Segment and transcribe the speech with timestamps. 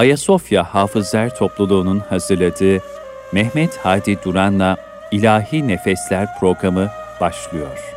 [0.00, 2.82] Ayasofya Hafızlar Topluluğu'nun hazırladığı
[3.32, 4.76] Mehmet Hadi Duran'la
[5.10, 6.90] İlahi Nefesler programı
[7.20, 7.94] başlıyor.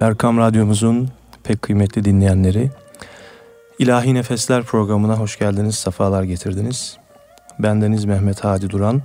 [0.00, 1.08] Erkam Radyomuzun
[1.44, 2.70] pek kıymetli dinleyenleri,
[3.78, 6.96] İlahi Nefesler programına hoş geldiniz, sefalar getirdiniz.
[7.58, 9.02] Bendeniz Mehmet Hadi Duran.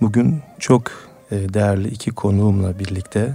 [0.00, 0.82] Bugün çok
[1.30, 3.34] e, değerli iki konuğumla birlikte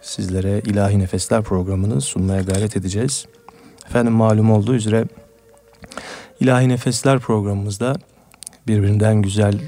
[0.00, 3.26] sizlere İlahi Nefesler programını sunmaya gayret edeceğiz.
[3.86, 5.04] Efendim malum olduğu üzere
[6.40, 7.94] İlahi Nefesler programımızda
[8.66, 9.60] birbirinden güzel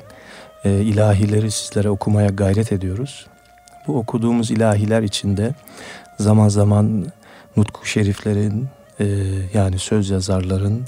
[0.64, 3.27] e, ilahileri sizlere okumaya gayret ediyoruz.
[3.86, 5.55] Bu okuduğumuz ilahiler içinde
[6.19, 7.06] zaman zaman
[7.56, 8.69] nutku şeriflerin
[9.00, 9.06] e,
[9.55, 10.84] yani söz yazarların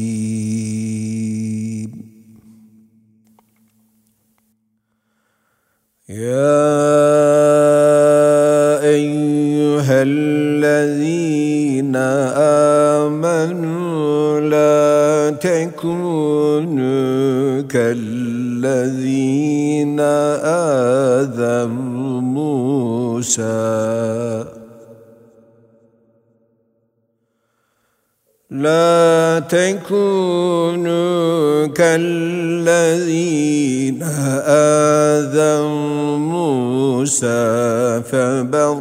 [6.12, 6.44] يا
[8.84, 11.96] أيها الذين
[13.06, 16.82] آمنوا لا تكونوا
[17.62, 19.00] كالذين
[20.00, 21.68] آذوا
[22.22, 23.42] موسى.
[28.62, 30.94] لا تكونوا
[31.68, 38.78] كالذين آذوا موسى فبرأه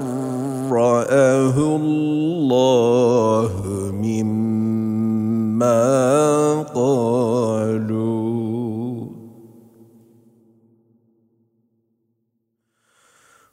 [1.77, 3.53] الله
[3.95, 5.83] مما
[6.75, 8.21] قالوا.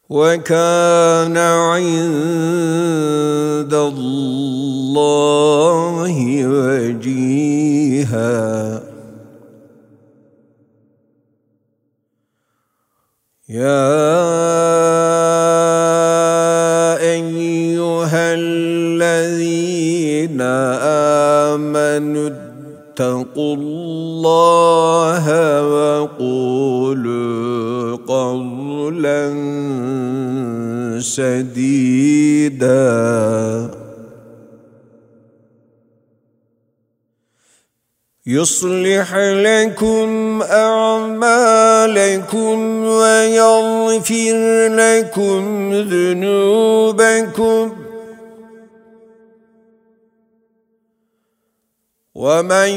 [0.09, 3.36] وكان عند
[3.73, 6.15] الله
[6.47, 8.37] وجيها.
[13.49, 13.87] يا
[16.99, 20.41] أيها الذين
[21.55, 25.25] آمنوا اتقوا الله
[26.03, 27.47] وقولوا
[28.07, 29.33] قولا
[31.01, 32.77] سديدا
[38.25, 47.87] يصلح لكم أعمالكم ويغفر لكم ذنوبكم.
[52.17, 52.69] ومن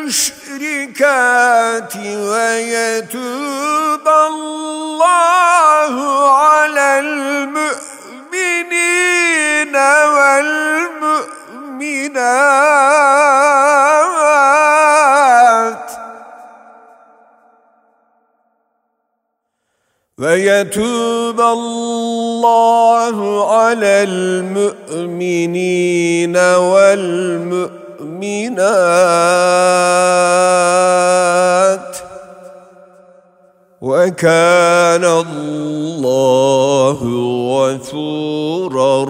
[0.00, 5.94] والمشركات ويتوب الله
[6.38, 7.76] على المؤمنين
[10.16, 11.32] والمؤمنات
[20.18, 23.16] ويتوب الله
[23.54, 25.56] على المؤمنين
[30.62, 31.96] والمؤمنات
[33.80, 36.98] وكان الله
[37.52, 39.04] غفورا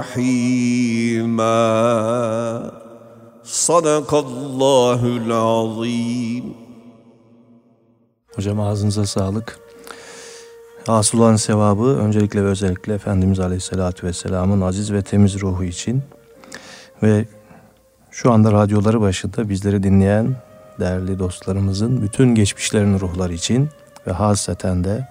[0.00, 1.50] رحيما
[3.44, 6.60] صدق الله العظيم
[8.36, 9.63] Hocam ağzınıza sağlık.
[10.87, 16.03] Hasıl olan sevabı öncelikle ve özellikle Efendimiz Aleyhisselatü Vesselam'ın aziz ve temiz ruhu için
[17.03, 17.25] ve
[18.11, 20.35] şu anda radyoları başında bizleri dinleyen
[20.79, 23.69] değerli dostlarımızın bütün geçmişlerin ruhları için
[24.07, 25.07] ve hasreten de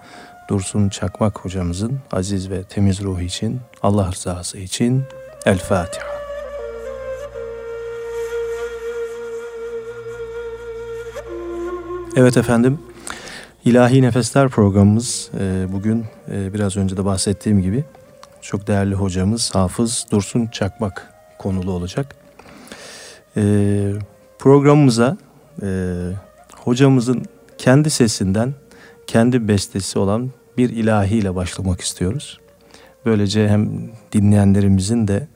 [0.49, 5.03] Dursun Çakmak hocamızın aziz ve temiz ruhu için Allah rızası için
[5.45, 6.07] El Fatiha.
[12.15, 12.79] Evet efendim
[13.65, 17.83] İlahi Nefesler programımız e, bugün e, biraz önce de bahsettiğim gibi
[18.41, 22.15] çok değerli hocamız Hafız Dursun Çakmak konulu olacak.
[23.37, 23.43] E,
[24.39, 25.17] programımıza
[26.55, 27.25] hocamızın
[27.57, 28.53] kendi sesinden
[29.07, 32.39] kendi bestesi olan bir ilahiyle başlamak istiyoruz.
[33.05, 35.27] Böylece hem dinleyenlerimizin de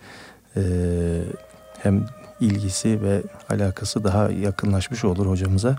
[1.84, 2.06] hem
[2.40, 5.76] ilgisi ve alakası daha yakınlaşmış olur hocamıza.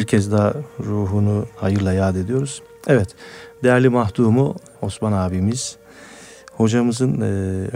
[0.07, 2.61] kez daha ruhunu hayırla yad ediyoruz.
[2.87, 3.15] Evet
[3.63, 5.77] değerli mahdumu Osman abimiz
[6.57, 7.25] hocamızın e,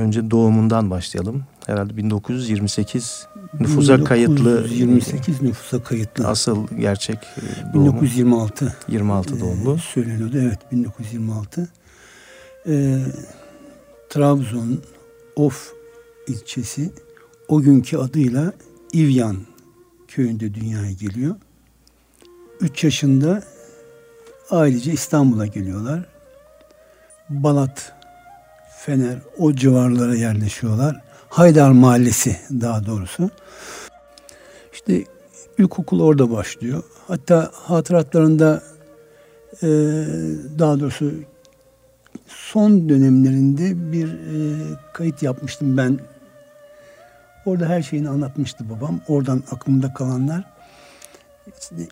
[0.01, 1.43] önce doğumundan başlayalım.
[1.65, 3.27] Herhalde 1928
[3.59, 6.27] nüfusa kayıtlı 28 nüfusa kayıtlı.
[6.27, 9.75] asıl gerçek e, doğumu 1926 26 doğumlu.
[9.75, 10.37] e, söyleniyordu.
[10.41, 11.69] Evet 1926.
[12.67, 12.99] E,
[14.09, 14.79] Trabzon
[15.35, 15.73] Of
[16.27, 16.91] ilçesi
[17.47, 18.53] o günkü adıyla
[18.93, 19.37] İvyan
[20.07, 21.35] köyünde dünyaya geliyor.
[22.61, 23.43] 3 yaşında
[24.51, 25.99] ailece İstanbul'a geliyorlar.
[27.29, 27.93] Balat,
[28.77, 31.01] Fener o civarlara yerleşiyorlar.
[31.29, 33.29] Haydar Mahallesi daha doğrusu.
[34.73, 35.03] İşte
[35.57, 36.83] ilkokul orada başlıyor.
[37.07, 38.63] Hatta hatıratlarında
[39.63, 39.67] e,
[40.59, 41.11] daha doğrusu
[42.27, 44.37] son dönemlerinde bir e,
[44.93, 45.99] kayıt yapmıştım ben.
[47.45, 48.99] Orada her şeyini anlatmıştı babam.
[49.07, 50.60] Oradan aklımda kalanlar.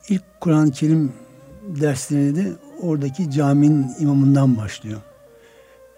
[0.09, 1.13] İlk Kur'an-ı Kerim
[1.67, 2.51] derslerine de
[2.81, 5.01] oradaki caminin imamından başlıyor.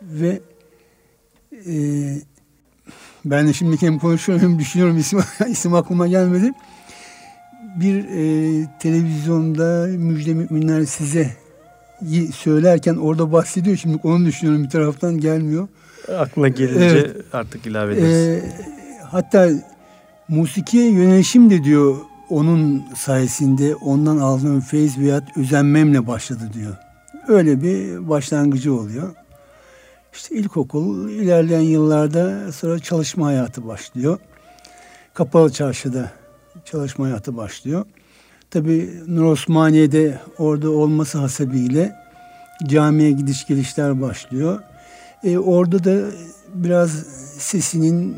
[0.02, 0.40] Ve
[1.68, 1.74] e,
[3.26, 6.52] ben de şimdi hem konuşuyorum hem düşünüyorum isim, isim aklıma gelmedi.
[7.76, 11.32] Bir e, televizyonda müjde müminler size
[12.36, 13.78] söylerken orada bahsediyor.
[13.78, 15.68] Şimdi onu düşünüyorum bir taraftan gelmiyor.
[16.18, 17.16] Aklına gelince Evet.
[17.34, 18.14] artık ilave ederiz.
[18.14, 18.44] Ee,
[19.04, 19.50] hatta
[20.28, 21.96] musikiye yönelişim de diyor
[22.32, 26.76] onun sayesinde ondan aldığım feyz veyahut özenmemle başladı diyor.
[27.28, 29.16] Öyle bir başlangıcı oluyor.
[30.14, 34.20] İşte ilkokul ilerleyen yıllarda sonra çalışma hayatı başlıyor.
[35.14, 36.12] Kapalı çarşıda
[36.66, 37.86] çalışma hayatı başlıyor.
[38.52, 41.96] Tabi Nur Osmaniye'de orada olması hasebiyle
[42.66, 44.60] camiye gidiş gelişler başlıyor.
[45.24, 46.12] E, orada da
[46.54, 46.92] biraz
[47.38, 48.16] sesinin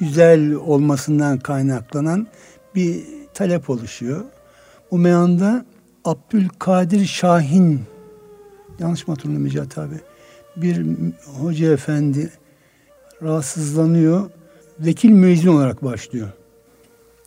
[0.00, 2.26] güzel olmasından kaynaklanan
[2.74, 4.24] bir talep oluşuyor.
[4.90, 5.64] Bu meyanda
[6.04, 7.82] Abdülkadir Şahin
[8.78, 9.94] yanlış mı hatırlıyorum Necat abi?
[10.56, 10.86] Bir
[11.40, 12.30] hoca efendi
[13.22, 14.30] rahatsızlanıyor.
[14.78, 16.28] Vekil müezzin olarak başlıyor.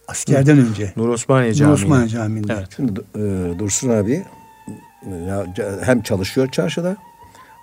[0.07, 0.93] Askerden önce.
[0.97, 1.73] Nur Osmaniye Nur Camii.
[1.73, 2.53] Osmaniye Camii'nde.
[2.53, 2.67] Evet.
[2.75, 3.19] Şimdi e,
[3.59, 4.25] Dursun abi
[5.81, 6.97] hem çalışıyor çarşıda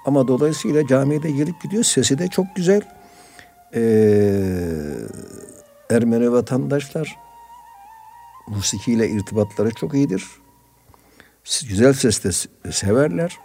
[0.06, 1.84] ama dolayısıyla camiye de gelip gidiyor.
[1.84, 2.82] Sesi de çok güzel.
[3.74, 3.82] E,
[5.90, 7.25] Ermeni vatandaşlar
[8.48, 10.24] musikiyle irtibatları çok iyidir.
[11.68, 13.38] Güzel ses de s- severler.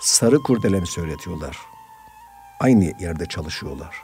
[0.00, 1.56] Sarı kurdelemi söyletiyorlar.
[2.60, 3.96] Aynı yerde çalışıyorlar.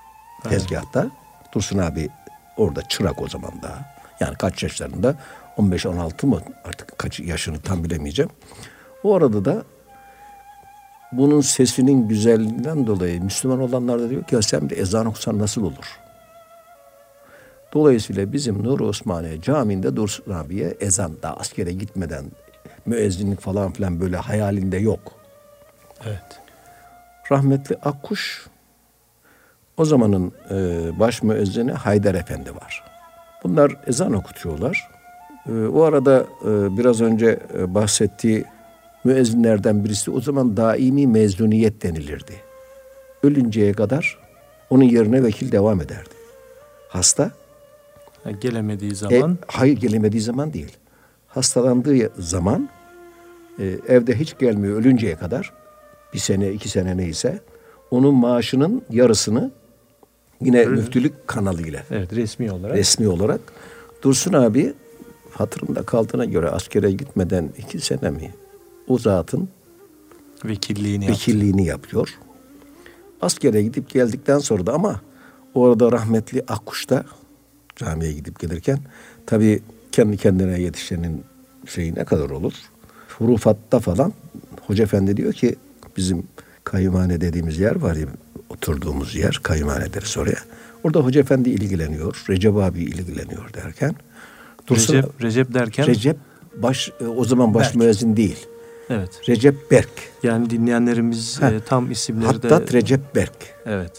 [0.48, 1.06] Tezgahta.
[1.54, 2.08] Dursun abi
[2.56, 3.94] orada çırak o zaman daha.
[4.20, 5.14] Yani kaç yaşlarında?
[5.56, 6.42] 15-16 mı?
[6.64, 8.30] Artık kaç yaşını tam bilemeyeceğim.
[9.04, 9.62] O arada da
[11.12, 15.62] bunun sesinin güzelliğinden dolayı Müslüman olanlar da diyor ki ya sen de ezan okusan nasıl
[15.62, 15.98] olur?
[17.72, 22.24] Dolayısıyla bizim Nur Osmaniye Camii'nde Dursun abiye ezan daha askere gitmeden
[22.86, 25.12] müezzinlik falan filan böyle hayalinde yok.
[26.06, 26.40] Evet.
[27.32, 28.46] Rahmetli Akkuş
[29.76, 30.54] o zamanın e,
[30.98, 32.84] baş müezzini Haydar Efendi var.
[33.44, 34.88] Bunlar ezan okutuyorlar.
[35.48, 38.44] E, o arada e, biraz önce e, bahsettiği
[39.04, 42.32] müezzinlerden birisi o zaman daimi mezuniyet denilirdi.
[43.22, 44.18] Ölünceye kadar
[44.70, 46.14] onun yerine vekil devam ederdi.
[46.88, 47.30] Hasta
[48.32, 49.38] Ha, Gelemediği e, zaman?
[49.46, 50.76] hayır gelemediği zaman değil.
[51.28, 52.68] Hastalandığı zaman
[53.58, 55.52] e, evde hiç gelmiyor ölünceye kadar.
[56.14, 57.40] Bir sene iki sene neyse.
[57.90, 59.50] Onun maaşının yarısını
[60.40, 61.82] yine müftülük kanalıyla.
[61.90, 62.76] Evet resmi olarak.
[62.76, 63.40] Resmi olarak.
[64.02, 64.74] Dursun abi
[65.30, 68.34] hatırımda kaldığına göre askere gitmeden iki sene mi
[68.88, 69.48] o zatın
[70.44, 71.20] vekilliğini yaptı.
[71.20, 72.18] vekilliğini yapıyor.
[73.20, 75.00] Askere gidip geldikten sonra da ama
[75.54, 77.04] orada rahmetli Akkuş'ta
[77.78, 78.78] camiye gidip gelirken
[79.26, 81.24] tabii kendi kendine yetişenin
[81.66, 82.52] şeyi ne kadar olur?
[83.18, 84.12] Hurufatta falan
[84.66, 85.56] Hoca Efendi diyor ki
[85.96, 86.22] bizim
[86.64, 88.06] kayımhane dediğimiz yer var ya
[88.48, 90.38] oturduğumuz yer kayımhane deriz oraya.
[90.84, 92.24] Orada Hoca Efendi ilgileniyor.
[92.28, 93.94] Recep abi ilgileniyor derken.
[94.66, 96.16] Dursun, Recep, Recep derken Recep
[96.56, 97.76] baş e, o zaman baş Berk.
[97.76, 98.46] müezzin değil.
[98.90, 99.20] evet.
[99.28, 99.90] Recep Berk.
[100.22, 101.46] Yani dinleyenlerimiz Heh.
[101.46, 103.54] e, tam isimleri Hattat de Recep Berk.
[103.66, 103.92] evet.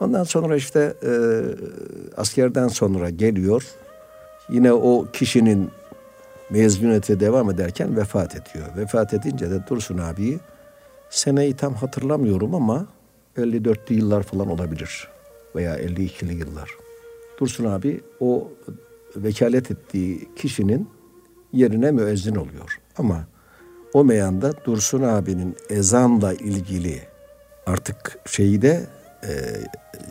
[0.00, 1.12] Ondan sonra işte e,
[2.16, 3.64] askerden sonra geliyor.
[4.50, 5.70] Yine o kişinin
[6.50, 8.66] mezuniyete devam ederken vefat ediyor.
[8.76, 10.38] Vefat edince de Dursun abiyi
[11.10, 12.86] seneyi tam hatırlamıyorum ama
[13.36, 15.08] 54'lü yıllar falan olabilir.
[15.56, 16.70] Veya 52'li yıllar.
[17.40, 18.48] Dursun abi o
[19.16, 20.88] vekalet ettiği kişinin
[21.52, 22.80] yerine müezzin oluyor.
[22.98, 23.24] Ama
[23.92, 27.02] o meyanda Dursun abinin ezanla ilgili
[27.66, 28.86] artık şeyi de
[29.22, 29.30] e,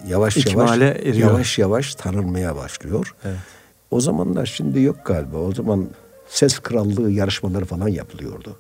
[0.08, 1.30] yavaş İkmale yavaş eriyor.
[1.30, 3.16] yavaş yavaş tanınmaya başlıyor.
[3.26, 3.38] Evet.
[3.92, 5.38] O zamanlar şimdi yok galiba.
[5.38, 5.88] O zaman
[6.28, 8.56] ses krallığı yarışmaları falan yapılıyordu.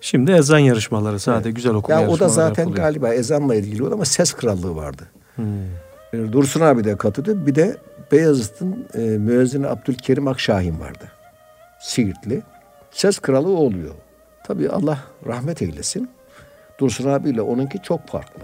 [0.00, 2.84] Şimdi ezan yarışmaları sadece güzel okuma Ya o da zaten yapılıyor.
[2.84, 5.02] galiba ezanla ilgili ama ses krallığı vardı.
[5.36, 5.44] Hmm.
[6.12, 7.46] E, Dursun abi de katıldı.
[7.46, 7.76] Bir de
[8.12, 11.04] Beyazıt'ın e, müezzini Abdülkerim Akşahin vardı.
[11.80, 12.42] Siirtli.
[12.90, 13.94] Ses kralı o oluyor.
[14.46, 16.10] Tabii Allah rahmet eylesin.
[16.80, 18.42] Dursun abiyle onunki çok farklı.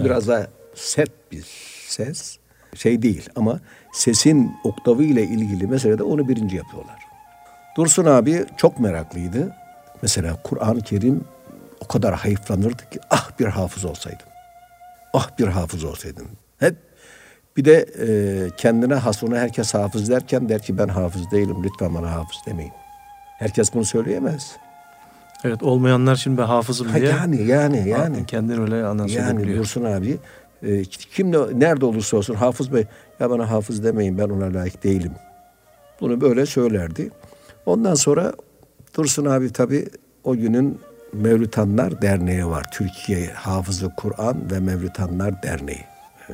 [0.00, 1.44] O biraz daha sert bir
[1.88, 2.38] ses.
[2.74, 3.60] Şey değil ama
[3.92, 6.98] sesin oktavı ile ilgili meselede onu birinci yapıyorlar.
[7.76, 9.54] Dursun abi çok meraklıydı.
[10.02, 11.24] Mesela Kur'an-ı Kerim
[11.80, 14.26] o kadar hayıflanırdı ki ah bir hafız olsaydım.
[15.12, 16.28] Ah bir hafız olsaydım.
[16.58, 16.76] Hep
[17.56, 18.08] bir de e,
[18.56, 22.72] kendine has onu herkes hafız derken der ki ben hafız değilim lütfen bana hafız demeyin.
[23.38, 24.56] Herkes bunu söyleyemez.
[25.44, 27.08] Evet olmayanlar şimdi ben hafızım Ha, diye.
[27.10, 28.26] yani yani yani.
[28.26, 29.56] Kendini öyle anons Yani.
[29.56, 30.16] Dursun abi
[30.62, 32.84] e, kim de, nerede olursa olsun Hafız Bey
[33.20, 35.12] ya bana hafız demeyin ben ona layık değilim.
[36.00, 37.10] Bunu böyle söylerdi.
[37.66, 38.32] Ondan sonra
[38.96, 39.88] Dursun abi tabi
[40.24, 40.80] o günün
[41.12, 42.66] Mevlütanlar Derneği var.
[42.72, 45.84] Türkiye Hafızı Kur'an ve Mevlütanlar Derneği.
[46.30, 46.32] Ee,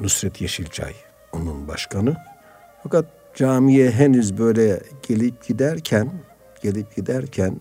[0.00, 0.92] Nusret Yeşilçay
[1.32, 2.16] onun başkanı.
[2.82, 3.04] Fakat
[3.34, 6.10] camiye henüz böyle gelip giderken
[6.62, 7.60] gelip giderken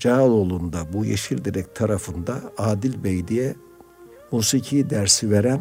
[0.00, 3.54] Cağaloğlu'nda bu Yeşildirek tarafında Adil Bey diye
[4.32, 5.60] musiki dersi veren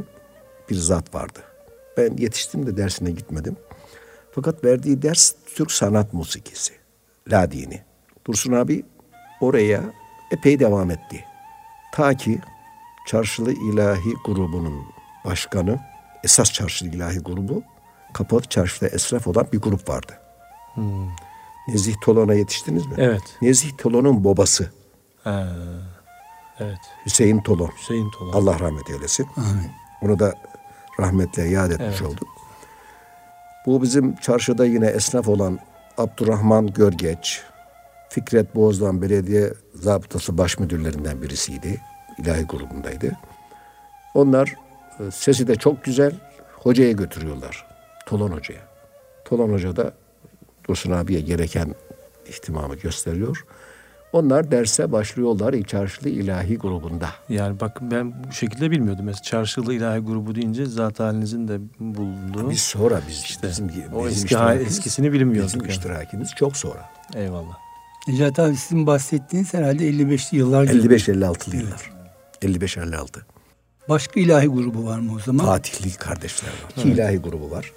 [0.70, 1.40] bir zat vardı.
[1.98, 3.58] Ben yetiştim de dersine gitmedim.
[4.32, 6.74] Fakat verdiği ders Türk sanat musikisi.
[7.32, 7.82] La dini.
[8.28, 8.86] Dursun abi
[9.42, 9.84] oraya
[10.32, 11.26] epey devam etti.
[11.94, 12.40] Ta ki
[13.08, 14.84] Çarşılı İlahi grubunun
[15.26, 15.80] başkanı,
[16.24, 17.64] esas Çarşılı İlahi grubu,
[18.14, 20.20] Kapalı Çarşıda esraf olan bir grup vardı.
[21.70, 22.94] Nezih Tolan'a yetiştiniz mi?
[22.98, 23.22] Evet.
[23.42, 24.70] Nezih Tolan'ın babası
[25.24, 25.48] Ha,
[26.60, 26.80] evet.
[27.06, 27.70] Hüseyin Tolan.
[27.78, 28.34] Hüseyin Tolan.
[28.34, 29.28] Allah rahmet eylesin.
[30.02, 30.34] Onu da
[31.00, 32.28] rahmetle yad etmiş olduk.
[33.66, 35.60] Bu bizim çarşıda yine esnaf olan
[35.98, 37.42] Abdurrahman Görgeç,
[38.10, 41.82] Fikret Boğaz'dan belediye zabıtası baş müdürlerinden birisiydi.
[42.18, 43.18] İlahi grubundaydı.
[44.14, 44.56] Onlar
[45.00, 46.14] e, sesi de çok güzel
[46.54, 47.66] hocaya götürüyorlar.
[48.06, 48.62] Tolan Hoca'ya.
[49.26, 49.94] Tolan Hoca da
[50.70, 51.76] Dursun abiye gereken
[52.30, 53.46] ihtimamı gösteriyor.
[54.14, 57.10] Onlar derse başlıyorlar Çarşılı İlahi grubunda.
[57.30, 59.06] Yani bakın ben bu şekilde bilmiyordum.
[59.06, 62.50] Mesela çarşılı ilahi grubu deyince zat halinizin de bulunduğu.
[62.50, 65.72] Biz sonra biz İşte bizim, o bizim eski eskisini bilmiyorduk Bizim yani.
[65.72, 66.90] iştirakimiz çok sonra.
[67.16, 67.58] Eyvallah.
[68.08, 70.96] Necati abi sizin bahsettiğiniz herhalde 55'li yıllar gibi.
[70.96, 71.92] 55-56'lı yıllar.
[72.42, 73.08] 55-56.
[73.90, 75.46] Başka ilahi grubu var mı o zaman?
[75.46, 76.72] Fatihli kardeşler var.
[76.78, 77.72] İki ilahi grubu var.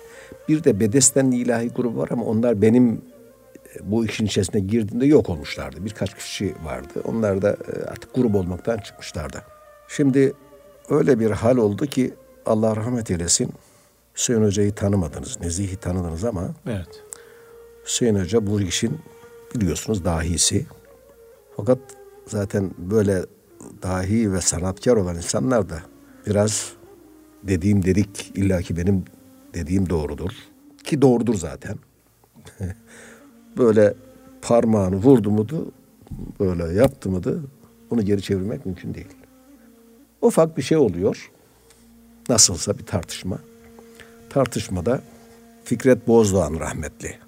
[0.49, 5.29] Bir de Bedestenli ilahi grubu var ama onlar benim e, bu işin içerisine girdiğimde yok
[5.29, 5.85] olmuşlardı.
[5.85, 7.03] Birkaç kişi vardı.
[7.05, 9.43] Onlar da e, artık grup olmaktan çıkmışlardı.
[9.89, 10.33] Şimdi
[10.89, 12.15] öyle bir hal oldu ki
[12.47, 13.53] Allah rahmet eylesin.
[14.15, 17.03] Hüseyin Hoca'yı tanımadınız, Nezih'i tanıdınız ama Evet.
[17.87, 18.99] Hüseyin Hoca bu işin
[19.55, 20.67] biliyorsunuz dahisi.
[21.57, 21.79] Fakat
[22.27, 23.23] zaten böyle
[23.83, 25.83] dahi ve sanatkar olan insanlar da
[26.27, 26.73] biraz
[27.43, 29.05] dediğim dedik illaki benim
[29.55, 30.31] dediğim doğrudur.
[30.85, 31.77] Ki doğrudur zaten.
[33.59, 33.95] böyle
[34.43, 35.73] parmağını vurdu mudu
[36.41, 37.43] böyle yaptı mıydı
[37.91, 39.09] onu geri çevirmek mümkün değil.
[40.23, 41.31] Ufak bir şey oluyor.
[42.29, 43.39] Nasılsa bir tartışma.
[44.31, 45.03] Tartışmada
[45.65, 47.19] Fikret Bozdoğan rahmetli.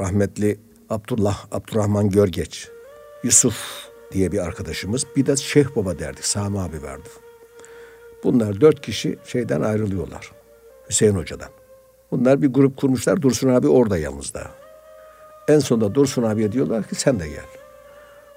[0.00, 0.58] Rahmetli
[0.90, 2.68] Abdullah Abdurrahman Görgeç.
[3.24, 3.56] Yusuf
[4.12, 5.06] diye bir arkadaşımız.
[5.16, 6.24] Bir de Şeyh Baba derdik.
[6.24, 7.08] Sami abi vardı.
[8.24, 10.32] Bunlar dört kişi şeyden ayrılıyorlar.
[10.88, 11.48] Hüseyin Hoca'dan.
[12.12, 13.22] Bunlar bir grup kurmuşlar.
[13.22, 14.42] Dursun abi orada yalnızda.
[15.48, 17.44] En sonunda Dursun abiye diyorlar ki sen de gel.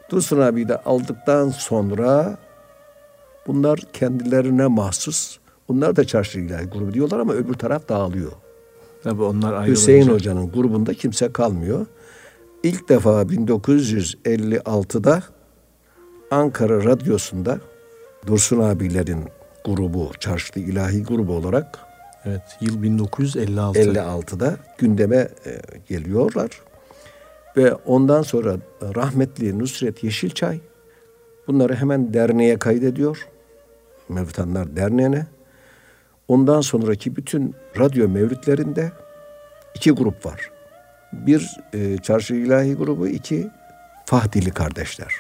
[0.10, 2.38] Dursun abiyi de aldıktan sonra
[3.48, 5.38] bunlar kendilerine mahsus.
[5.68, 8.32] Bunlar da çarşı ilahi grubu diyorlar ama öbür taraf dağılıyor.
[9.04, 9.72] Tabii onlar ayrılınca.
[9.72, 11.86] Hüseyin Hoca'nın grubunda kimse kalmıyor.
[12.64, 15.24] İlk defa 1956'da
[16.32, 17.60] Ankara Radyosu'nda
[18.28, 19.26] Dursun abilerin
[19.66, 21.80] grubu, Çarşılı İlahi grubu olarak
[22.26, 22.42] Evet.
[22.62, 23.80] Yıl 1956.
[23.80, 26.50] 56'da gündeme e, geliyorlar.
[27.58, 28.58] Ve ondan sonra
[28.96, 30.60] rahmetli Nusret Yeşilçay
[31.48, 33.28] bunları hemen derneğe kaydediyor.
[34.10, 35.26] Mevtanlar Derneği'ne.
[36.28, 38.92] Ondan sonraki bütün radyo mevlütlerinde
[39.76, 40.52] iki grup var.
[41.14, 43.48] Bir e, Çarşı İlahi grubu, iki
[44.06, 45.14] Fahdili kardeşler.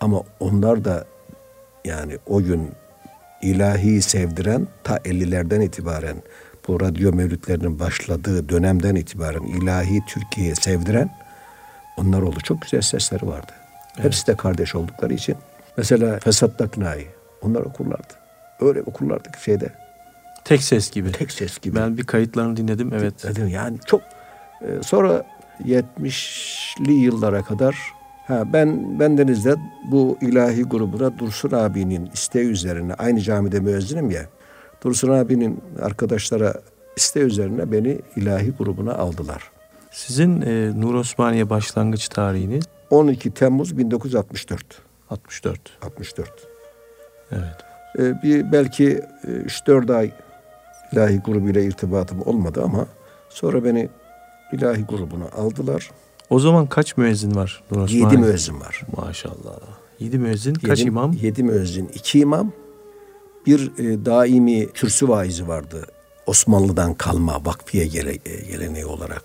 [0.00, 1.04] Ama onlar da
[1.84, 2.70] yani o gün
[3.42, 6.16] ilahi sevdiren ta 50'lerden itibaren
[6.68, 11.10] bu radyo mevlütlerinin başladığı dönemden itibaren ilahi Türkiye'ye sevdiren
[11.96, 12.38] onlar oldu.
[12.42, 13.52] Çok güzel sesleri vardı.
[13.96, 15.36] Hepsi de kardeş oldukları için.
[15.76, 17.06] Mesela Fesat Daknai
[17.42, 18.12] onlar okurlardı.
[18.60, 19.72] Öyle okurlardı ki şeyde
[20.44, 21.12] Tek ses gibi.
[21.12, 21.76] tek ses gibi.
[21.76, 22.92] Ben bir kayıtlarını dinledim.
[22.94, 23.24] Evet.
[23.24, 24.02] Dedim yani çok
[24.62, 25.24] e, sonra
[25.64, 27.76] 70'li yıllara kadar
[28.32, 29.54] ha ben bendenizde
[29.90, 34.26] bu ilahi grubuna Dursun abinin isteği üzerine aynı camide müezzinim ya.
[34.84, 36.54] Dursun abinin arkadaşlara
[36.96, 39.42] isteği üzerine beni ilahi grubuna aldılar.
[39.90, 44.64] Sizin e, Nur Osmaniye başlangıç tarihiniz 12 Temmuz 1964.
[45.10, 45.60] 64.
[45.82, 46.30] 64.
[47.32, 47.42] Evet.
[47.98, 50.10] Ee, bir belki e, 3-4 ay
[50.92, 52.86] ilahi grubuyla irtibatım olmadı ama
[53.28, 53.88] sonra beni
[54.52, 55.90] ilahi grubuna aldılar.
[56.32, 58.04] O zaman kaç müezzin var Nur Osmaniye?
[58.04, 58.80] 7 müezzin var.
[58.96, 59.58] Maşallah.
[60.00, 61.12] 7 müezzin kaç Yedi- imam?
[61.12, 62.52] Yedi müezzin, iki imam,
[63.46, 65.86] bir e, daimi kürsü vaizi vardı.
[66.26, 69.24] Osmanlı'dan kalma vakfiye gele, e, geleneği olarak.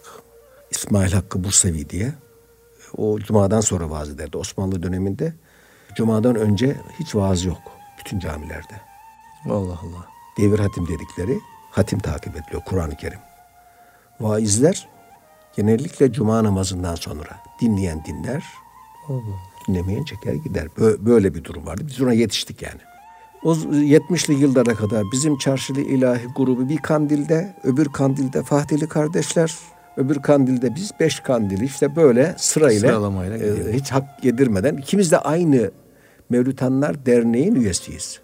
[0.72, 2.14] İsmail Hakkı Bursevi diye.
[2.98, 4.38] O Cuma'dan sonra vaaz ederdi.
[4.38, 5.34] Osmanlı döneminde
[5.96, 7.62] Cuma'dan önce hiç vaaz yok.
[8.00, 8.82] Bütün camilerde.
[9.46, 10.06] Allah Allah.
[10.38, 11.40] Devir hatim dedikleri
[11.72, 13.20] hatim takip ediliyor Kur'an-ı Kerim.
[14.20, 14.97] Vaizler
[15.58, 17.30] genellikle Cuma namazından sonra
[17.62, 18.44] dinleyen dinler,
[19.68, 20.66] dinlemeyen çeker gider.
[20.78, 21.84] Bö- Böyle bir durum vardı.
[21.88, 22.82] Biz ona yetiştik yani.
[23.44, 29.56] O z- 70'li yıllara kadar bizim çarşılı ilahi grubu bir kandilde, öbür kandilde Fahdili kardeşler,
[29.98, 32.90] öbür kandilde biz beş kandili işte böyle sırayla
[33.70, 35.72] e, hiç hak yedirmeden ikimiz de aynı
[36.30, 38.20] Mevlütanlar Derneği'nin üyesiyiz.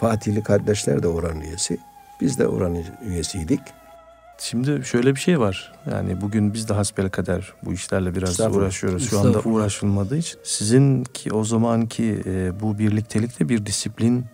[0.00, 1.78] Fatihli kardeşler de oranın üyesi.
[2.20, 3.60] Biz de oranın üyesiydik.
[4.42, 5.72] Şimdi şöyle bir şey var.
[5.90, 8.62] Yani bugün biz de hasbelkader bu işlerle biraz Estağfurullah.
[8.62, 9.10] uğraşıyoruz.
[9.10, 10.38] Şu anda uğraşılmadığı için.
[10.42, 14.24] Sizin ki o zamanki e, bu birliktelikte bir disiplin,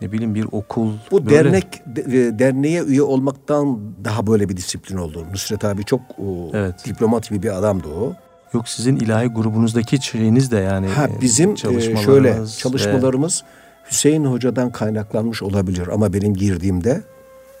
[0.00, 0.92] ne bileyim bir okul.
[1.10, 5.24] Bu böyle- dernek de- e, derneğe üye olmaktan daha böyle bir disiplin oldu.
[5.32, 6.74] Nusret abi çok o, Evet.
[6.86, 8.14] diplomat gibi bir adamdı o.
[8.54, 10.86] Yok sizin ilahi grubunuzdaki şeyiniz de yani.
[10.88, 13.42] Ha e, bizim e, çalışmalarınız şöyle ve- çalışmalarımız
[13.90, 17.02] Hüseyin Hoca'dan kaynaklanmış olabilir ama benim girdiğimde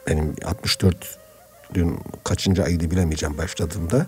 [0.08, 1.18] benim 64
[1.74, 4.06] dün kaçıncı aydı bilemeyeceğim başladığımda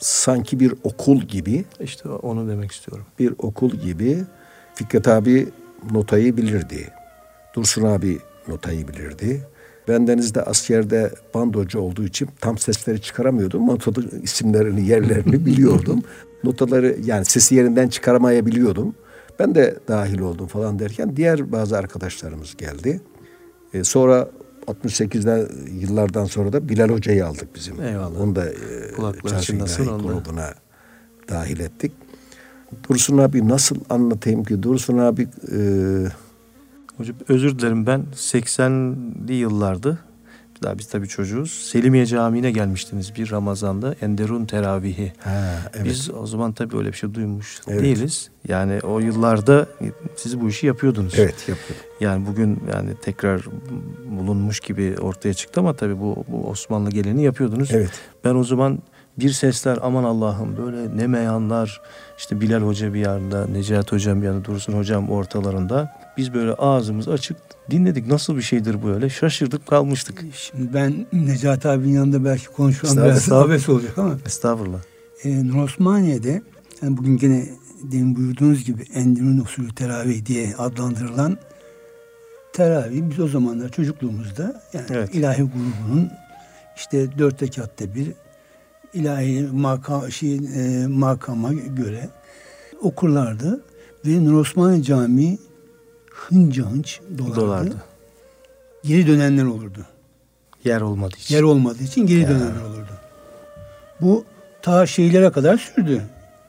[0.00, 3.06] sanki bir okul gibi İşte onu demek istiyorum.
[3.18, 4.24] bir okul gibi
[4.74, 5.48] Fikret abi
[5.90, 6.88] notayı bilirdi.
[7.54, 9.46] Dursun abi notayı bilirdi.
[9.88, 13.66] Bendeniz de askerde bandocu olduğu için tam sesleri çıkaramıyordum.
[13.66, 16.02] Notanın isimlerini, yerlerini biliyordum.
[16.44, 18.94] Notaları yani sesi yerinden çıkaramayabiliyordum.
[19.38, 23.00] Ben de dahil oldum falan derken diğer bazı arkadaşlarımız geldi.
[23.74, 24.28] E, sonra
[24.66, 25.48] 68'den
[25.80, 27.82] yıllardan sonra da Bilal Hoca'yı aldık bizim.
[27.82, 28.20] Eyvallah.
[28.20, 28.54] Onu da e,
[29.28, 30.54] Çarşı İlahi grubuna
[31.28, 31.92] dahil ettik.
[32.88, 34.62] Dursun abi nasıl anlatayım ki?
[34.62, 35.58] Dursun abi e,
[36.96, 39.98] Hocam özür dilerim ben 80'li yıllardı.
[40.62, 41.50] Daha biz tabii çocuğuz.
[41.72, 45.12] Selimiye Camii'ne gelmiştiniz bir Ramazan'da Enderun Teravihi.
[45.24, 45.84] ha, evet.
[45.86, 47.82] Biz o zaman tabii öyle bir şey duymuş Evet.
[47.82, 48.30] değiliz.
[48.48, 49.66] Yani o yıllarda
[50.16, 51.14] siz bu işi yapıyordunuz.
[51.18, 51.86] evet yapıyorduk.
[52.00, 53.42] Yani bugün yani tekrar
[54.10, 57.68] bulunmuş gibi ortaya çıktı ama tabii bu, bu Osmanlı geleni yapıyordunuz.
[57.72, 57.90] Evet.
[58.24, 58.78] Ben o zaman
[59.18, 61.80] bir sesler aman Allah'ım böyle ne meyanlar
[62.18, 67.08] işte Bilal Hoca bir yanında Necat Hocam bir yanında Dursun Hocam ortalarında biz böyle ağzımız
[67.08, 67.36] açık
[67.70, 70.24] dinledik nasıl bir şeydir böyle şaşırdık kalmıştık.
[70.34, 74.80] Şimdi ben Necati abinin yanında belki konuşmam biraz abes olacak ama Estağfurullah.
[75.24, 76.42] e, Nur Osmaniye'de
[76.82, 77.48] yani bugün gene
[77.82, 81.38] demin buyurduğunuz gibi Endirun usulü teravih diye adlandırılan
[82.52, 85.14] teravih biz o zamanlar çocukluğumuzda yani Evet.
[85.14, 86.10] ilahi grubunun
[86.76, 88.12] işte dört rekatta bir
[88.94, 92.08] ilahi maka, şey, e, makama göre
[92.82, 93.64] okurlardı
[94.06, 95.38] ve Nur Osmaniye Camii
[96.28, 97.36] hınca hınç dolardı.
[97.36, 97.76] Dolardı.
[98.84, 99.86] Geri dönenler olurdu.
[100.64, 101.34] Yer olmadığı için.
[101.34, 102.90] Yer olmadığı için geri dönenler olurdu.
[104.00, 104.24] Bu
[104.62, 106.02] ta şeylere kadar sürdü.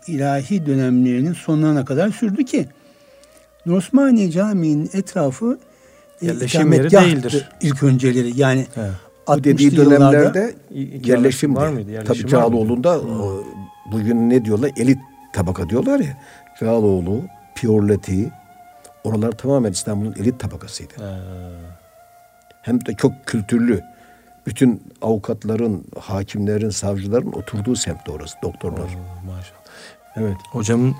[0.08, 2.68] İlahi dönemlerinin sonlarına kadar sürdü ki
[3.72, 5.60] Osmaniye Camii'nin etrafı
[6.22, 7.50] e, Yerleşim yeri değildir.
[7.62, 8.40] ilk önceleri.
[8.40, 8.68] Yani
[9.28, 10.56] 60'lı dediği dönemlerde
[11.06, 11.92] yerleşim var mıydı?
[11.92, 12.32] Yerleşim Tabii?
[12.32, 13.02] Cağaloğlu'nda
[13.92, 14.72] bugün ne diyorlar?
[14.78, 15.00] Elit
[15.34, 16.18] tabaka diyorlar ya.
[16.60, 17.22] Cağaloğlu,
[17.56, 18.32] Piorleti
[19.08, 20.94] oralar tamamen İstanbul'un elit tabakasıydı.
[22.62, 23.82] Hem de çok kültürlü.
[24.46, 28.38] Bütün avukatların, hakimlerin, savcıların oturduğu semtte orası.
[28.44, 28.88] Doktorlar.
[29.26, 29.58] Maşallah.
[30.16, 30.38] Evet.
[30.52, 30.96] Hocamın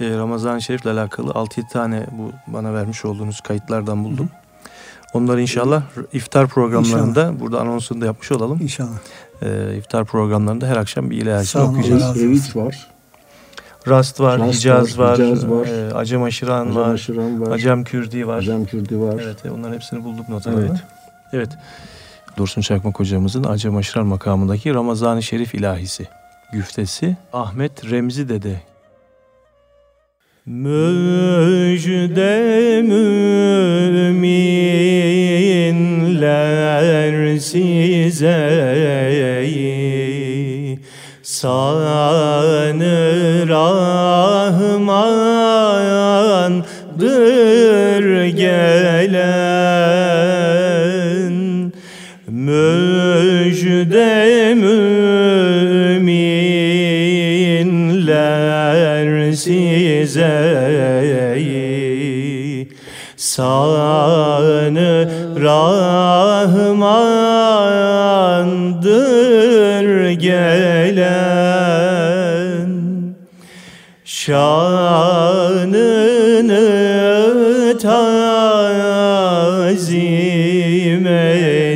[0.00, 4.30] e, Ramazan-ı Şerif'le alakalı 6-7 tane bu bana vermiş olduğunuz kayıtlardan buldum.
[5.14, 8.58] Onları inşallah iftar programlarında burada anonsunu da yapmış olalım.
[8.62, 8.98] inşallah.
[9.42, 11.16] E, iftar programlarında her akşam bir
[11.60, 12.22] olun, okuyacağız.
[12.22, 12.93] Eviç var.
[13.88, 15.66] Rast var, Rast Hicaz var, Hicaz var.
[15.66, 17.50] e, Acem Aşiran Hocam var, Aşıran var.
[17.50, 18.38] Acem Kürdi var.
[18.38, 19.20] Hocam Kürdi var.
[19.24, 20.66] Evet, e, onların hepsini bulduk notalarını.
[20.66, 20.80] Evet.
[21.32, 21.48] Evet.
[22.36, 26.06] Dursun Çakmak hocamızın Acem Aşiran makamındaki Ramazan-ı Şerif ilahisi.
[26.52, 28.60] Güftesi Ahmet Remzi Dede.
[43.74, 45.44] Allah'ım andır
[48.24, 49.34] gelen
[52.28, 53.74] Müjde
[54.54, 54.92] müminler
[59.32, 60.54] size
[63.16, 65.08] Sanı
[65.40, 66.64] Rahmandır
[70.10, 71.43] gelen
[74.24, 75.78] Şanını
[77.78, 78.16] tazim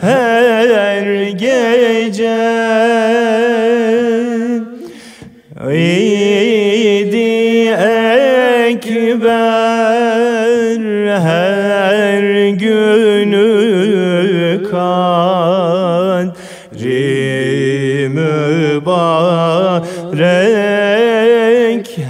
[0.00, 2.38] her gece.
[5.72, 6.38] İdi
[8.68, 9.08] ekber
[11.18, 13.48] her günü
[14.70, 16.08] kadri
[18.08, 19.48] mübarek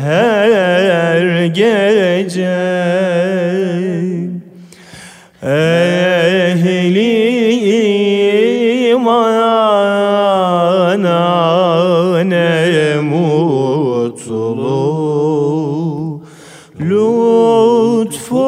[0.02, 3.27] her gece
[5.42, 6.90] Ehli
[8.90, 10.94] imana
[12.22, 14.58] ne mutlu
[16.80, 18.44] Lütfu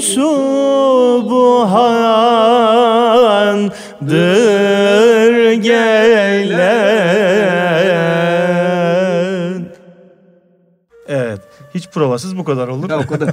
[0.00, 1.92] subhandır
[5.52, 6.74] gelen
[11.08, 11.40] Evet.
[11.74, 12.90] Hiç provasız bu kadar olur.
[12.90, 13.30] Ya o kadar.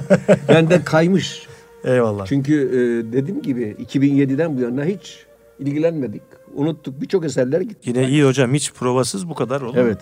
[0.48, 1.46] Benden kaymış.
[1.84, 2.26] Eyvallah.
[2.26, 5.26] Çünkü e, dediğim gibi 2007'den bu yana hiç
[5.58, 6.22] ilgilenmedik.
[6.54, 7.00] Unuttuk.
[7.00, 7.90] Birçok eserler gitti.
[7.90, 9.76] Yine iyi hocam hiç provasız bu kadar olur.
[9.76, 9.98] Evet.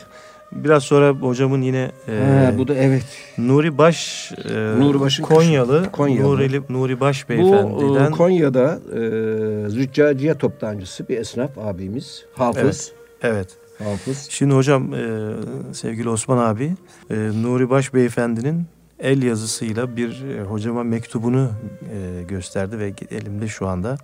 [0.52, 3.04] Biraz sonra hocamın yine e, Ha, bu da evet.
[3.38, 6.36] Nuri Baş e, Nuri Baş'ın Konyalı, Konyalı.
[6.36, 12.24] Nuri, Nuri Baş Bu beyefendiden e, Konya'da e, züccaciye toptancısı bir esnaf abimiz.
[12.34, 12.92] Hafız.
[13.22, 13.48] evet.
[13.78, 14.26] Hafız.
[14.30, 15.32] Şimdi hocam e,
[15.72, 16.72] sevgili Osman abi
[17.10, 18.66] e, Nuri Baş beyefendinin
[19.00, 21.50] el yazısıyla bir e, hocama mektubunu
[21.92, 23.96] e, gösterdi ve elimde şu anda.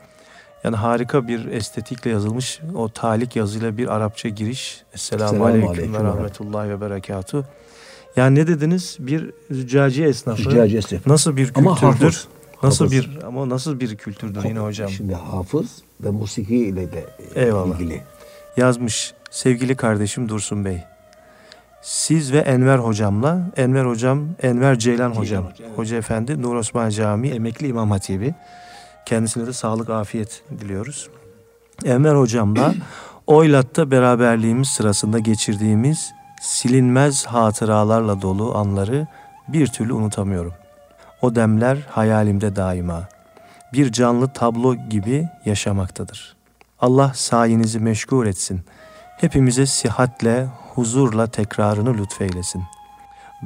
[0.65, 4.83] Yani harika bir estetikle yazılmış o talik yazıyla bir Arapça giriş.
[4.95, 7.45] Esselamu aleyküm aleyküm ve rahmetullahi ve berekatuhu.
[8.17, 8.97] Yani ne dediniz?
[9.01, 10.43] Bir züccaciye esnafı.
[10.43, 11.11] Züccaciye esnafı.
[11.11, 12.05] Nasıl bir Ama kültürdür?
[12.05, 12.29] hafız.
[12.63, 12.93] Nasıl Hafız.
[13.11, 14.89] bir ama nasıl bir kültürdür yine hocam?
[14.89, 15.67] Şimdi hafız
[16.01, 17.05] ve musiki ile de
[17.35, 17.75] e, Eyvallah.
[17.81, 18.03] ilgili.
[18.57, 20.79] Yazmış sevgili kardeşim Dursun Bey.
[21.87, 25.79] Siz ve Enver hocamla, Enver hocam, Enver Ceylan hocam, Hoca, evet.
[25.79, 28.35] Hoca Efendi, Nur Osman Camii, emekli İmam Hatibi.
[29.07, 31.09] Kendisine de sağlık, afiyet diliyoruz.
[31.85, 32.75] Enver hocamla
[33.27, 39.07] Oylat'ta beraberliğimiz sırasında geçirdiğimiz silinmez hatıralarla dolu anları
[39.49, 40.53] bir türlü unutamıyorum.
[41.23, 43.09] O demler hayalimde daima.
[43.73, 46.37] Bir canlı tablo gibi yaşamaktadır.
[46.81, 48.61] Allah sayenizi meşgul etsin.
[49.17, 52.63] Hepimize sihatle, huzurla tekrarını lütfeylesin.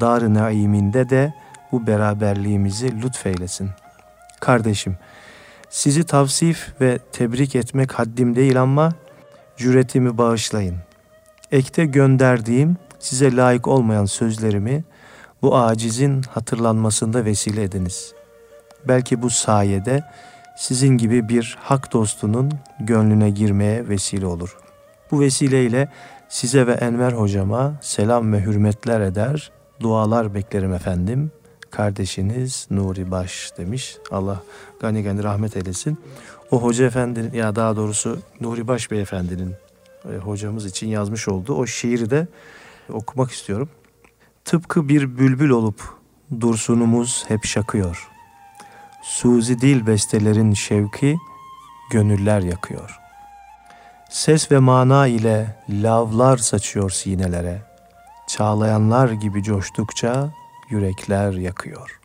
[0.01, 1.35] Dar-ı naiminde de
[1.73, 3.71] bu beraberliğimizi lütfeylesin.
[4.41, 4.97] Kardeşim,
[5.71, 8.93] sizi tavsif ve tebrik etmek haddim değil ama
[9.57, 10.77] cüretimi bağışlayın.
[11.53, 14.85] Ekte gönderdiğim size layık olmayan sözlerimi
[15.43, 18.15] bu acizin hatırlanmasında vesile ediniz.
[18.89, 20.05] Belki bu sayede
[20.57, 24.57] sizin gibi bir hak dostunun gönlüne girmeye vesile olur.
[25.11, 25.89] Bu vesileyle
[26.31, 31.31] size ve Enver hocama selam ve hürmetler eder, dualar beklerim efendim.
[31.71, 33.97] Kardeşiniz Nuri Baş demiş.
[34.11, 34.43] Allah
[34.81, 35.99] gani gani rahmet eylesin.
[36.51, 39.55] O hoca efendi ya daha doğrusu Nuri Baş beyefendinin
[40.13, 42.29] e, hocamız için yazmış olduğu o şiiri de
[42.93, 43.69] okumak istiyorum.
[44.45, 45.83] Tıpkı bir bülbül olup
[46.41, 48.09] dursunumuz hep şakıyor.
[49.03, 51.17] Suzi dil bestelerin şevki
[51.93, 53.00] gönüller yakıyor.
[54.11, 57.63] Ses ve mana ile lavlar saçıyor sinelere.
[58.29, 60.31] Çağlayanlar gibi coştukça
[60.71, 62.01] yürekler yakıyor.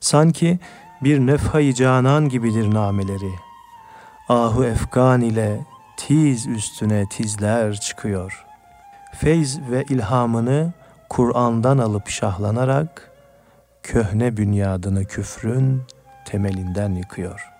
[0.00, 0.58] Sanki
[1.02, 3.32] bir nefhay canan gibidir nameleri.
[4.28, 8.46] Ahu efgan ile tiz üstüne tizler çıkıyor.
[9.14, 10.72] Feyz ve ilhamını
[11.08, 13.10] Kur'an'dan alıp şahlanarak
[13.82, 15.82] köhne bünyadını küfrün
[16.24, 17.51] temelinden yıkıyor.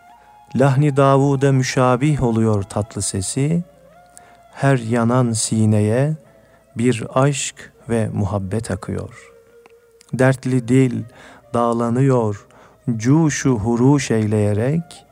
[0.56, 3.64] Lahni Davud'a müşabih oluyor tatlı sesi,
[4.52, 6.16] her yanan sineye
[6.76, 9.30] bir aşk ve muhabbet akıyor.
[10.12, 11.04] Dertli dil
[11.54, 12.46] dağlanıyor,
[12.96, 15.06] cuşu huruş eyleyerek,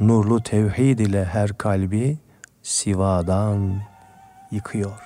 [0.00, 2.18] nurlu tevhid ile her kalbi
[2.62, 3.80] sivadan
[4.50, 5.00] yıkıyor.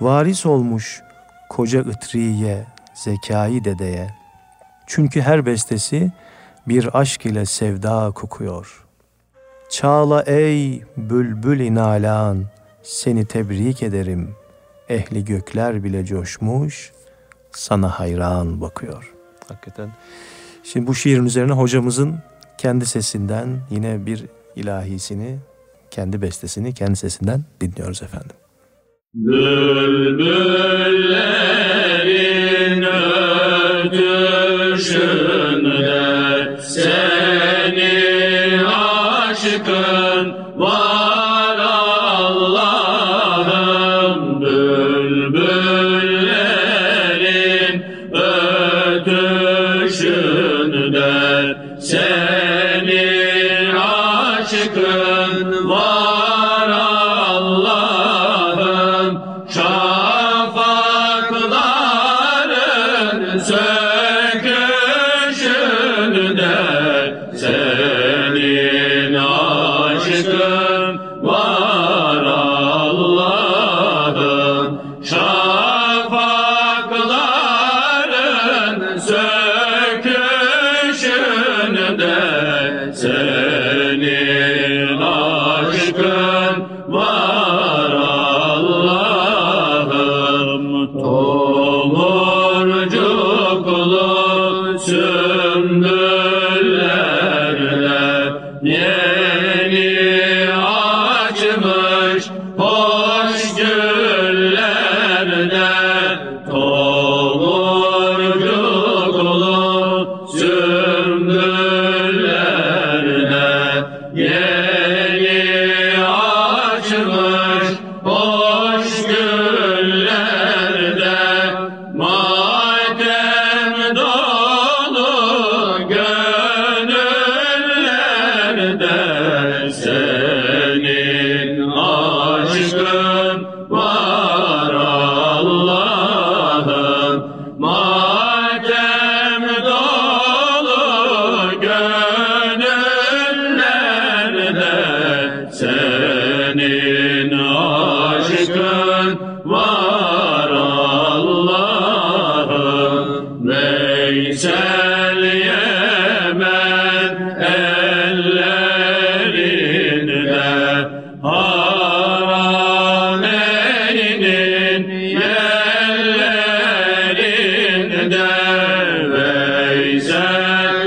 [0.00, 1.02] Varis olmuş
[1.48, 4.14] koca ıtriye, zekai dedeye,
[4.86, 6.12] Çünkü her bestesi
[6.68, 8.87] bir aşk ile sevda kokuyor.
[9.68, 12.44] Çağla ey bülbül inalan,
[12.82, 14.34] seni tebrik ederim.
[14.88, 16.92] Ehli gökler bile coşmuş,
[17.50, 19.14] sana hayran bakıyor.
[19.48, 19.90] Hakikaten.
[20.64, 22.18] Şimdi bu şiirin üzerine hocamızın
[22.58, 24.24] kendi sesinden yine bir
[24.56, 25.38] ilahisini,
[25.90, 28.36] kendi bestesini kendi sesinden dinliyoruz efendim.
[29.14, 30.78] Bülbüllerin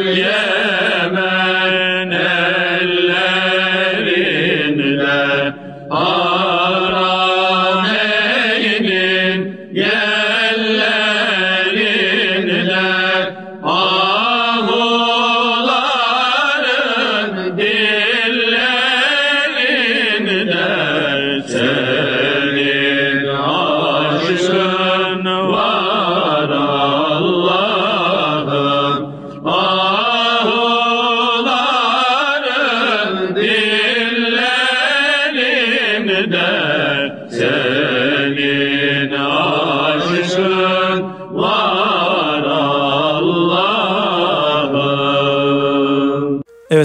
[0.09, 0.40] yeah.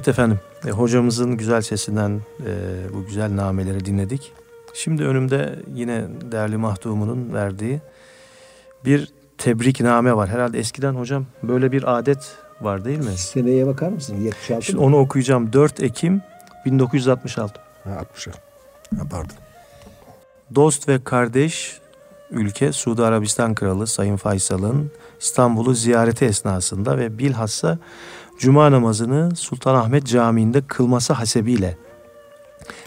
[0.07, 2.53] Evet efendim, e, hocamızın güzel sesinden e,
[2.95, 4.33] bu güzel nameleri dinledik.
[4.75, 7.81] Şimdi önümde yine değerli mahdumunun verdiği
[8.85, 10.29] bir tebrikname var.
[10.29, 13.17] Herhalde eskiden hocam böyle bir adet var değil mi?
[13.17, 14.17] Seneye bakar mısın?
[14.17, 14.87] 76 Şimdi mı?
[14.87, 15.53] onu okuyacağım.
[15.53, 16.23] 4 Ekim
[16.65, 17.61] 1966.
[17.85, 18.27] Ha, 60.
[18.27, 18.33] Ha,
[19.11, 19.37] pardon.
[20.55, 21.81] Dost ve kardeş
[22.31, 24.91] ülke Suudi Arabistan Kralı Sayın Faysal'ın
[25.21, 27.79] İstanbul'u ziyareti esnasında ve bilhassa
[28.39, 31.77] Cuma namazını Sultanahmet Camii'nde kılması hasebiyle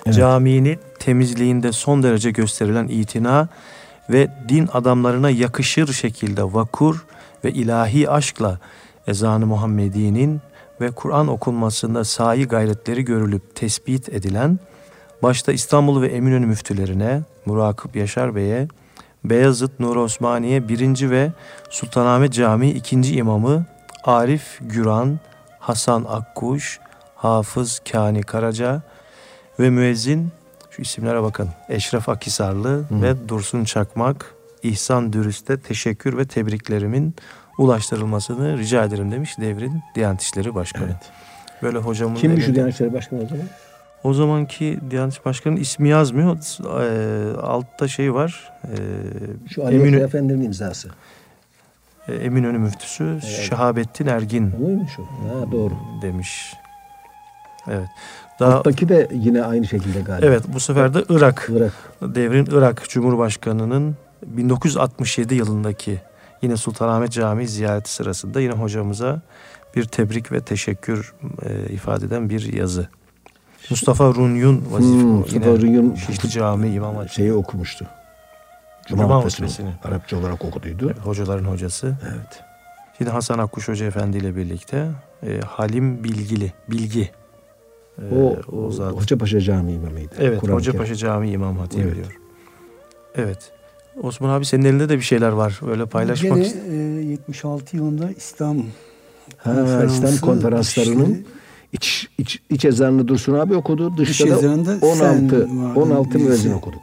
[0.05, 0.17] Evet.
[0.17, 3.47] caminin temizliğinde son derece gösterilen itina
[4.09, 7.05] ve din adamlarına yakışır şekilde vakur
[7.43, 8.59] ve ilahi aşkla
[9.07, 10.41] ezanı Muhammedi'nin
[10.81, 14.59] ve Kur'an okunmasında sahi gayretleri görülüp tespit edilen
[15.23, 18.67] başta İstanbul ve Eminönü müftülerine, Murakip Yaşar Bey'e,
[19.23, 21.09] Beyazıt Nur Osmaniye 1.
[21.09, 21.31] ve
[21.69, 23.15] Sultanahmet Camii 2.
[23.15, 23.65] imamı
[24.03, 25.19] Arif Güran,
[25.59, 26.79] Hasan Akkuş,
[27.15, 28.81] Hafız Kani Karaca
[29.59, 30.29] ve müezzin
[30.69, 31.49] şu isimlere bakın.
[31.69, 34.33] Eşref Akisarlı ve Dursun Çakmak,
[34.63, 37.15] İhsan Dürüst'e teşekkür ve tebriklerimin
[37.57, 40.85] ulaştırılmasını rica ederim demiş devrin Diyanet İşleri Başkanı.
[40.85, 41.11] Evet.
[41.63, 43.45] Böyle hocamın Kimmiş şu Diyanet İşleri Başkanı o zaman?
[44.03, 46.37] o zamanki Diyanet İşleri Başkanı'nın ismi yazmıyor.
[46.81, 48.51] Ee, altta şey var.
[48.63, 48.77] Ee,
[49.49, 50.01] Şu Ali Eminönü...
[50.03, 50.89] Efendi'nin imzası.
[52.11, 55.03] E, Eminönü müftüsü Şehabettin Ergin Oymuş o.
[55.03, 55.73] Ha, doğru.
[56.01, 56.53] demiş.
[57.67, 57.87] Evet.
[58.39, 60.25] Daha Alttaki de yine aynı şekilde galiba.
[60.25, 61.73] evet bu sefer de Irak Irak.
[62.01, 63.95] devrin Irak Cumhurbaşkanı'nın
[64.25, 65.99] 1967 yılındaki
[66.41, 69.21] yine Sultanahmet Camii ziyareti sırasında yine hocamıza
[69.75, 71.13] bir tebrik ve teşekkür
[71.45, 72.87] e, ifade eden bir yazı.
[73.69, 75.09] Mustafa Runyun vazife Hmm.
[75.11, 77.85] Mustafa Runyun Şişli Camii İmam Hatip Şeyi okumuştu.
[78.89, 79.69] Cuma, Cuma hutbesini hutbesini.
[79.83, 80.93] Arapça olarak okuduydu.
[81.03, 81.87] hocaların hocası.
[82.03, 82.43] Evet.
[82.99, 84.87] Yine Hasan Akkuş Hoca Efendi ile birlikte
[85.27, 87.09] e, Halim Bilgili, Bilgi.
[88.11, 88.93] E, O, o zat.
[88.93, 90.15] Hocapaşa Camii imamıydı.
[90.19, 91.95] Evet, Hocapaşa Camii İmam Hatip Evet.
[91.95, 92.19] diyor.
[93.15, 93.51] Evet.
[94.03, 95.59] Osman abi senin elinde de bir şeyler var.
[95.71, 98.57] Öyle paylaşmak Gene ist- e, 76 yılında İslam
[99.37, 101.23] Ha, konferansı İslam konferanslarının işte,
[101.73, 103.97] iç, iç, iç ezanını Dursun abi okudu.
[103.97, 105.29] dış Dışta da ezanında 16, sen
[105.63, 106.25] vardın 16 birisi.
[106.27, 106.81] müezzin okuduk.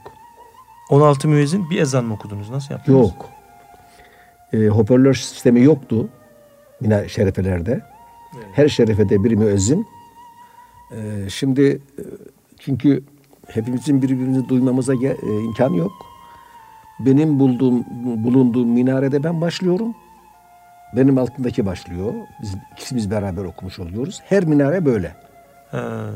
[0.91, 2.51] 16 müezzin bir ezan mı okudunuz?
[2.51, 3.01] Nasıl yaptınız?
[3.01, 3.29] Yok.
[4.53, 6.09] E, hoparlör sistemi yoktu.
[6.81, 7.81] Yine şerefelerde.
[8.53, 9.87] Her şerefede bir müezzin.
[10.93, 11.83] E, şimdi
[12.59, 13.05] çünkü
[13.47, 15.93] hepimizin birbirimizi duymamıza e, imkan yok.
[17.01, 17.85] Benim bulduğum
[18.25, 19.95] bulunduğum minarede ben başlıyorum.
[20.97, 22.13] Benim altındaki başlıyor.
[22.43, 24.21] Biz ikimiz beraber okumuş oluyoruz.
[24.25, 25.17] Her minare böyle.
[25.71, 26.11] Ha.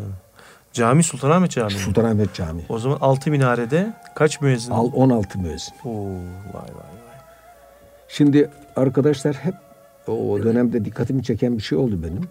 [0.72, 1.74] Cami Sultanahmet Camii.
[1.74, 1.80] mi?
[1.80, 2.64] Sultanahmet Camii.
[2.68, 4.70] O zaman 6 minarede kaç müezzin?
[4.72, 5.74] Al 16 müezzin.
[5.84, 6.04] Oo,
[6.52, 7.18] vay vay vay.
[8.08, 9.54] Şimdi arkadaşlar hep
[10.06, 12.28] o dönemde dikkatimi çeken bir şey oldu benim.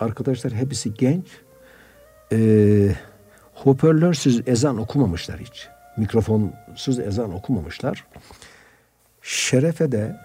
[0.00, 1.26] Arkadaşlar hepsi genç.
[2.32, 2.88] Ee,
[3.54, 5.68] hoparlörsüz ezan okumamışlar hiç.
[5.96, 8.04] Mikrofonsuz ezan okumamışlar.
[9.22, 10.16] Şerefe de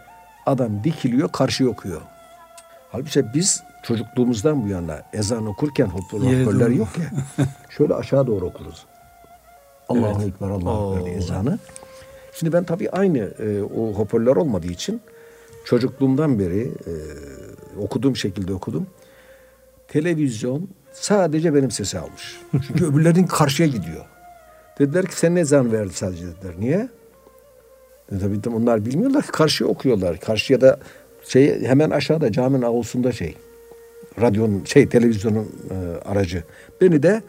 [0.46, 2.02] adam dikiliyor karşı okuyor.
[2.92, 6.76] Halbuki biz çocukluğumuzdan bu yana ezan okurken hoparlör, Yere hoparlör doğru.
[6.76, 7.46] yok ya.
[7.70, 8.86] Şöyle aşağı doğru okuruz.
[9.90, 11.60] Allahu Ekber, Allahu Ekber ezanı.
[12.34, 15.02] Şimdi ben tabii aynı e, o hoparlör olmadığı için
[15.66, 16.94] çocukluğumdan beri e,
[17.80, 18.88] okuduğum şekilde okudum.
[19.88, 22.42] Televizyon sadece benim sesi almış.
[22.68, 24.06] Çünkü öbürlerinin karşıya gidiyor.
[24.80, 26.54] Dediler ki sen ne ezan verdi sadece dediler.
[26.60, 26.90] Niye?
[28.12, 30.20] E, tabii onlar bilmiyorlar ki karşıya okuyorlar.
[30.20, 30.80] Karşıya da
[31.28, 33.36] şey hemen aşağıda caminin avlusunda şey
[34.22, 35.76] radyonun şey televizyonun e,
[36.10, 36.44] aracı.
[36.82, 37.22] Beni de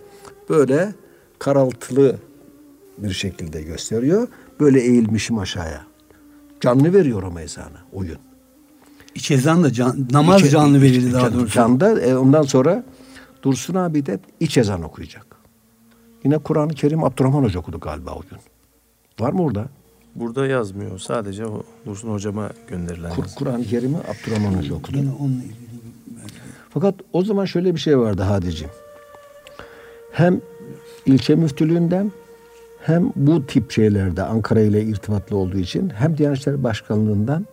[0.51, 0.93] böyle
[1.39, 2.17] karaltılı
[2.99, 4.29] bir şekilde gösteriyor.
[4.61, 5.83] Böyle eğilmişim aşağıya.
[6.61, 8.19] Canlı veriyor o ezanı oyun.
[9.15, 11.55] İç ezan da can, namaz İç- canlı iç- verildi daha can- doğrusu.
[11.55, 12.85] Canda e, ondan sonra
[13.43, 15.27] Dursun abi de iç ezan okuyacak.
[16.25, 18.39] Yine Kur'an-ı Kerim Abdurrahman Hoca okudu galiba o gün.
[19.21, 19.67] Var mı orada?
[20.15, 20.99] Burada yazmıyor.
[20.99, 23.25] Sadece o Dursun hocama gönderilen Kur-.
[23.37, 24.97] Kur'an-ı Kerim'i Abdurrahman Hoca okudu.
[24.99, 25.55] Yine onunla ilgili.
[26.75, 28.69] Fakat o zaman şöyle bir şey vardı Hadicim.
[30.13, 30.41] Hem
[31.07, 32.13] ilçe müftülüğünden
[32.81, 37.47] hem bu tip şeylerde Ankara ile irtibatlı olduğu için hem Diyanet İşleri Başkanlığından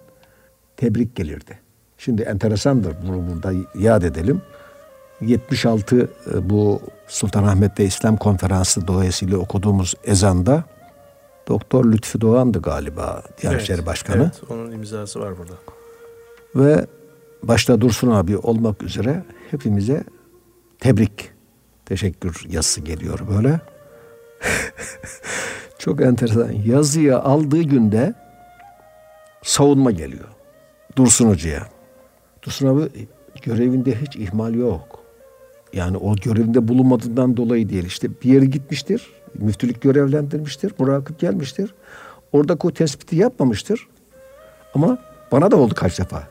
[0.78, 1.60] tebrik gelirdi.
[1.98, 4.42] Şimdi enteresandır bunu burada yad edelim.
[5.22, 10.64] 76 e, bu Sultanahmet'te İslam Konferansı dolayısıyla okuduğumuz ezanda
[11.48, 14.22] Doktor Lütfü Doğan'dı galiba Diyanet İşleri Başkanı.
[14.22, 15.54] Evet, onun imzası var burada.
[16.56, 16.86] Ve
[17.44, 20.04] başta Dursun abi olmak üzere hepimize
[20.80, 21.32] tebrik,
[21.86, 23.60] teşekkür yazısı geliyor böyle.
[25.80, 26.52] Çok enteresan.
[26.52, 28.14] Yazıyı aldığı günde
[29.44, 30.28] savunma geliyor.
[30.96, 31.68] Dursun Hoca'ya.
[32.44, 33.08] Dursun abi
[33.42, 35.00] görevinde hiç ihmal yok.
[35.74, 37.86] Yani o görevinde bulunmadığından dolayı değil.
[37.86, 39.08] İşte bir yere gitmiştir.
[39.34, 40.74] Müftülük görevlendirmiştir.
[40.80, 41.74] Murakip gelmiştir.
[42.32, 43.88] Oradaki o tespiti yapmamıştır.
[44.76, 44.98] Ama
[45.32, 46.31] bana da oldu kaç defa.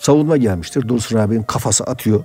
[0.00, 0.88] Savunma gelmiştir.
[0.88, 2.24] Dursun abinin kafası atıyor.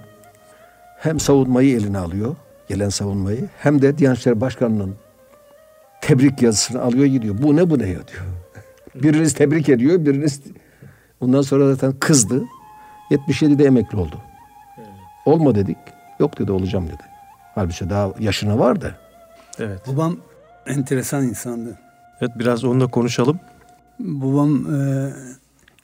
[0.98, 2.36] Hem savunmayı eline alıyor.
[2.68, 3.50] Gelen savunmayı.
[3.58, 4.96] Hem de Diyanet İşleri Başkanı'nın
[6.02, 7.36] tebrik yazısını alıyor gidiyor.
[7.42, 8.26] Bu ne bu ne ya diyor.
[8.96, 10.06] Biriniz tebrik ediyor.
[10.06, 10.42] Biriniz
[11.22, 12.44] ondan sonra zaten kızdı.
[13.12, 14.16] 77'de emekli oldu.
[15.26, 15.78] Olma dedik.
[16.20, 17.04] Yok dedi olacağım dedi.
[17.56, 18.92] Halbuki daha yaşına var da.
[19.60, 19.88] Evet.
[19.88, 20.18] Babam
[20.68, 21.80] enteresan insandı.
[22.22, 23.40] Evet biraz onunla konuşalım.
[24.00, 25.10] Babam e,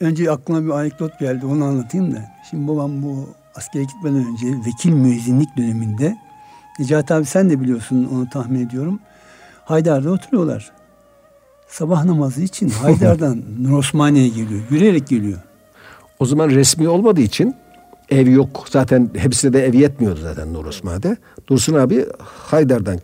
[0.00, 2.24] önce aklıma bir anekdot geldi onu anlatayım da.
[2.50, 6.16] Şimdi babam bu askere gitmeden önce vekil müezzinlik döneminde
[6.78, 9.00] Necati abi sen de biliyorsun onu tahmin ediyorum.
[9.64, 10.72] Haydar'da oturuyorlar.
[11.68, 14.60] Sabah namazı için Haydar'dan Nur Osmaniye'ye geliyor.
[14.70, 15.38] Yürüyerek geliyor.
[16.18, 17.54] O zaman resmi olmadığı için
[18.10, 18.66] ev yok.
[18.70, 21.16] Zaten hepsine de ev yetmiyordu zaten Nur Osman'da.
[21.48, 22.98] Dursun abi Haydar'dan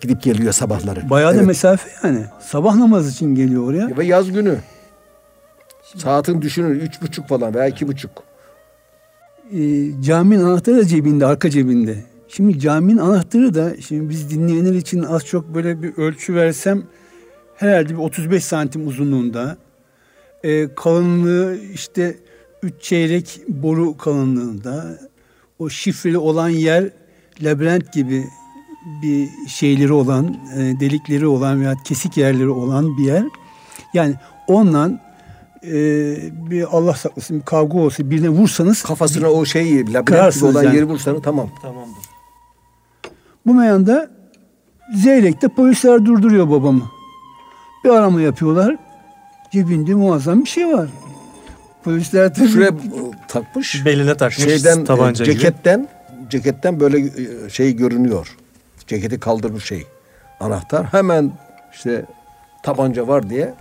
[0.00, 1.10] gidip geliyor sabahları.
[1.10, 1.46] Bayağı da Evet.
[1.46, 2.24] mesafe yani.
[2.40, 3.96] Sabah namazı için geliyor oraya.
[3.96, 4.58] Ve yaz günü.
[5.96, 8.10] Saatin düşünün üç buçuk falan veya iki buçuk.
[9.52, 9.58] e,
[10.02, 12.04] caminin anahtarı da cebinde, arka cebinde.
[12.28, 16.82] Şimdi caminin anahtarı da şimdi biz dinleyenler için az çok böyle bir ölçü versem
[17.56, 19.56] herhalde bir 35 santim uzunluğunda.
[20.44, 22.16] E, kalınlığı işte
[22.62, 24.98] üç çeyrek boru kalınlığında.
[25.58, 26.90] O şifreli olan yer
[27.42, 28.24] labirent gibi
[29.02, 33.24] bir şeyleri olan, e, delikleri olan veya kesik yerleri olan bir yer.
[33.94, 34.14] Yani
[34.48, 35.00] ondan
[35.64, 35.70] e,
[36.50, 40.76] bir Allah saklasın bir kavga olsa birine vursanız Kafasına o şeyi labirent gibi olan yani.
[40.76, 41.50] yeri vursanız tamam.
[41.62, 42.04] Tamamdır.
[43.46, 44.10] Bu meyanda
[44.94, 46.82] Zeyrek'te polisler durduruyor babamı.
[47.84, 48.76] Bir arama yapıyorlar.
[49.52, 50.88] Cebinde muazzam bir şey var.
[51.84, 52.74] Polisler tabii Şuraya e,
[53.28, 53.84] takmış.
[53.86, 55.38] Beline takmış şeyden tabanca e, gibi.
[55.38, 55.88] ceketten
[56.30, 58.36] ceketten böyle e, şey görünüyor.
[58.86, 59.86] Ceketi kaldırmış şey.
[60.40, 61.32] Anahtar hemen
[61.72, 62.04] işte
[62.62, 63.54] tabanca var diye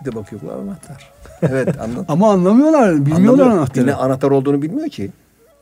[0.00, 1.12] bir de bakıyorlar anahtar.
[1.42, 2.04] Evet anladım.
[2.08, 3.58] Ama anlamıyorlar, bilmiyorlar Anlamıyor.
[3.58, 3.86] anahtarı.
[3.86, 5.10] Ne anahtar olduğunu bilmiyor ki.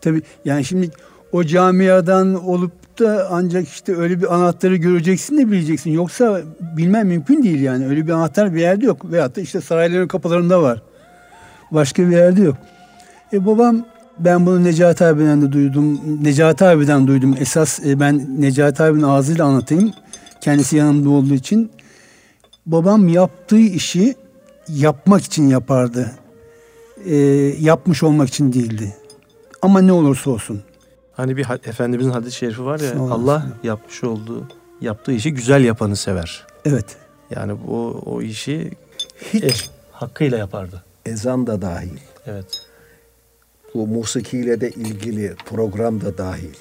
[0.01, 0.91] Tabii yani şimdi
[1.33, 5.91] o camiadan olup da ancak işte öyle bir anahtarı göreceksin de bileceksin.
[5.91, 6.41] Yoksa
[6.77, 7.87] bilmem mümkün değil yani.
[7.87, 9.12] Öyle bir anahtar bir yerde yok.
[9.12, 10.83] Veyahut da işte sarayların kapılarında var.
[11.70, 12.57] Başka bir yerde yok.
[13.33, 13.85] E babam
[14.18, 16.01] ben bunu Necati abiden de duydum.
[16.22, 17.35] Necati abiden duydum.
[17.41, 19.93] Esas e, ben Necati abinin ağzıyla anlatayım.
[20.41, 21.70] Kendisi yanımda olduğu için.
[22.66, 24.14] Babam yaptığı işi
[24.69, 26.12] yapmak için yapardı.
[27.05, 27.17] E,
[27.61, 28.97] yapmış olmak için değildi.
[29.62, 30.62] Ama ne olursa olsun.
[31.12, 33.01] Hani bir Efendimizin hadis-i şerifi var ya.
[33.01, 34.49] Allah yapmış olduğu
[34.81, 36.47] yaptığı işi güzel yapanı sever.
[36.64, 36.97] Evet.
[37.31, 38.71] Yani o o işi
[39.33, 40.83] Hiç e, hakkıyla yapardı.
[41.07, 41.99] ezan da dahil.
[42.27, 42.67] Evet.
[43.75, 46.55] Bu musikiyle de ilgili program da dahil.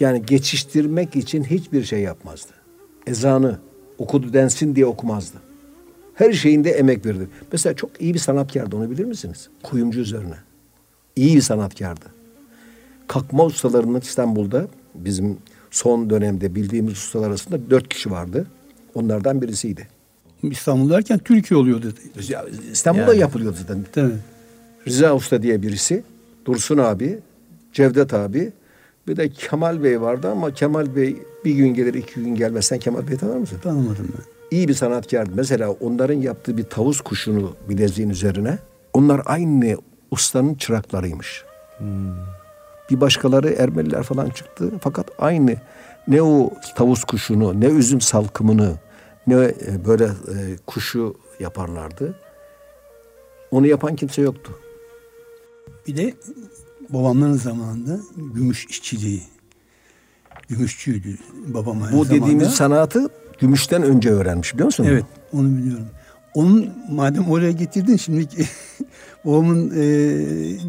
[0.00, 2.52] Yani geçiştirmek için hiçbir şey yapmazdı.
[3.06, 3.58] Ezanı
[3.98, 5.36] okudu densin diye okumazdı.
[6.14, 7.28] Her şeyinde emek verdi.
[7.52, 9.48] Mesela çok iyi bir sanatkardı onu bilir misiniz?
[9.62, 10.34] Kuyumcu üzerine.
[11.16, 12.04] İyi bir sanatkardı.
[13.08, 15.36] Kalkma ustalarının İstanbul'da bizim
[15.70, 18.46] son dönemde bildiğimiz ustalar arasında dört kişi vardı.
[18.94, 19.88] Onlardan birisiydi.
[20.42, 21.92] İstanbul derken Türkiye oluyordu.
[22.28, 23.20] Ya İstanbul'da Yani.
[23.20, 23.84] yapılıyordu zaten.
[23.92, 24.12] Tabii.
[24.86, 26.02] Rıza Usta diye birisi,
[26.44, 27.18] Dursun abi,
[27.72, 28.52] Cevdet abi,
[29.08, 33.08] bir de Kemal Bey vardı ama Kemal Bey bir gün gelir iki gün gelmezsen Kemal
[33.08, 33.58] Bey tanır mısın?
[33.62, 34.33] Tanımadım ben.
[34.54, 35.30] İyi bir sanatkardı.
[35.34, 38.58] Mesela onların yaptığı bir tavus kuşunu bileziğin üzerine
[38.92, 39.76] onlar aynı
[40.10, 41.44] ustanın çıraklarıymış.
[42.90, 45.56] Bir başkaları Ermeniler falan çıktı fakat aynı
[46.08, 48.74] ne o tavus kuşunu ne üzüm salkımını
[49.26, 50.36] ne e, böyle e,
[50.66, 52.14] kuşu yaparlardı.
[53.50, 54.52] Onu yapan kimse yoktu.
[55.86, 56.14] Bir de
[56.88, 59.22] babamların zamanında gümüş işçiliği.
[60.48, 62.24] Gümüşçüydü babam aynı Bu zamanda.
[62.24, 64.86] dediğimiz sanatı gümüşten önce öğrenmiş biliyor musun?
[64.88, 65.86] Evet onu biliyorum.
[66.34, 68.26] Onun madem oraya getirdin şimdi
[69.24, 69.84] babamın e,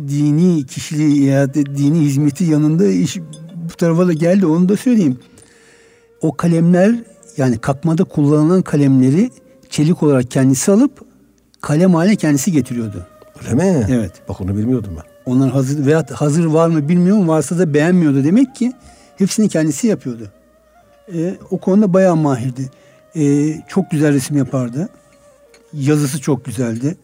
[0.09, 3.17] dini kişiliği ya da dini hizmeti yanında iş
[3.55, 5.19] bu tarafa da geldi onu da söyleyeyim.
[6.21, 6.95] O kalemler
[7.37, 9.29] yani kakmada kullanılan kalemleri
[9.69, 10.91] çelik olarak kendisi alıp
[11.61, 13.07] kalem haline kendisi getiriyordu.
[13.43, 13.87] Öyle mi?
[13.89, 14.11] Evet.
[14.29, 15.31] Bak onu bilmiyordum ben.
[15.31, 17.27] Onlar hazır veya hazır var mı bilmiyorum.
[17.27, 18.73] Varsa da beğenmiyordu demek ki.
[19.17, 20.31] Hepsini kendisi yapıyordu.
[21.13, 22.69] E, o konuda bayağı mahirdi.
[23.15, 24.89] E, çok güzel resim yapardı.
[25.73, 26.97] Yazısı çok güzeldi.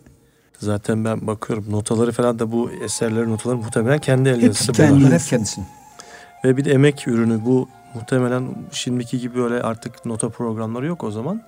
[0.60, 5.12] Zaten ben bakıyorum notaları falan da bu eserlerin notaları muhtemelen kendi el Hep yazısı Yes.
[5.24, 5.68] hep kendisinin.
[6.44, 11.12] Ve bir de emek ürünü bu muhtemelen şimdiki gibi öyle artık nota programları yok o
[11.12, 11.42] zaman.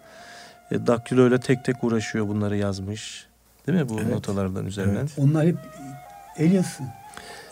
[0.72, 3.28] E, daktilo ile tek tek uğraşıyor bunları yazmış.
[3.68, 4.14] Değil mi bu Evet.
[4.14, 4.96] notalardan üzerinden?
[5.00, 5.12] Evet.
[5.18, 5.58] Onlar hep
[6.38, 6.84] el yazısı.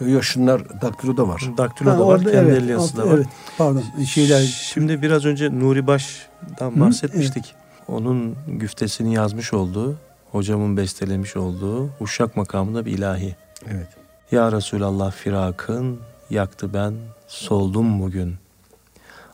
[0.07, 1.41] Yok şunlar daktiloda var.
[1.57, 3.13] Daktilo Ha, da var, orada kendi evet, yazısı da var.
[3.13, 3.27] Evet,
[3.57, 3.83] pardon.
[4.05, 7.55] Şeyler Şimdi biraz önce Nuri Baş'tan Hı, bahsetmiştik.
[7.87, 9.95] Onun güftesini yazmış olduğu,
[10.31, 13.35] hocamın bestelemiş olduğu Uşak makamında bir ilahi.
[13.71, 13.87] Evet.
[14.31, 15.99] Ya Resulallah firakın,
[16.29, 16.93] yaktı ben,
[17.27, 18.35] soldum bugün.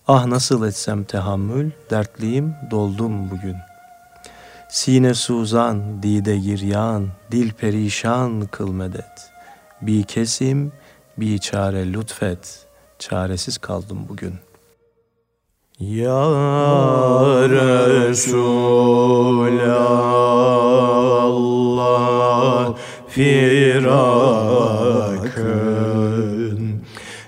[0.07, 3.55] Ah nasıl etsem tehammül, dertliyim, doldum bugün.
[4.69, 9.26] Sine suzan, dide giryan, dil perişan kıl medet.
[9.81, 10.71] Bir kesim,
[11.17, 12.65] bir çare lütfet,
[12.99, 14.33] çaresiz kaldım bugün.
[15.79, 16.29] Ya
[17.49, 18.37] Resulallah
[23.07, 24.47] firakın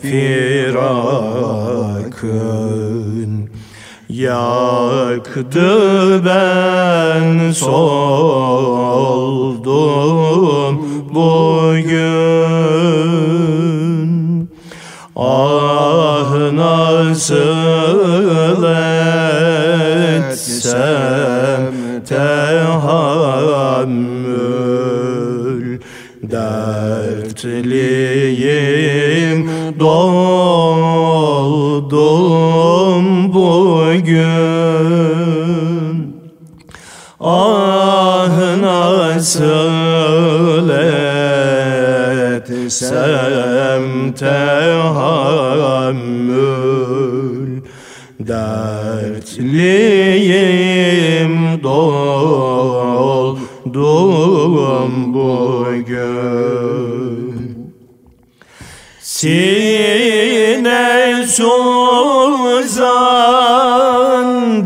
[0.00, 0.82] firakın
[4.08, 5.60] yaktı
[6.26, 8.02] ben soldum
[11.14, 12.42] bugün.
[15.16, 17.51] Ah nasıl
[27.42, 29.38] Dertliyim
[29.80, 30.54] doldum
[33.34, 34.22] bugün.
[37.20, 40.68] Ah nasıl
[42.36, 45.22] etsem tahammül
[48.20, 49.72] Dertliyim
[51.62, 53.42] doldum
[55.14, 55.61] bugün
[59.22, 60.82] Sine
[61.26, 61.48] suzan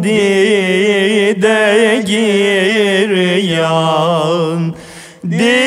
[0.03, 1.61] dide
[2.07, 3.45] giryan
[5.25, 5.66] Dil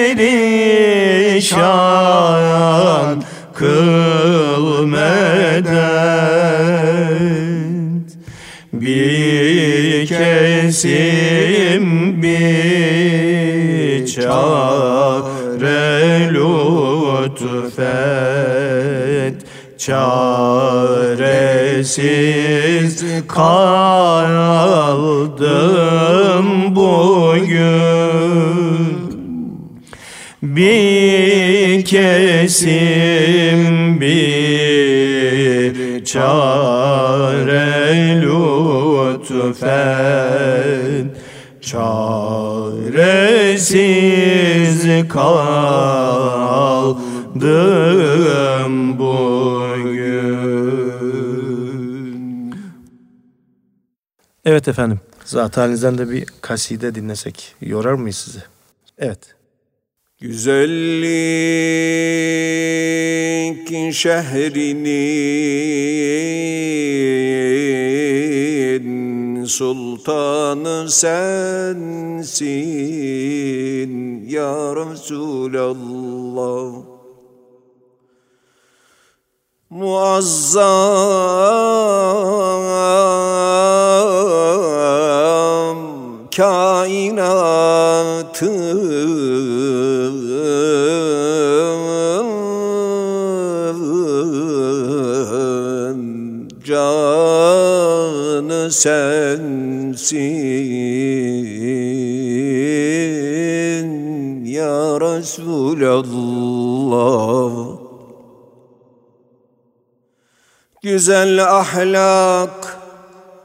[3.55, 5.69] kıl medet
[8.73, 11.83] Bir kesim
[12.23, 17.89] bir çare lütfet.
[19.79, 20.65] Çaresiz
[23.29, 25.37] kaldım
[26.77, 28.88] bugün
[30.43, 37.79] bir kesim bir çare
[39.49, 41.15] lütfen
[41.61, 42.69] Çaresiz
[45.09, 47.03] kaldım
[48.99, 50.39] bugün
[54.45, 55.01] Evet efendim.
[55.25, 58.43] Zat halinizden de bir kaside dinlesek yorar mıyız sizi?
[58.99, 59.38] Evet.
[60.21, 60.59] Güzellik
[63.95, 64.95] şehrinin
[69.45, 72.39] sultanı sensin
[74.29, 76.73] ya Resulallah.
[79.71, 80.59] Muazzam
[86.37, 87.79] kainatın
[98.71, 100.49] sensin
[104.45, 106.29] ya Resulallah.
[110.83, 112.79] Güzel ahlak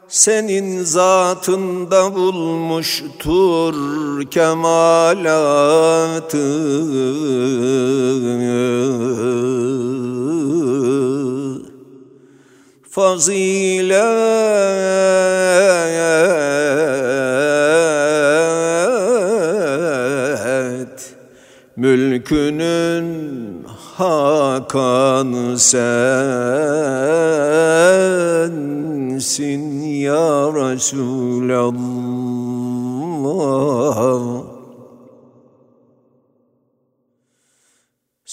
[0.07, 3.75] senin zatında bulmuştur
[4.31, 5.33] kemalatı
[12.93, 13.95] Fazilet
[21.77, 23.07] mülkünün
[23.97, 26.01] hakanı sensin
[29.81, 31.33] ya Resulallah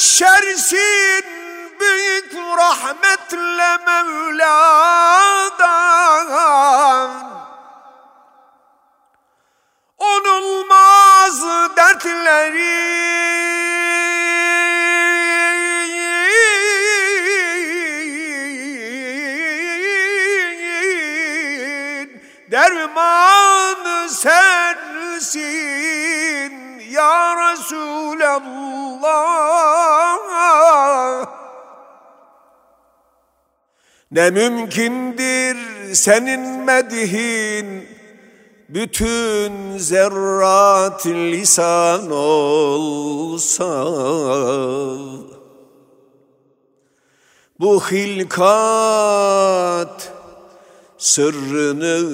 [0.00, 1.24] Mübeşşersin
[1.80, 4.70] büyük rahmetle Mevla'dan.
[9.98, 11.42] Onulmaz
[11.76, 12.80] dertlerin
[22.50, 25.70] dermanı sensin
[26.90, 28.59] ya Resulallah
[34.10, 35.56] Ne mümkündür
[35.94, 37.86] senin medihin
[38.68, 43.86] bütün zerrat lisan olsa.
[47.60, 48.52] Bu hilkat
[50.98, 52.10] sırrının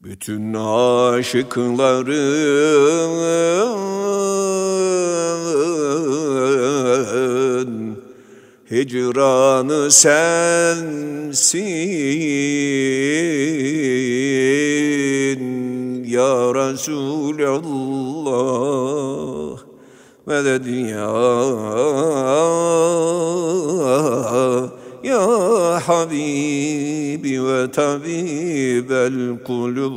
[0.00, 2.16] Bütün aşıkların
[8.70, 10.46] hicranı sensin
[16.04, 17.76] ya Resulallah.
[20.26, 21.10] Meded ya
[25.02, 25.22] ya
[25.86, 29.96] Habibi ve tabibel kulub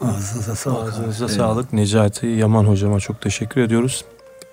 [0.00, 0.92] Ağzınıza sağlık.
[0.92, 1.72] Ağzınıza sağlık.
[1.72, 4.04] Necati Yaman hocama çok teşekkür ediyoruz.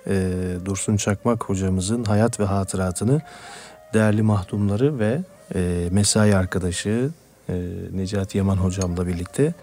[0.08, 0.34] Ee,
[0.66, 3.22] Dursun Çakmak hocamızın hayat ve hatıratını
[3.94, 5.20] değerli mahdumları ve
[5.56, 7.10] e, mesai arkadaşı
[7.50, 7.54] e,
[7.92, 9.54] Necati Yaman hocamla birlikte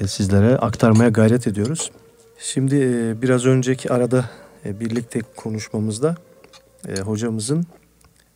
[0.00, 1.90] e, sizlere aktarmaya gayret ediyoruz.
[2.38, 4.24] Şimdi e, biraz önceki arada
[4.64, 6.14] e, birlikte konuşmamızda
[6.88, 7.66] e, hocamızın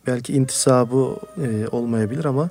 [0.07, 2.49] belki intisabı e, olmayabilir ama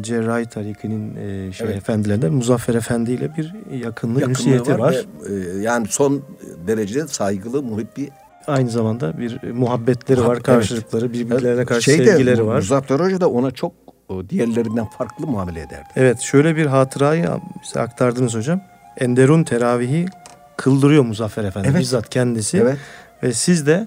[0.00, 1.76] Cerrahi Tariki'nin e, şey Evet.
[1.76, 4.94] efendilerinden Muzaffer Efendi ile bir yakınlık, Yakınlığı ünsiyeti var.
[5.28, 6.22] ve, e, yani son
[6.66, 8.10] derece saygılı, muhibbi.
[8.46, 12.56] Aynı zamanda bir muhabbetleri var, Muhabbet, karşılıkları, birbirlerine karşı Şeyde, sevgileri var.
[12.56, 13.72] Muzaffer Hoca da ona çok
[14.28, 15.88] diğerlerinden farklı muamele ederdi.
[15.96, 17.28] Evet, şöyle bir hatırayı
[17.64, 18.60] bize aktardınız hocam.
[18.96, 20.06] Enderun teravihi
[20.56, 21.80] kıldırıyor Muzaffer Efendi Evet.
[21.80, 22.58] bizzat kendisi.
[22.58, 22.76] Evet.
[23.22, 23.86] Ve siz de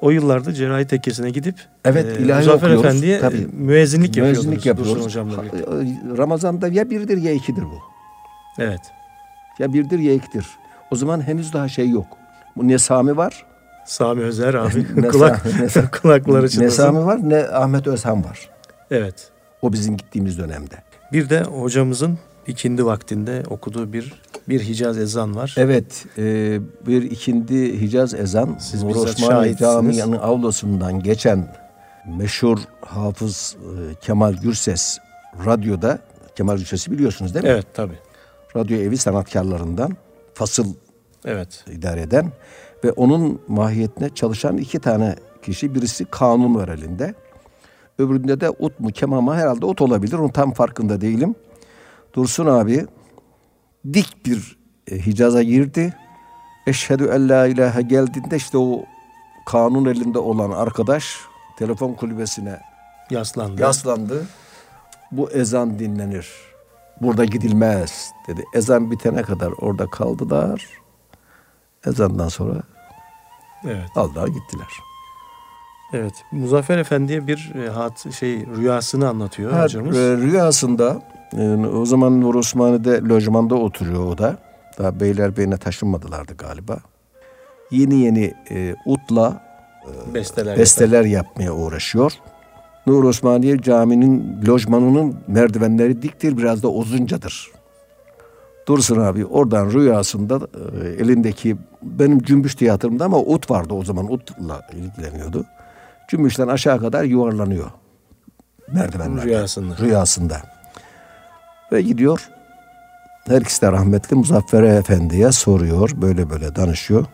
[0.00, 2.84] o yıllarda cerrahi tekkesine gidip Evet, e, Muzaffer okuyoruz.
[2.84, 3.36] Efendi'ye Tabii.
[3.36, 4.46] e, müezzinlik yapıyordunuz.
[4.46, 5.04] Müezzinlik yapıyoruz.
[5.04, 5.58] Hocamla birlikte.
[5.58, 7.78] Ha- Ramazan'da ya birdir ya ikidir bu.
[8.58, 8.80] Evet.
[9.58, 10.46] Ya birdir ya ikidir.
[10.90, 12.06] O zaman henüz daha şey yok.
[12.56, 13.44] Bu ne Sami var,
[13.86, 16.60] Sami Özer abi Ne kulak ne- kulakları çınlasın.
[16.62, 18.50] ne Sami var, ne Ahmet Özhan var.
[18.90, 19.30] Evet.
[19.62, 20.74] O bizim gittiğimiz dönemde.
[21.12, 24.12] Bir de hocamızın ikindi vaktinde okuduğu bir
[24.48, 25.54] bir Hicaz ezan var.
[25.58, 26.22] Evet, e,
[26.86, 29.58] bir ikindi Hicaz ezan Siz Nur şahitsiniz.
[29.58, 31.56] Camii'nin avlusundan geçen
[32.18, 34.98] meşhur hafız e, Kemal Gürses
[35.46, 35.98] radyoda
[36.36, 37.50] Kemal Gürses'i biliyorsunuz değil mi?
[37.50, 37.98] Evet tabii.
[38.56, 39.96] Radyo evi sanatkarlarından
[40.34, 40.74] fasıl
[41.24, 41.64] Evet.
[41.72, 42.32] idare eden
[42.84, 45.74] ve onun mahiyetine çalışan iki tane kişi.
[45.74, 47.14] Birisi kanun var elinde.
[47.98, 50.12] Öbüründe de ut mu keman mı herhalde ut olabilir.
[50.12, 51.34] Onun tam farkında değilim.
[52.14, 52.86] Dursun abi
[53.92, 54.56] dik bir
[54.90, 55.94] e, Hicaz'a girdi.
[56.66, 58.84] Eşhedü en la ilahe geldiğinde işte o
[59.46, 61.16] kanun elinde olan arkadaş
[61.58, 62.60] telefon kulübesine
[63.10, 63.60] Yaslandı.
[63.62, 64.26] yaslandı.
[65.12, 66.28] Bu ezan dinlenir.
[67.00, 68.44] Burada gidilmez dedi.
[68.54, 70.66] Ezan bitene kadar orada kaldılar.
[71.86, 72.62] Ezandan sonra
[73.64, 73.90] Evet.
[73.96, 74.66] aldılar gittiler.
[75.92, 76.12] Evet.
[76.32, 79.96] Muzaffer Efendi'ye bir e, hat şey rüyasını anlatıyor Ha, hocamız.
[79.96, 81.02] e, rüyasında
[81.36, 84.36] e, o zaman Nur Osmani'de lojmanda oturuyor o da.
[84.78, 86.78] Daha Beylerbeyi'ne taşınmadılardı galiba.
[87.70, 89.42] Yeni yeni e, utla
[90.14, 90.58] besteler.
[90.58, 92.12] besteler yapmaya uğraşıyor.
[92.86, 97.50] Nur Osmaniye Camii'nin lojmanının merdivenleri diktir biraz da uzuncadır.
[98.68, 100.40] Dursun abi oradan rüyasında
[100.82, 105.44] e, elindeki benim cümbüş diye hatırımda ama ut vardı o zaman utla ilgileniyordu.
[106.08, 107.70] Cümbüşten aşağı kadar yuvarlanıyor
[108.72, 109.24] merdivenler.
[109.24, 109.76] Rüyasında.
[109.78, 110.42] Rüyasında.
[111.72, 112.28] Ve gidiyor.
[113.26, 115.90] Her ikisi de rahmetli Muzaffer Efendi'ye soruyor.
[115.96, 117.06] Böyle böyle danışıyor.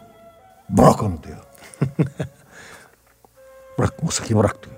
[0.70, 1.38] Bırak onu diyor.
[3.78, 4.76] bırak musiki bırak diyor.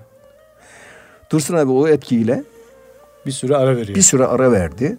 [1.31, 2.43] Dursun abi o etkiyle
[3.25, 3.95] Bir süre ara veriyor.
[3.95, 4.97] bir süre ara verdi.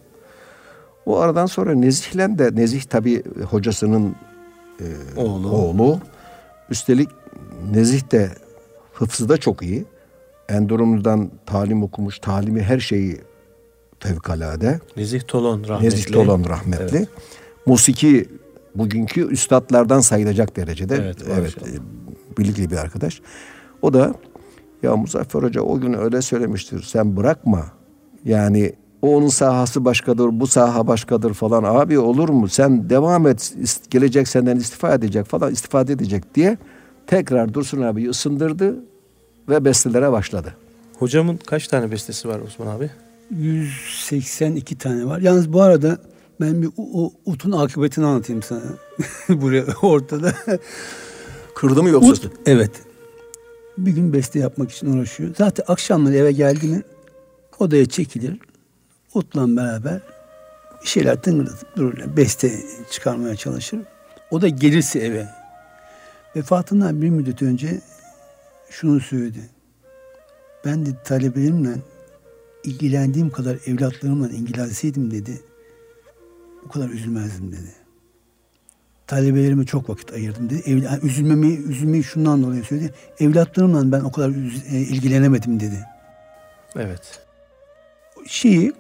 [1.06, 4.16] O aradan sonra Nezih'le de Nezih tabi hocasının
[5.16, 5.50] Oğlu.
[5.50, 6.00] oğlu.
[6.70, 7.08] Üstelik
[7.70, 8.30] Nezih de
[8.92, 9.84] hıfzı da çok iyi.
[10.48, 12.18] Endorumlu'dan talim okumuş.
[12.18, 13.20] Talimi her şeyi
[14.00, 14.80] fevkalade.
[14.96, 15.96] Nezih Tolon rahmetli.
[15.96, 16.96] Nezih Tolan rahmetli.
[16.96, 17.08] Evet.
[17.66, 18.28] Musiki
[18.74, 20.94] bugünkü üstadlardan sayılacak derecede.
[20.96, 23.20] Evet, evet e, bilgili bir arkadaş.
[23.82, 24.14] O da
[24.82, 26.82] ya Muzaffer Hoca o gün öyle söylemiştir.
[26.82, 27.66] Sen bırakma.
[28.24, 28.72] Yani
[29.02, 31.64] O onun sahası başkadır, bu saha başkadır falan.
[31.64, 32.48] Abi olur mu?
[32.48, 33.54] Sen devam et.
[33.90, 36.58] Gelecek senden istifa edecek falan, istifade edecek diye
[37.06, 38.76] tekrar Dursun abi ısındırdı
[39.48, 40.54] ve bestelere başladı.
[40.98, 42.90] Hocamın kaç tane bestesi var Osman abi?
[43.30, 45.20] 182 tane var.
[45.20, 45.98] Yalnız bu arada
[46.40, 48.62] ben bir o, utun akıbetini anlatayım sana.
[49.28, 50.34] Buraya ortada.
[51.54, 52.10] Kırdı mı yoksa?
[52.10, 52.70] Ut, evet.
[53.78, 55.34] Bir gün beste yapmak için uğraşıyor.
[55.38, 56.82] Zaten akşamları eve geldi mi
[57.58, 58.38] odaya çekilir.
[59.14, 60.00] Utla beraber
[60.82, 62.16] bir şeyler tıngırdatıp dururlar.
[62.16, 62.60] Beste
[62.90, 63.80] çıkarmaya çalışır.
[64.30, 65.28] O da gelirse eve.
[66.36, 67.80] Vefatından bir müddet önce
[68.70, 69.50] şunu söyledi.
[70.64, 71.74] Ben de talebelerimle
[72.66, 75.40] ilgilendiğim kadar evlatlarımla ilgilenseydim dedi.
[76.64, 77.74] Bu kadar üzülmezdim dedi.
[79.06, 80.62] Talebelerime çok vakit ayırdım dedi.
[80.66, 82.94] Evla, yani üzülmemi, üzülmeyi şundan dolayı söyledi.
[83.20, 85.84] Evlatlarımla ben o kadar üz- e, ilgilenemedim dedi.
[86.76, 87.20] Evet.
[88.26, 88.72] Şeyi,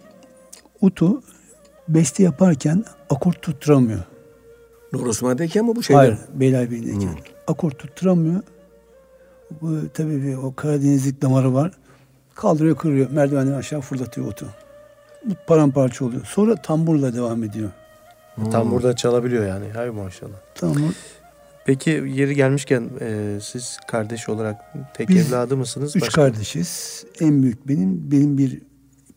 [0.80, 1.22] Utu
[1.88, 4.04] beste yaparken akort tutturamıyor.
[4.92, 6.00] Nur Osman'dayken mi bu şeyler?
[6.00, 7.16] Hayır, Beylerbeyi'ndeyken.
[7.46, 8.42] Akort tutturamıyor.
[9.60, 11.72] Bu tabii bir o Karadenizlik damarı var.
[12.36, 13.10] Kaldırıyor, kırıyor.
[13.10, 14.46] Merdivenden aşağı fırlatıyor Utu.
[15.24, 16.24] Bu paramparça oluyor.
[16.24, 17.70] Sonra tamburla devam ediyor.
[18.52, 19.70] Tam burada çalabiliyor yani.
[19.74, 20.36] Hay maşallah.
[20.54, 20.92] Tambur.
[21.64, 25.96] Peki yeri gelmişken e, siz kardeş olarak tek Biz evladı mısınız?
[25.96, 27.04] Üç Başka- kardeşiz.
[27.20, 28.10] En büyük benim.
[28.10, 28.62] Benim bir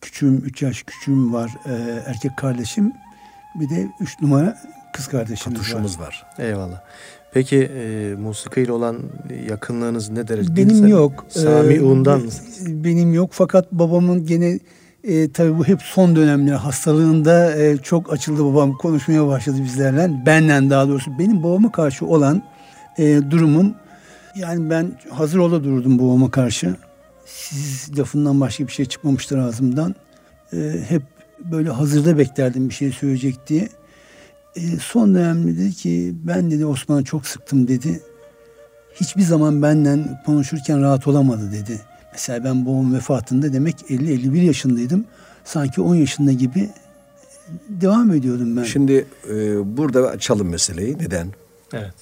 [0.00, 1.50] küçüğüm, üç yaş küçüğüm var.
[1.66, 2.92] Ee, erkek kardeşim.
[3.54, 4.58] Bir de üç numara
[4.92, 5.62] kız kardeşimiz var.
[5.64, 6.26] Tutuşumuz var.
[6.38, 6.82] Eyvallah.
[7.32, 8.98] Peki e, musikiyle olan
[9.48, 10.56] yakınlığınız ne derece?
[10.56, 11.26] Benim Sen yok.
[11.28, 12.84] Sami Ee, Uğun'dan be- mısın?
[12.84, 14.58] Benim yok fakat babamın gene
[15.04, 20.10] e, tabii bu hep son dönemler hastalığında e, çok açıldı babam konuşmaya başladı bizlerle.
[20.26, 22.42] Benden daha doğrusu benim babama karşı olan
[22.98, 23.74] e, durumum
[24.36, 26.74] yani ben hazır ola dururdum babama karşı.
[27.26, 29.94] Siz lafından başka bir şey çıkmamıştır ağzımdan.
[30.52, 30.56] E,
[30.88, 31.02] hep
[31.52, 33.68] böyle hazırda beklerdim bir şey söyleyecek diye.
[34.56, 38.00] E, son dönemde dedi ki ben dedi Osman'ı çok sıktım dedi
[38.94, 41.80] hiçbir zaman benden konuşurken rahat olamadı dedi.
[42.12, 45.04] Mesela ben babamın vefatında demek 50-51 yaşındaydım.
[45.44, 46.70] Sanki 10 yaşında gibi
[47.68, 48.62] devam ediyordum ben.
[48.62, 50.98] Şimdi e, burada açalım meseleyi.
[50.98, 51.28] Neden?
[51.72, 51.94] Evet.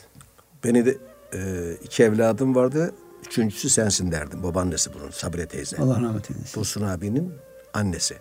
[0.64, 0.98] Beni de
[1.34, 2.94] e, iki evladım vardı.
[3.26, 4.42] Üçüncüsü sensin derdim.
[4.42, 5.10] Babaannesi bunun.
[5.10, 5.76] Sabre teyze.
[5.76, 6.60] Allah rahmet eylesin.
[6.60, 7.32] Dursun abinin
[7.74, 8.14] annesi.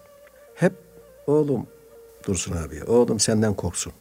[0.55, 0.73] Hep
[1.28, 1.67] oğlum
[2.28, 2.84] Dursun abi.
[2.84, 3.93] Oğlum senden korksun.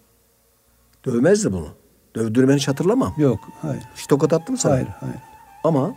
[1.06, 1.68] Dövmezdi bunu.
[2.14, 3.14] Dövdürmeni hiç hatırlamam.
[3.16, 3.82] Yok, hayır.
[3.96, 4.72] Hiç tokat attı mı sana?
[4.74, 5.16] Hayır, hayır.
[5.64, 5.94] Ama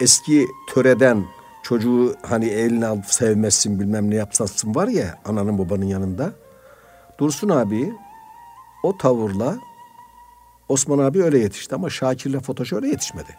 [0.00, 1.24] eski töreden
[1.62, 6.32] çocuğu hani eline alıp sevmezsin bilmem ne yapsasın var ya ananın babanın yanında.
[7.20, 7.92] Dursun abi
[8.82, 9.56] o tavırla
[10.68, 13.36] Osman abi öyle yetişti ama Şakir'le Fotoş öyle yetişmedi.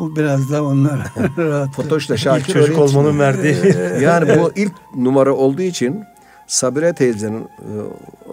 [0.00, 0.98] O biraz daha onlar
[1.38, 1.74] rahat.
[1.74, 3.56] Fotoş'la Şakir İlk çocuk öyle olmanın verdiği.
[4.02, 6.04] Yani bu ilk numara olduğu için
[6.46, 7.68] Sabire teyzenin e,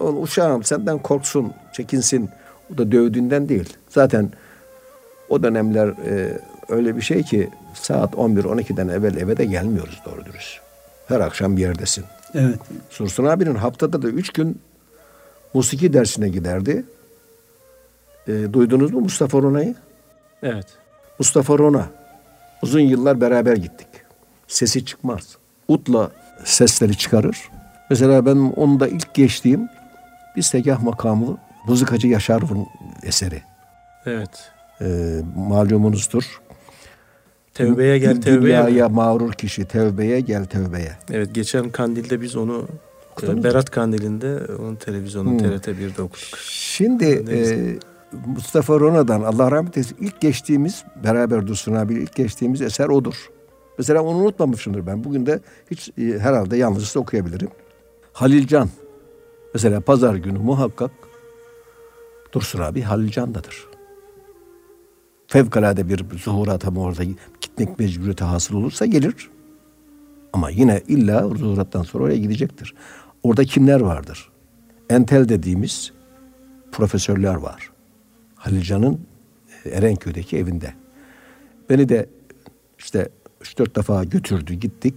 [0.00, 2.30] "Oğlum uşağım senden korksun, çekinsin.
[2.74, 3.76] O da dövdüğünden değil.
[3.88, 4.30] Zaten
[5.28, 6.38] o dönemler e,
[6.68, 10.60] öyle bir şey ki saat 11-12'den evvel eve de gelmiyoruz doğru dürüst.
[11.08, 12.04] Her akşam bir yerdesin.
[12.34, 12.58] Evet.
[12.90, 14.60] Sursun abinin haftada da üç gün
[15.54, 16.84] musiki dersine giderdi.
[18.28, 19.74] E, duydunuz mu Mustafa Rona'yı?
[20.42, 20.66] evet.
[21.18, 21.86] Mustafa Rona.
[22.62, 23.86] Uzun yıllar beraber gittik.
[24.48, 25.36] Sesi çıkmaz.
[25.68, 26.10] Utla
[26.44, 27.50] sesleri çıkarır.
[27.92, 29.68] Mesela ben onu da ilk geçtiğim
[30.36, 31.38] bir segah makamı
[31.68, 32.66] Mızıkacı Yaşar'ın
[33.02, 33.42] eseri.
[34.06, 34.50] Evet.
[34.80, 36.40] Ee, malumunuzdur.
[37.54, 38.42] Tevbeye gel tevbeye.
[38.42, 40.92] Dünyaya mağrur kişi tevbeye gel tevbeye.
[41.10, 42.66] Evet geçen kandilde biz onu
[43.22, 43.44] e, mu?
[43.44, 45.38] Berat Kandili'nde onun televizyonu Hmm.
[45.38, 46.38] TRT 1'de okuduk.
[46.48, 47.54] Şimdi Neyse.
[47.54, 47.78] e,
[48.26, 53.14] Mustafa Rona'dan Allah rahmet eylesin ilk geçtiğimiz beraber Dursun abi ilk geçtiğimiz eser odur.
[53.78, 55.04] Mesela onu unutmamışımdır ben.
[55.04, 55.40] Bugün de
[55.70, 57.48] hiç e, herhalde yalnızca okuyabilirim.
[58.12, 58.68] Halil Can.
[59.54, 60.90] Mesela pazar günü muhakkak
[62.32, 63.66] Dursun abi Halil Can'dadır.
[65.26, 67.04] Fevkalade bir zuhurat ama orada
[67.40, 69.30] gitmek mecburiyeti hasıl olursa gelir.
[70.32, 72.74] Ama yine illa zuhurattan sonra oraya gidecektir.
[73.22, 74.30] Orada kimler vardır?
[74.90, 75.92] Entel dediğimiz
[76.72, 77.70] profesörler var.
[78.34, 79.00] Halil Can'ın
[79.64, 80.74] e, Erenköy'deki evinde.
[81.70, 82.06] Beni de
[82.78, 83.08] işte
[83.42, 84.94] 3-4 defa götürdü gittik.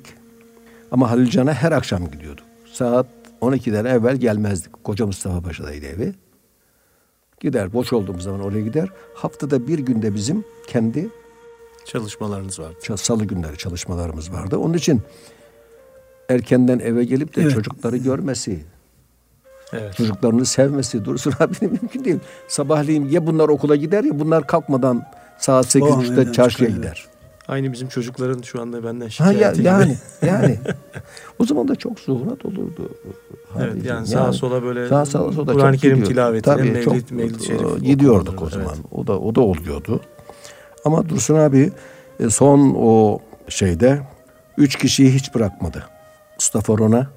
[0.91, 2.54] Ama Halil Can'a her akşam gidiyorduk.
[2.75, 3.05] Saat
[3.41, 4.83] 12'den evvel gelmezdik.
[4.83, 6.13] Koca Mustafa Paşa'daydı evi.
[7.39, 8.89] Gider boş olduğumuz zaman oraya gider.
[9.15, 11.09] Haftada bir günde bizim kendi
[11.85, 12.97] Çalışmalarınız vardı.
[12.97, 14.57] salı günleri çalışmalarımız vardı.
[14.57, 15.01] Onun için
[16.29, 17.51] erkenden eve gelip de Evet.
[17.53, 18.63] çocukları görmesi,
[19.73, 19.95] Evet.
[19.95, 22.19] çocuklarını sevmesi Dursun abinin mümkün değil.
[22.47, 25.03] Sabahleyin ya bunlar okula gider ya bunlar kalkmadan
[25.37, 27.05] saat O an 8.30'da evden çarşıya çıkar, gider.
[27.47, 29.63] Aynı bizim çocukların şu anda benden Ha şikayeti ya, gibi.
[29.67, 30.59] yani yani
[31.39, 32.89] o zaman da çok zuhurat olurdu.
[33.57, 33.85] Evet Haricim.
[33.85, 37.75] yani sağa sola böyle sağa sağa sola Kur'an-ı Kerim tilavetine Tabii, mevlid, çok, mevlid şerif
[37.75, 38.67] e, gidiyorduk o zaman.
[38.75, 38.85] evet.
[38.91, 40.01] O da o da oluyordu.
[40.85, 41.71] Ama Dursun abi
[42.19, 43.19] e, son o
[43.49, 44.01] şeyde
[44.57, 45.83] üç kişiyi hiç bırakmadı.
[46.35, 47.07] Mustafa Rona,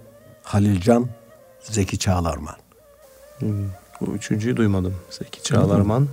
[0.42, 1.06] Halil Can,
[1.62, 2.54] Zeki Çağlarman.
[3.38, 3.48] Hmm,
[4.00, 4.94] Bu üçüncüyü duymadım.
[5.10, 6.08] Zeki Çağlarman.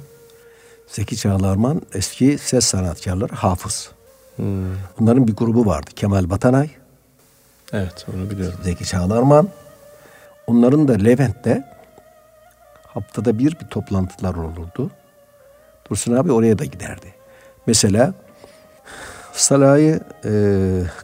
[0.88, 3.92] Zeki Çağlarman eski ses sanatkarları hafız.
[4.36, 5.92] Hmm, Bunların bir grubu vardı.
[5.96, 6.70] Kemal Batanay,
[7.74, 8.60] Evet onu biliyorum.
[8.64, 9.50] Zeki Çağlarman.
[10.48, 11.64] Onların da Levent'te
[12.88, 14.92] haftada bir bir toplantılar olurdu.
[15.90, 17.14] Dursun abi oraya da giderdi.
[17.68, 18.14] Mesela
[19.34, 20.32] Salah'ı e,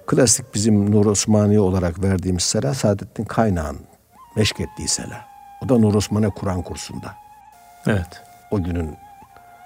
[0.08, 3.78] klasik bizim Nur Osmaniye olarak verdiğimiz Salah Saadettin Kaynağ'ın
[4.36, 5.26] meşk ettiği Salah.
[5.66, 7.16] O da Nur Osmaniye Kur'an kursunda.
[7.88, 8.22] Evet.
[8.52, 8.98] O günün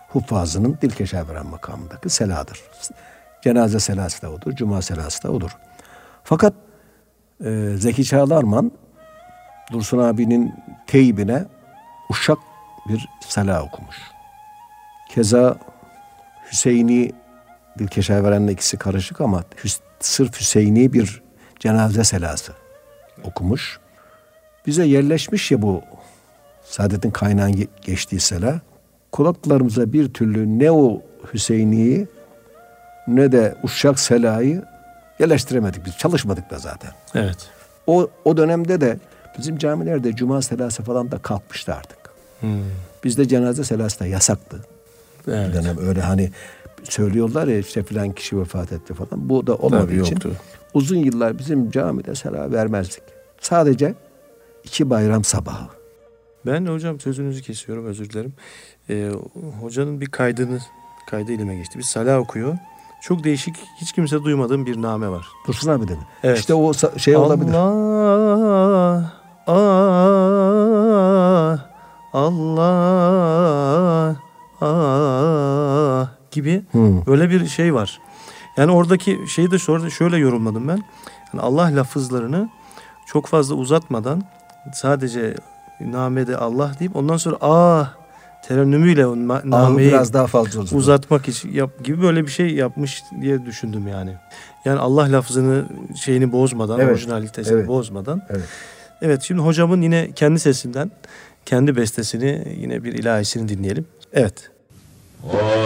[0.09, 2.61] huffazının Dilkeşe veren makamındaki seladır.
[3.45, 5.57] Cenaze selası da odur, cuma selası da odur.
[6.23, 6.53] Fakat
[7.45, 8.71] e, Zeki Çağlarman
[9.71, 10.53] Dursun abinin
[10.87, 11.45] teybine
[12.09, 12.37] uşak
[12.89, 13.95] bir sela okumuş.
[15.09, 15.57] Keza
[16.51, 17.11] Hüseyin'i
[17.79, 21.21] Dilkeşe verenle ikisi karışık ama Hüs- sırf Hüseyin'i bir
[21.59, 22.51] cenaze selası
[23.23, 23.79] okumuş.
[24.67, 25.81] Bize yerleşmiş ya bu
[26.63, 28.61] Saadet'in kaynağın ge- geçtiği sela.
[29.11, 31.01] Kulaklarımıza bir türlü ne o
[31.33, 32.07] Hüseyin'i
[33.07, 34.63] ne de Uşak Sela'yı
[35.19, 35.97] yerleştiremedik biz.
[35.97, 36.91] Çalışmadık da zaten.
[37.15, 37.37] Evet.
[37.87, 38.97] O, o dönemde de
[39.37, 41.97] bizim camilerde cuma selası falan da kalkmıştı artık.
[42.39, 42.49] Hmm,
[43.03, 44.59] Bizde cenaze selası da yasaktı.
[45.27, 45.49] Evet.
[45.49, 46.31] Bir dönem öyle hani
[46.83, 49.29] söylüyorlar ya işte filan kişi vefat etti falan.
[49.29, 50.31] Bu da olmadığı Tabii için yoktu.
[50.73, 53.03] uzun yıllar bizim camide sela vermezdik.
[53.41, 53.93] Sadece
[54.63, 55.65] iki bayram sabahı.
[56.45, 58.33] Ben hocam sözünüzü kesiyorum özür dilerim.
[58.89, 59.11] Ee,
[59.61, 60.59] hocanın bir kaydını
[61.09, 61.77] kaydı elime geçti.
[61.79, 62.57] Bir salah okuyor.
[63.05, 65.27] Çok değişik hiç kimse duymadığım bir name var.
[65.47, 65.99] Dursun abi dedi.
[66.23, 66.39] Evet.
[66.39, 67.53] İşte o şey olabilir.
[67.53, 69.11] Allah
[69.47, 69.53] ah
[72.13, 74.15] Allah
[74.61, 77.05] ah gibi Hı.
[77.07, 77.99] böyle bir şey var.
[78.57, 80.83] Yani oradaki şeyi de şöyle, şöyle yorumladım ben.
[81.33, 82.49] Yani Allah lafızlarını
[83.05, 84.23] çok fazla uzatmadan
[84.73, 85.35] sadece
[85.79, 87.93] namede Allah deyip ondan sonra ah
[88.47, 90.77] terennümüyle o nameyi biraz daha fazla uzun.
[90.77, 94.13] uzatmak için yap, gibi böyle bir şey yapmış diye düşündüm yani.
[94.65, 95.65] Yani Allah lafzını
[96.03, 96.91] şeyini bozmadan, Evet.
[96.91, 97.67] orijinalitesini Evet.
[97.67, 98.21] bozmadan.
[98.29, 98.43] Evet.
[99.01, 100.91] Evet şimdi hocamın yine kendi sesinden
[101.45, 103.85] kendi bestesini yine bir ilahisini dinleyelim.
[104.13, 104.49] Evet.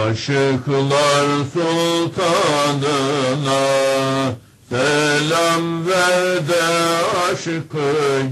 [0.08, 2.90] Aşıklar sultanına
[4.68, 6.62] selam ver de
[7.32, 7.58] aşkı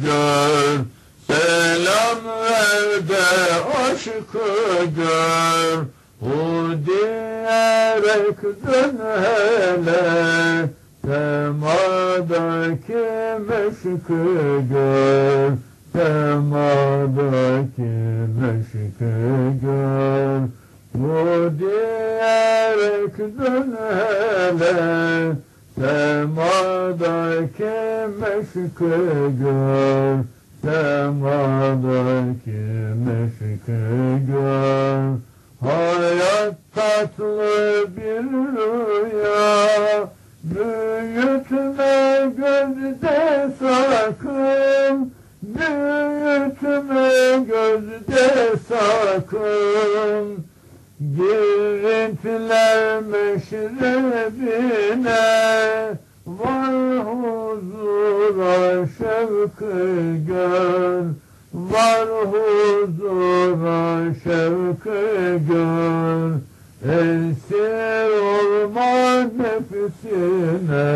[0.05, 0.98] gör.
[1.29, 3.27] Selam ver de
[3.85, 4.49] aşkı
[4.97, 5.77] gör.
[6.21, 6.37] Hu
[6.87, 10.05] diyerek dön hele
[11.05, 13.05] semadaki
[13.49, 14.23] meşkı
[14.73, 15.51] gör.
[15.93, 17.93] Semadaki
[18.41, 19.15] meşkı
[19.63, 20.41] gör.
[20.95, 21.17] Bu
[21.59, 24.77] diyerek dön hele
[25.75, 27.75] Semadaki
[28.21, 28.95] meşkı
[29.43, 30.17] gör
[30.69, 32.61] Semadaki
[33.05, 33.83] meşkü
[34.27, 35.03] gör.
[35.61, 38.23] Hayat tatlı bir
[38.57, 39.49] rüya.
[40.45, 41.97] Büyütme
[42.37, 43.19] gözde
[43.59, 44.97] sakın.
[45.43, 47.09] Büyütme
[47.49, 48.27] gözde
[48.69, 50.27] sakın.
[51.01, 54.19] Girintiler meşrebine
[56.29, 59.77] Var huzura şevkı
[60.27, 61.03] gör
[61.53, 65.01] Var huzura şevkı
[65.49, 66.31] gör
[66.85, 68.93] Esir olma
[69.39, 70.89] nefsine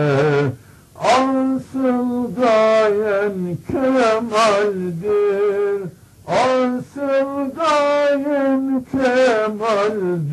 [0.99, 3.39] Asıl gayen
[3.71, 4.69] kemaldir
[6.29, 10.33] Asıl gayen kemaldir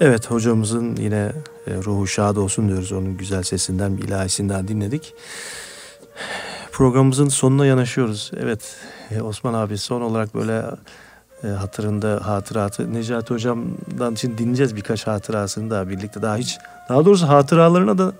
[0.00, 1.32] Evet hocamızın yine
[1.66, 2.92] e, ruhu şad olsun diyoruz.
[2.92, 5.14] Onun güzel sesinden, bir ilahisinden dinledik.
[6.72, 8.30] Programımızın sonuna yanaşıyoruz.
[8.36, 8.76] Evet
[9.10, 10.62] e, Osman abi son olarak böyle
[11.44, 17.28] e, hatırında hatıratı Necati hocamdan için dinleyeceğiz birkaç hatırasını daha birlikte daha hiç daha doğrusu
[17.28, 18.12] hatıralarına da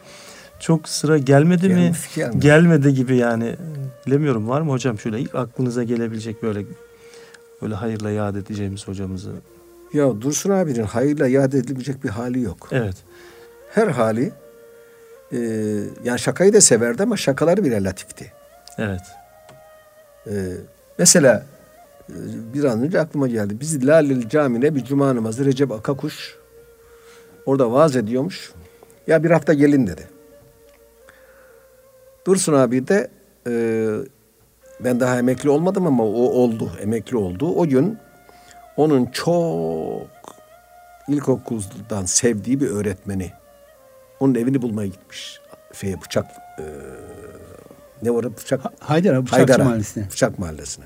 [0.61, 1.75] çok sıra gelmedi mi?
[1.75, 2.43] Gelmiş, gelmiş.
[2.43, 3.57] Gelmedi gibi yani.
[4.07, 6.65] Bilemiyorum var mı hocam şöyle ilk aklınıza gelebilecek böyle
[7.63, 9.33] böyle hayırla yad edeceğimiz hocamızı.
[9.93, 12.69] Ya Dursun abinin hayırla yad edilecek bir hali yok.
[12.73, 12.97] Evet.
[13.71, 14.33] Her hali
[15.33, 15.39] e,
[16.05, 18.33] yani şakayı da severdi ama şakaları bile latifti.
[18.79, 19.03] Evet.
[20.27, 20.33] E,
[20.99, 21.47] mesela
[22.09, 22.17] e,
[22.55, 23.61] bir an önce aklıma geldi.
[23.61, 26.37] Biz Laleli Camii'ne bir cuma namazı Recep Akakuş
[27.47, 28.53] orada vaaz ediyormuş.
[29.07, 30.09] Ya bir hafta gelin dedi.
[32.27, 33.11] Dursun abi de
[33.47, 33.53] e,
[34.81, 36.72] ben daha emekli olmadım ama o oldu.
[36.83, 37.55] Emekli oldu.
[37.55, 37.99] O gün
[38.77, 40.07] onun çok
[41.09, 43.33] ilkokuldan sevdiği bir öğretmeni
[44.20, 45.41] onun evini bulmaya gitmiş.
[45.81, 46.27] Şey, bıçak
[46.59, 46.64] e,
[48.03, 50.05] ne var bıçak Haydar abi Bıçakçı Haydar'a, Mahallesi'ne.
[50.11, 50.85] Bıçak Mahallesi'ne.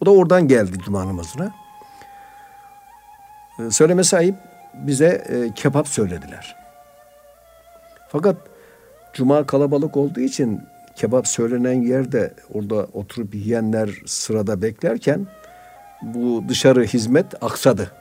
[0.00, 1.54] O da oradan geldi cuma namazına.
[3.60, 4.34] Ee, söyleme sahip
[4.74, 6.56] bize e, kebap söylediler.
[8.08, 8.36] Fakat
[9.12, 10.62] cuma kalabalık olduğu için
[10.96, 15.26] kebap söylenen yerde orada oturup yiyenler sırada beklerken
[16.02, 17.92] bu dışarı hizmet aksadı.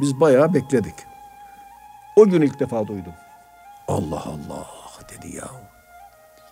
[0.00, 0.94] Biz bayağı bekledik.
[2.16, 3.12] O gün ilk defa duydum.
[3.88, 4.66] Allah Allah
[5.12, 5.50] dedi ya.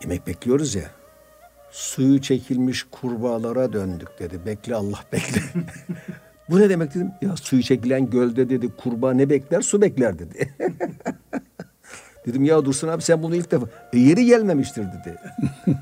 [0.02, 0.90] Yemek bekliyoruz ya.
[1.70, 4.46] Suyu çekilmiş kurbağalara döndük dedi.
[4.46, 5.40] Bekle Allah bekle.
[6.50, 7.10] Bu ne demek dedim.
[7.22, 9.60] Ya suyu çekilen gölde dedi kurbağa ne bekler?
[9.60, 10.54] Su bekler dedi.
[12.26, 13.66] dedim ya Dursun abi sen bunu ilk defa.
[13.92, 15.16] E, yeri gelmemiştir dedi.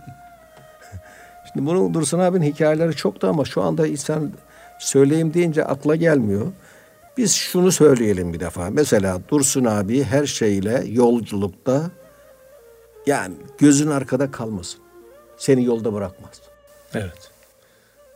[1.53, 4.33] Şimdi bunu Dursun abinin hikayeleri çoktu ama şu anda insan
[4.79, 6.47] söyleyeyim deyince akla gelmiyor.
[7.17, 8.71] Biz şunu söyleyelim bir defa.
[8.71, 11.91] Mesela Dursun abi her şeyle yolculukta
[13.07, 14.81] yani gözün arkada kalmasın.
[15.37, 16.43] Seni yolda bırakmaz.
[16.95, 17.31] Evet.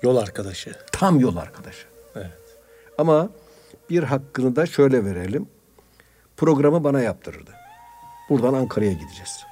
[0.03, 0.75] Yol arkadaşı.
[0.93, 1.87] Tam yol arkadaşı.
[2.17, 2.59] Evet.
[2.99, 3.31] Ama
[3.91, 5.49] bir hakkını da şöyle verelim.
[6.37, 7.51] Programı bana yaptırırdı.
[8.31, 9.45] Buradan Ankara'ya gideceğiz.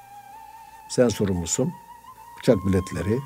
[0.89, 1.73] Sen sorumlusun.
[2.39, 3.19] Uçak biletleri,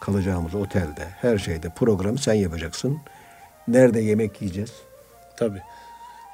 [0.00, 2.98] kalacağımız otelde, her şeyde programı sen yapacaksın.
[3.68, 4.72] Nerede yemek yiyeceğiz?
[5.38, 5.62] Tabii.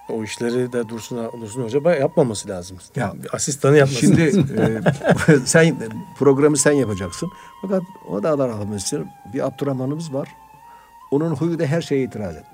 [0.08, 2.78] O işleri de Dursun, Dursun Hoca yapmaması lazım.
[2.96, 4.48] Ya, Bir asistanı yapması Şimdi lazım.
[5.28, 5.76] e, sen
[6.18, 7.30] programı sen yapacaksın.
[7.62, 9.08] Fakat o da Allah rahmet eylesin.
[9.32, 10.28] Bir Abdurrahman'ımız var.
[11.10, 12.51] Onun huyu da her şeye itiraz etmek.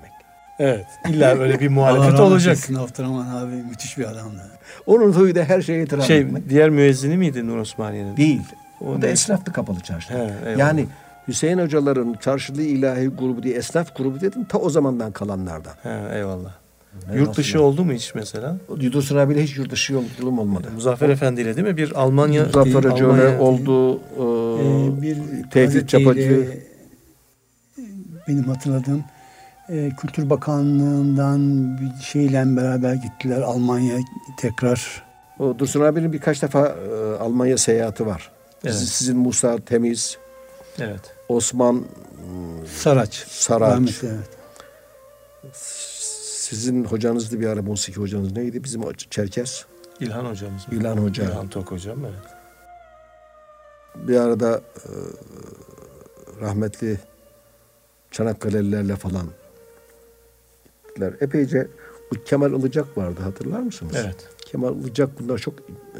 [0.59, 0.85] Evet.
[1.09, 2.57] İlla böyle bir muhalefet olacak.
[2.77, 4.41] Abdurrahman abi müthiş bir adamdı.
[4.85, 6.49] Onun huyu da her şeye itiraz Şey etmek.
[6.49, 8.17] diğer müezzini miydi Nur Osmaniye'nin?
[8.17, 8.41] Değil.
[8.81, 10.13] O O, da esnaftı kapalı çarşı.
[10.13, 10.57] He, eyvallah.
[10.59, 10.85] yani
[11.27, 15.73] Hüseyin hocaların çarşılı ilahi grubu diye esnaf grubu dedim ta o zamandan kalanlardan.
[15.83, 16.51] He, eyvallah.
[17.11, 17.63] Ne Yurt dışı ya?
[17.63, 18.57] oldu mu hiç mesela?
[18.91, 20.67] Dursun abiyle hiç yurt dışı yolculuğum olmadı.
[20.75, 21.77] Muzaffer Efendi ile değil mi?
[21.77, 23.95] Bir Almanya Muzaffer Hoca öyle oldu.
[23.95, 25.17] Ee, E, bir
[25.51, 26.47] Tevfik Çapacı.
[28.27, 29.03] benim hatırladığım
[29.69, 31.39] e, Kültür Bakanlığı'ndan
[31.79, 33.97] bir şeyle beraber gittiler Almanya
[34.37, 35.03] tekrar.
[35.39, 38.31] O Dursun abinin birkaç defa e, Almanya seyahati var.
[38.63, 38.75] Evet.
[38.75, 40.17] Siz- Sizin Musa Temiz,
[40.79, 41.15] Evet.
[41.29, 41.85] Osman
[42.75, 43.13] Saraç.
[43.27, 43.71] Saraç.
[43.73, 44.29] Rahmetli, evet.
[45.53, 48.63] Sizin hocanızdı bir ara musiki hocanız neydi?
[48.63, 49.65] Bizim Çerkes.
[49.99, 50.73] İlhan hocamız mı?
[50.73, 51.23] İlhan Hoca.
[51.23, 52.33] İlhan Tok hocam evet.
[54.07, 54.89] Bir arada e,
[56.41, 56.99] rahmetli
[58.11, 59.27] Çanakkale'lilerle falan
[60.99, 61.13] gittiler.
[61.21, 61.67] Epeyce
[62.11, 63.93] bu Kemal Ilıcak vardı hatırlar mısınız?
[63.95, 64.29] Evet.
[64.45, 65.53] Kemal Ilıcak bunları çok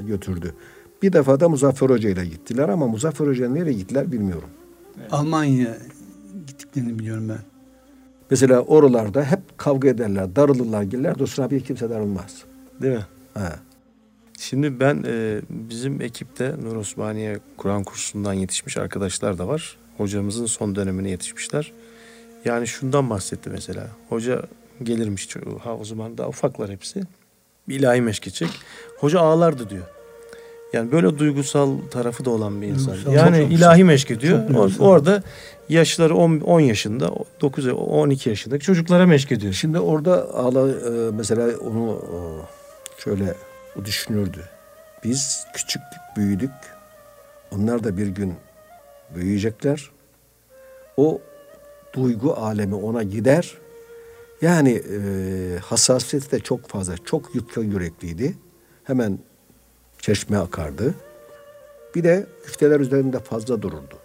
[0.07, 0.53] götürdü.
[1.01, 4.49] Bir defa da Muzaffer Hoca ile gittiler ama Muzaffer Hoca nereye gittiler bilmiyorum.
[5.11, 5.77] Almanya
[6.47, 7.39] gittiklerini biliyorum ben.
[8.31, 11.19] Mesela oralarda hep kavga ederler, darılırlar, gelirler.
[11.19, 12.43] Dursun abiye kimse darılmaz.
[12.81, 13.05] Değil mi?
[13.33, 13.59] Ha.
[14.39, 19.77] Şimdi ben e, bizim ekipte Nur Osmaniye Kur'an kursundan yetişmiş arkadaşlar da var.
[19.97, 21.71] Hocamızın son dönemine yetişmişler.
[22.45, 23.87] Yani şundan bahsetti mesela.
[24.09, 24.41] Hoca
[24.83, 27.01] gelirmiş ço- ha o zaman daha ufaklar hepsi.
[27.67, 28.49] Bir ilahi meşk edecek.
[28.99, 29.83] Hoca ağlardı diyor.
[30.73, 32.93] Yani böyle duygusal tarafı da olan bir insan.
[32.93, 34.39] Duygusal, yani çok ilahi meşk ediyor.
[34.47, 34.85] Çok O- duygusal.
[34.85, 35.23] orada
[35.69, 37.11] yaşları 10, 10 yaşında,
[37.41, 39.53] 9 12 yaşındaki çocuklara meşk ediyor.
[39.53, 42.17] Şimdi orada ağla, e, mesela onu e,
[43.01, 43.33] şöyle
[43.81, 44.43] o düşünürdü.
[45.03, 46.51] Biz küçüktük, büyüdük.
[47.55, 48.33] Onlar da bir gün
[49.15, 49.89] büyüyecekler.
[50.97, 51.21] O
[51.93, 53.53] duygu alemi ona gider.
[54.41, 58.37] Yani e, hassasiyeti de çok fazla, çok yufka yürekliydi.
[58.83, 59.19] Hemen
[59.99, 60.95] çeşme akardı.
[61.95, 63.97] Bir de güfteler üzerinde fazla dururdu.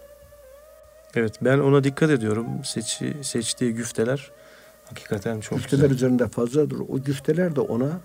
[1.15, 2.47] Evet ben ona dikkat ediyorum.
[2.65, 4.31] Seçi, seçtiği güfteler
[4.85, 5.95] hakikaten çok güfteler güzel.
[5.97, 6.87] üzerinde fazla durur.
[6.89, 8.01] O güfteler de ona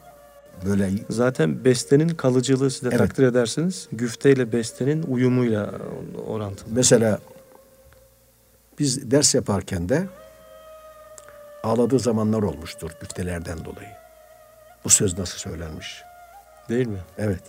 [0.65, 2.97] böyle Zaten bestenin kalıcılığı siz de Evet.
[2.97, 3.87] takdir edersiniz.
[3.91, 5.71] Güfteyle bestenin uyumuyla
[6.27, 6.69] orantılı.
[6.73, 7.19] Mesela
[8.79, 10.07] biz ders yaparken de
[11.63, 13.89] ağladığı zamanlar olmuştur güftelerden dolayı.
[14.85, 16.03] Bu söz nasıl söylenmiş?
[16.69, 16.99] Değil mi?
[17.17, 17.43] Evet.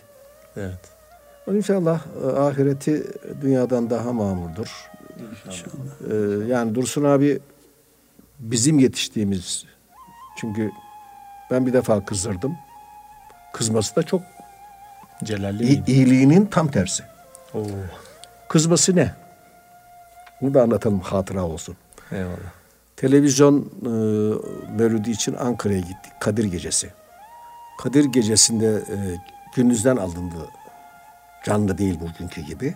[0.57, 0.79] Evet.
[1.53, 3.07] İnşallah e, ahireti
[3.41, 4.91] dünyadan daha mamurdur.
[6.11, 6.15] Ee,
[6.47, 7.41] yani Dursun abi
[8.39, 9.65] bizim yetiştiğimiz
[10.37, 10.71] çünkü
[11.51, 12.57] ben bir defa kızdırdım.
[13.53, 14.23] Kızması da çok
[15.25, 15.91] Celalli miydi?
[15.91, 17.03] iyiliğinin tam tersi.
[17.55, 17.67] Oo.
[18.49, 19.15] Kızması ne?
[20.41, 21.77] Bunu da anlatalım hatıra olsun.
[22.13, 22.60] Eyvallah.
[23.01, 23.89] Televizyon e,
[24.73, 26.13] mevlüdü için Ankara'ya gittik.
[26.21, 26.91] Kadir Gecesi.
[27.79, 28.97] Kadir Gecesi'nde e,
[29.57, 30.49] gündüzden alındı.
[31.45, 32.75] Canlı değil bugünkü gibi.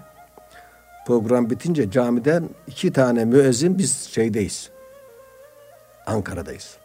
[1.07, 4.71] Program bitince camiden iki tane müezzin biz şeydeyiz.
[6.07, 6.77] Ankara'dayız.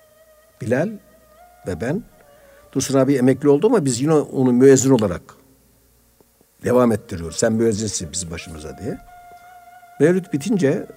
[0.61, 0.90] Bilal
[1.68, 2.03] ve ben.
[2.74, 5.22] Dursun abi emekli oldu ama biz yine onu müezzin olarak
[6.64, 7.38] devam ettiriyoruz.
[7.38, 8.98] Sen müezzinsin bizim başımıza diye.
[9.99, 10.88] Mevlüt bitince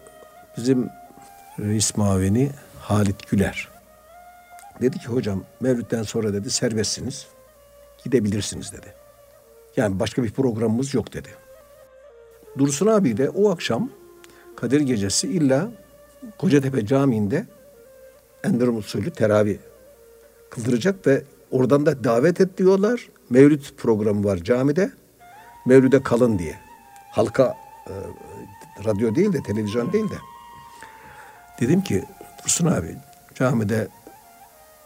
[0.56, 0.90] bizim
[1.58, 2.50] reis mavini
[2.80, 3.68] Halit Güler.
[4.80, 7.26] Dedi ki hocam Mevlüt'ten sonra dedi serbestsiniz.
[8.04, 8.94] Gidebilirsiniz dedi.
[9.76, 11.28] Yani başka bir programımız yok dedi.
[12.58, 13.90] Dursun abi de o akşam
[14.56, 15.70] Kadir Gecesi illa
[16.38, 17.46] Kocatepe Camii'nde
[18.44, 19.58] Enderun usulü teravih
[20.50, 23.08] kıldıracak ve oradan da davet et diyorlar.
[23.30, 24.90] Mevlüt programı var camide.
[25.66, 26.58] Mevlüde kalın diye.
[27.10, 27.56] Halka
[27.86, 27.94] e,
[28.84, 30.31] radyo değil de televizyon değil de.
[31.62, 32.04] Dedim ki
[32.44, 32.96] Dursun abi
[33.34, 33.88] camide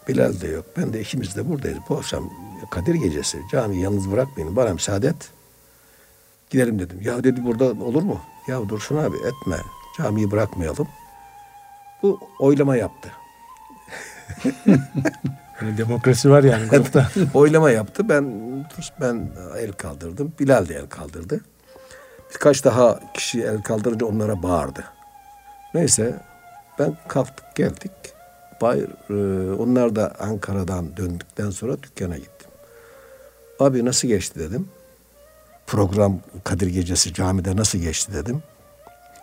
[0.09, 0.65] Bilal de yok.
[0.77, 1.79] Ben de ikimiz de buradayız.
[1.89, 2.31] Bu akşam
[2.71, 3.39] Kadir gecesi.
[3.53, 4.57] Camiyi yalnız bırakmayın.
[4.57, 5.31] Bana müsaade et.
[6.51, 7.01] Gidelim dedim.
[7.03, 8.21] Ya dedi burada olur mu?
[8.49, 9.57] Ya Dursun abi etme.
[9.99, 10.89] Camiyi bırakmayalım.
[12.03, 13.13] Bu oylama yaptı.
[15.63, 17.11] Yani demokrasi var yani grupta.
[17.35, 18.09] oylama yaptı.
[18.09, 18.25] Ben
[19.01, 19.29] ben
[19.59, 20.33] el kaldırdım.
[20.41, 21.41] Bilal de el kaldırdı.
[22.35, 24.85] Birkaç daha kişi el kaldırınca onlara bağırdı.
[25.75, 26.21] Neyse
[26.79, 27.93] ben kalktık geldik.
[28.61, 32.51] Bayır, e, onlar da Ankara'dan döndükten sonra dükkana gittim.
[33.61, 34.69] Abi nasıl geçti dedim.
[35.67, 38.43] Program Kadir Gecesi camide nasıl geçti dedim.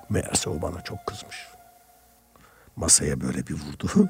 [0.10, 1.48] Meğerse o bana çok kızmış.
[2.76, 4.10] Masaya böyle bir vurdu.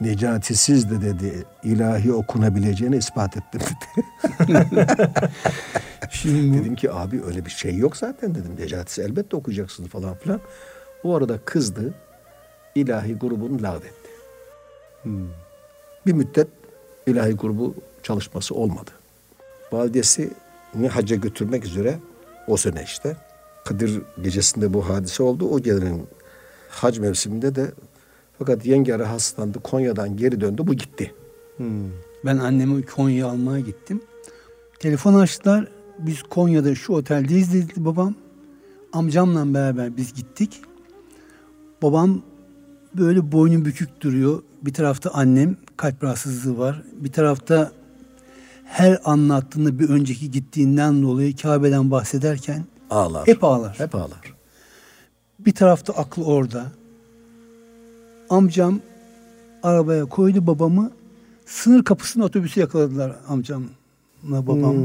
[0.00, 4.06] Necatisiz de dedi ilahi okunabileceğini ispat ettim dedi.
[6.10, 8.56] Şimdi dedim ki abi öyle bir şey yok zaten dedim.
[8.58, 10.40] Necatisi elbette okuyacaksın falan filan.
[11.04, 11.94] O arada kızdı.
[12.74, 14.10] ilahi grubunu lağvetti.
[16.06, 16.48] Bir müddet
[17.06, 18.90] ilahi grubu çalışması olmadı.
[19.72, 21.98] Validesini hacca götürmek üzere
[22.48, 23.16] o sene işte.
[23.64, 25.48] Kadir gecesinde bu hadise oldu.
[25.48, 26.06] O gelenin
[26.68, 27.72] hac mevsiminde de
[28.38, 29.60] fakat yenge rahatsızlandı.
[29.60, 30.62] Konya'dan geri döndü.
[30.66, 31.14] Bu gitti.
[32.24, 34.02] ben annemi Konya almaya gittim.
[34.78, 35.68] Telefon açtılar.
[35.98, 38.14] Biz Konya'da şu oteldeyiz dedi babam.
[38.92, 40.60] Amcamla beraber biz gittik.
[41.84, 42.22] Babam
[42.94, 44.42] böyle boynu bükük duruyor.
[44.62, 46.82] Bir tarafta annem kalp rahatsızlığı var.
[46.92, 47.72] Bir tarafta
[48.64, 53.26] her anlattığında bir önceki gittiğinden dolayı Kabe'den bahsederken Ağlar.
[53.26, 53.78] hep ağlar.
[53.78, 54.34] Hep ağlar.
[55.38, 56.66] Bir tarafta aklı orada.
[58.30, 58.80] Amcam
[59.62, 60.90] arabaya koydu babamı.
[61.46, 63.66] Sınır kapısında otobüsü yakaladılar amcamla
[64.30, 64.76] babam.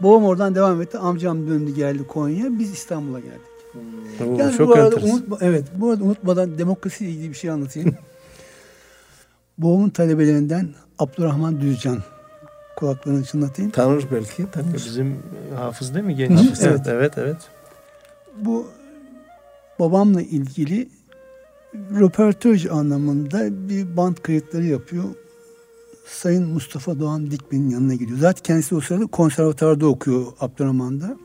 [0.00, 0.98] Babam oradan devam etti.
[0.98, 2.58] Amcam döndü geldi Konya'ya.
[2.58, 3.53] Biz İstanbul'a geldik.
[4.20, 5.10] Oo, Yani çok bu arada enteresan.
[5.10, 7.94] unutma, evet bu arada unutmadan demokrasiyle ilgili bir şey anlatayım.
[9.58, 10.68] Babamın talebelerinden
[10.98, 11.98] Abdurrahman Düzcan.
[12.76, 13.70] Kulaklarını çınlatayım.
[13.70, 14.50] Tanır belki.
[14.50, 14.74] Tanır.
[14.74, 15.22] Bizim
[15.56, 16.40] hafız değil mi genç?
[16.40, 16.80] Evet, evet.
[16.86, 17.36] evet, evet.
[18.38, 18.66] Bu
[19.80, 20.88] babamla ilgili
[21.74, 25.04] röportaj anlamında bir band kayıtları yapıyor.
[26.06, 28.18] Sayın Mustafa Doğan Dikmen'in yanına gidiyor.
[28.18, 31.16] Zaten kendisi o sırada konservatuarda okuyor Abdurrahman'da.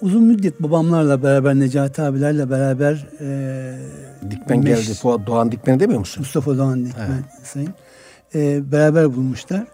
[0.00, 4.98] Uzun müddet babamlarla beraber, Necati abilerle beraber eee Dikmen Meş- geldi.
[5.04, 6.20] Bu Doğan Dikmen demiyor musun?
[6.20, 7.74] Mustafa Doğan Dikmen sayın.
[8.34, 9.64] Eee, beraber bulmuşlar.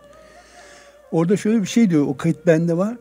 [1.12, 2.06] Orada şöyle bir şey diyor.
[2.06, 2.96] O kayıt bende var.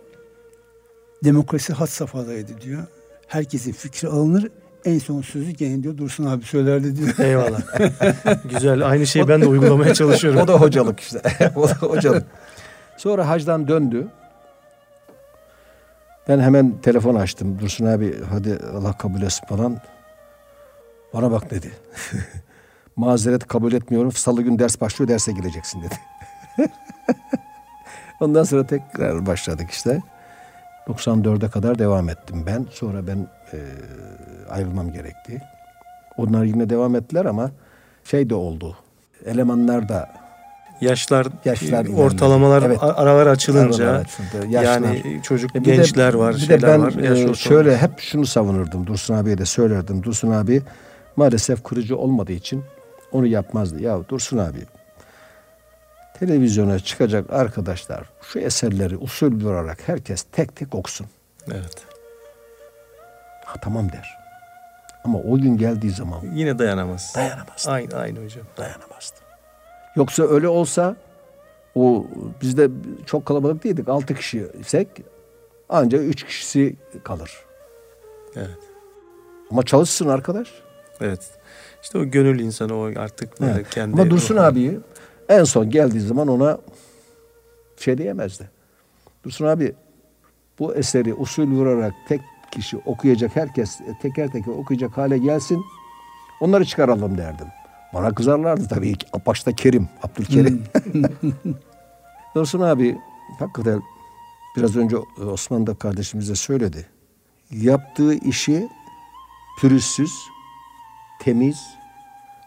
[1.24, 2.84] Demokrasi had safhadaydı diyor.
[3.28, 4.48] Herkesin fikri alınır.
[4.86, 7.20] En son sözü gene diyor Dursun abi söylerdi diyor.
[7.20, 7.62] Eyvallah.
[8.50, 8.90] Güzel.
[8.90, 10.40] Aynı şeyi ben de uygulamaya çalışıyorum.
[10.44, 11.22] o da hocalık işte.
[11.56, 12.26] o da hocalık.
[12.98, 14.08] Sonra hacdan döndü.
[16.28, 17.60] Ben hemen telefon açtım.
[17.60, 19.78] Dursun abi hadi Allah kabul etsin falan.
[21.14, 21.72] Bana bak dedi.
[22.96, 24.12] Mazeret kabul etmiyorum.
[24.12, 25.96] Salı gün ders başlıyor derse gireceksin dedi.
[28.20, 30.02] Ondan sonra tekrar başladık işte.
[30.88, 32.66] 94'e kadar devam ettim ben.
[32.72, 33.60] Sonra ben e,
[34.50, 35.42] ayrılmam gerekti.
[36.18, 37.52] Onlar yine devam ettiler ama
[38.04, 38.78] şey de oldu.
[39.26, 40.25] Elemanlar da
[40.82, 42.78] Yaşlar, Yaşlar e, ortalamalar Evet.
[42.82, 44.64] aralar açılınca Aralar açıldı, yaşlar.
[44.82, 46.92] yani çocuk E bir de- gençler var, bir de ben var.
[47.32, 48.88] e, şöyle hep şunu savunurdum.
[48.88, 50.04] Dursun abiye de söylerdim.
[50.04, 50.62] Dursun abi
[51.16, 52.64] maalesef kırıcı olmadığı için
[53.12, 53.82] onu yapmazdı.
[53.82, 54.60] Ya Dursun abi
[56.20, 61.08] televizyona çıkacak arkadaşlar şu eserleri usul olarak herkes tek tek okusun.
[61.52, 61.76] Evet.
[63.46, 64.18] Ha tamam der.
[65.04, 67.14] Ama o gün geldiği zaman Yine dayanamaz.
[67.16, 67.72] dayanamazdı.
[67.72, 68.44] Aynı aynı hocam.
[68.58, 69.16] Dayanamazdı.
[69.96, 70.96] Yoksa öyle olsa
[71.76, 72.06] o
[72.42, 72.70] biz de
[73.06, 73.90] çok kalabalık değildik.
[73.90, 74.88] Altı kişiysek
[75.70, 77.32] ancak üç kişisi kalır.
[78.36, 78.60] Evet.
[79.52, 80.48] Ama çalışsın arkadaş.
[81.02, 81.32] Evet.
[81.84, 83.70] İşte o gönül insanı o artık böyle Evet.
[83.70, 84.80] kendi Ama Dursun abiyi
[85.30, 86.58] en son geldiği zaman ona
[87.78, 88.50] şey diyemezdi.
[89.24, 89.76] Dursun abi
[90.60, 95.62] bu eseri usul vurarak tek kişi okuyacak herkes teker teker okuyacak hale gelsin.
[96.42, 97.48] Onları çıkaralım derdim.
[97.96, 98.96] Bana kızarlardı tabii.
[99.26, 100.64] Başta Kerim, Abdülkerim.
[102.36, 102.98] Dursun abi
[103.40, 103.82] hakikaten
[104.58, 104.98] biraz önce
[105.32, 106.86] Osman da kardeşimize söyledi.
[107.52, 108.70] Yaptığı işi
[109.60, 110.12] pürüzsüz,
[111.22, 111.58] temiz,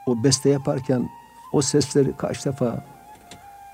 [0.07, 1.11] o beste yaparken
[1.53, 2.85] o sesleri kaç defa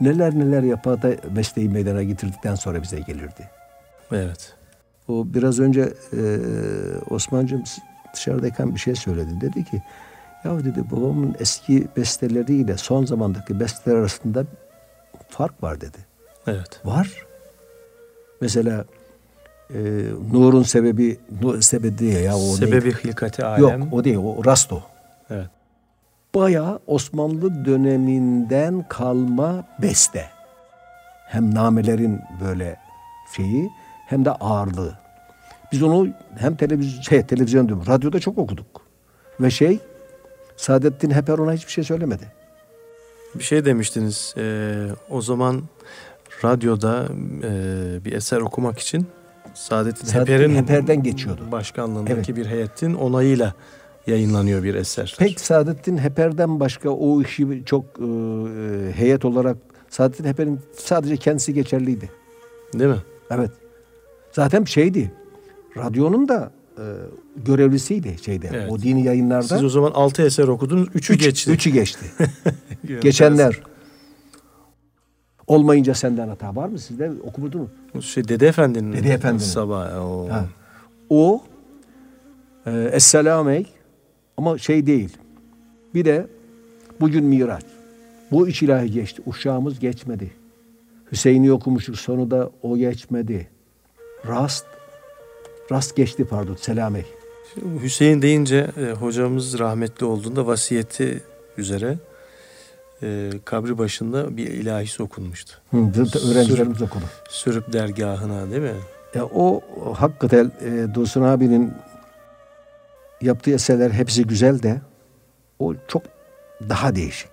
[0.00, 3.50] neler neler yapar da besteyi meydana getirdikten sonra bize gelirdi.
[4.12, 4.54] Evet.
[5.08, 6.20] O biraz önce e,
[7.10, 7.64] Osman'cığım
[8.14, 9.40] dışarıdayken bir şey söyledi.
[9.40, 9.82] Dedi ki
[10.44, 14.44] ya dedi babamın eski besteleriyle son zamandaki besteler arasında
[15.28, 15.98] fark var dedi.
[16.46, 16.80] Evet.
[16.84, 17.26] Var.
[18.40, 18.84] Mesela
[19.74, 19.78] e,
[20.32, 23.04] nurun sebebi nur sebebi diye ya o Sebebi neydi?
[23.04, 23.80] hilkati alem.
[23.80, 24.82] Yok o değil o rasto.
[25.30, 25.48] Evet.
[26.34, 30.26] Bayağı Osmanlı döneminden kalma beste.
[31.26, 32.76] Hem namelerin böyle
[33.36, 33.70] şeyi
[34.06, 34.98] hem de ağırlığı.
[35.72, 36.08] Biz onu
[36.38, 38.66] hem televizyon, şey, televizyon diyorum, radyoda çok okuduk.
[39.40, 39.78] Ve şey,
[40.56, 42.32] Saadettin Heper ona hiçbir şey söylemedi.
[43.34, 44.34] Bir şey demiştiniz.
[44.36, 44.74] e,
[45.10, 45.62] o zaman
[46.44, 47.08] radyoda
[47.42, 49.06] e, bir eser okumak için
[49.54, 51.42] Saadettin, Saadettin Heper'in Heper'den geçiyordu.
[51.52, 53.54] başkanlığındaki bir heyetin onayıyla
[54.06, 55.16] yayınlanıyor bir eser.
[55.18, 58.06] Pek Saadettin Heper'den başka o işi çok e,
[58.94, 59.56] heyet olarak
[59.88, 62.10] Saadettin Heper'in sadece kendisi geçerliydi.
[62.74, 63.02] Değil mi?
[63.30, 63.50] Evet.
[64.32, 65.12] Zaten şeydi.
[65.76, 66.82] Radyonun da e,
[67.36, 68.50] görevlisiydi şeyde.
[68.52, 68.70] Evet.
[68.70, 69.42] O dini yayınlarda.
[69.48, 70.88] Siz o zaman altı eser okudunuz.
[70.94, 71.50] Üçü Üç- geçti.
[71.50, 72.06] Üçü geçti.
[73.02, 73.60] Geçenler.
[75.46, 77.12] Olmayınca senden hata var mı sizde?
[77.24, 78.02] Okumadın mı?
[78.02, 78.92] Şey, Dede Efendi'nin.
[78.92, 79.38] Dede Efendi'nin.
[79.38, 80.04] Sabah.
[80.04, 80.28] O.
[80.30, 80.44] Ha.
[81.10, 81.44] O
[82.66, 83.66] e, Esselamey
[84.36, 85.16] ama şey değil.
[85.94, 86.26] Bir de
[87.00, 87.64] bugün Miraç.
[88.30, 89.22] Bu üç ilahi geçti.
[89.26, 90.30] Uşağımız geçmedi.
[91.12, 91.98] Hüseyin'i okumuştuk.
[91.98, 93.48] Sonu da o geçmedi.
[94.26, 94.66] Rast
[95.70, 96.56] Rast geçti pardon.
[96.60, 97.04] Selamey.
[97.82, 101.22] Hüseyin deyince e, hocamız rahmetli olduğunda vasiyeti
[101.56, 101.98] üzere
[103.02, 105.52] e, kabri başında bir ilahisi okunmuştu.
[105.70, 105.76] Hı,
[106.30, 107.04] öğrencilerimiz okudu.
[107.28, 108.74] Sürüp dergahına değil mi?
[109.14, 111.72] Ya o o hakikaten e, Dursun abinin
[113.20, 114.80] yaptığı eserler hepsi güzel de
[115.58, 116.02] o çok
[116.68, 117.30] daha değişik.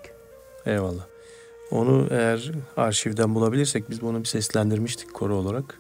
[0.66, 1.06] Eyvallah.
[1.72, 5.80] Onu eğer arşivden bulabilirsek biz bunu bir seslendirmiştik koro olarak.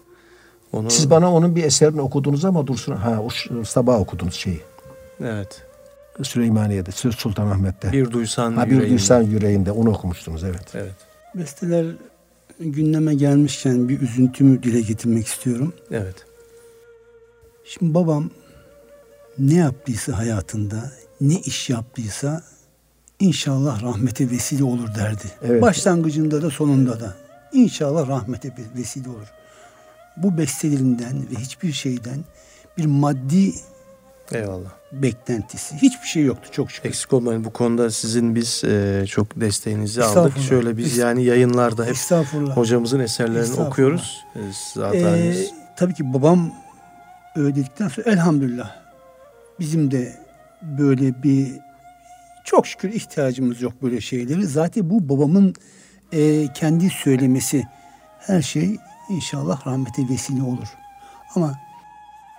[0.74, 3.24] Onu Siz bana onun bir eserini okudunuz ama Dursun ha
[3.66, 4.62] sabah okudunuz şeyi.
[5.24, 5.62] evet
[6.24, 7.92] Süleymaniye'de, Sü- Sultanahmet'te.
[7.92, 8.90] bir duysan ha, bir yüreğinde.
[8.92, 10.66] duysan yüreğinde onu okumuştunuz evet.
[10.74, 10.96] Evet.
[11.36, 11.86] Besteler
[12.60, 15.74] gündeme gelmişken bir üzüntümü dile getirmek istiyorum.
[15.92, 16.16] Evet.
[17.66, 18.30] Şimdi babam
[19.40, 20.92] ne yaptıysa hayatında,
[21.22, 22.44] ne iş yaptıysa
[23.20, 25.26] inşallah rahmete vesile olur derdi.
[25.44, 25.62] Evet.
[25.62, 27.16] Başlangıcında da sonunda da.
[27.54, 29.28] İnşallah rahmete ve- vesile olur.
[30.18, 32.20] Bu bestelerinden ve hiçbir şeyden
[32.78, 33.54] bir maddi
[34.32, 34.70] Eyvallah.
[34.92, 36.90] beklentisi hiçbir şey yoktu çok şükür.
[36.90, 40.38] Eksik olmayın bu konuda sizin biz e, çok desteğinizi aldık.
[40.38, 41.96] Şöyle biz yani yayınlarda hep
[42.56, 44.24] hocamızın eserlerini okuyoruz.
[44.36, 44.40] E,
[44.74, 46.54] zaten Ee, tabii ki babam
[47.36, 48.76] öyle dedikten sonra elhamdülillah
[49.60, 50.16] bizim de
[50.62, 51.48] böyle bir
[52.44, 54.46] çok şükür ihtiyacımız yok böyle şeyleri.
[54.48, 55.56] Zaten bu babamın
[56.12, 57.68] e, kendi söylemesi
[58.20, 58.78] her şey
[59.12, 60.68] inşallah rahmete vesile olur.
[61.36, 61.60] Ama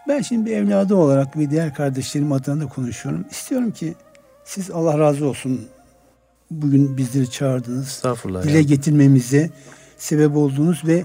[0.08, 3.24] ben şimdi bir evladı olarak ve diğer kardeşlerim adına da konuşuyorum.
[3.30, 3.94] İstiyorum ki
[4.44, 5.68] siz Allah razı olsun
[6.50, 8.02] bugün bizleri çağırdınız
[8.42, 8.66] dile yani.
[8.66, 9.50] getirmemize
[9.98, 11.04] sebep oldunuz ve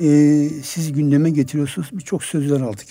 [0.00, 1.88] e, siz gündeme getiriyorsunuz.
[1.92, 2.86] Birçok sözler aldık.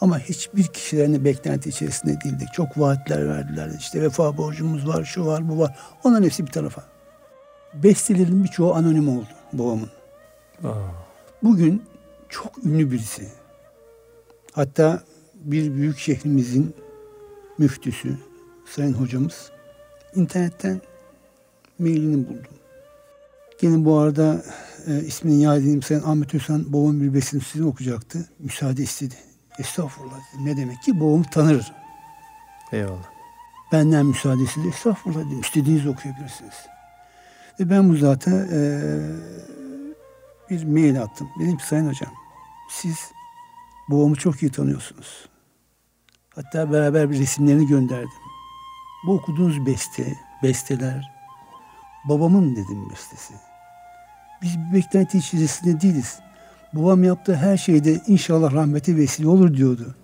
[0.00, 2.48] Ama hiçbir kişilerin beklenti içerisinde değildik.
[2.52, 3.70] Çok vaatler verdiler.
[3.78, 5.78] İşte vefa borcumuz var, şu var, bu var.
[6.04, 6.84] Onların hepsi bir tarafa.
[7.74, 9.90] Bestelerin birçoğu anonim oldu babamın.
[10.64, 11.05] Aa,
[11.42, 11.82] Bugün
[12.28, 13.28] çok ünlü birisi.
[14.52, 15.02] Hatta
[15.34, 16.74] bir büyük şehrimizin
[17.58, 18.16] müftüsü,
[18.66, 19.50] sayın hocamız
[20.14, 20.80] internetten
[21.78, 22.56] mailini buldum.
[23.60, 24.42] Gene bu arada
[24.86, 28.28] e, ismini yad edeyim Sayın Ahmet Özhan babamın bir bestesini okuyacaktı.
[28.38, 29.14] Müsaade istedi.
[29.58, 30.46] Estağfurullah dedim.
[30.46, 31.72] Ne demek ki babamı tanır.
[32.72, 33.10] eyvallah.
[33.72, 35.40] Benden müsaadesiz estağfurullah dedim.
[35.40, 36.54] İstediğinizi okuyabilirsiniz.
[37.60, 38.58] Ve ben bu zata e,
[40.50, 41.28] bir mail attım.
[41.40, 42.12] Dedim ki Sayın Hocam
[42.68, 43.12] siz
[43.88, 45.28] babamı çok iyi tanıyorsunuz.
[46.34, 48.10] Hatta beraber bir resimlerini gönderdim.
[49.06, 51.12] Bu okuduğunuz beste, besteler
[52.08, 53.34] babamın dedim bestesi.
[54.42, 56.18] Biz bir beklenti içerisinde değiliz.
[56.72, 59.94] Babam yaptığı her şeyde inşallah rahmete vesile olur diyordu.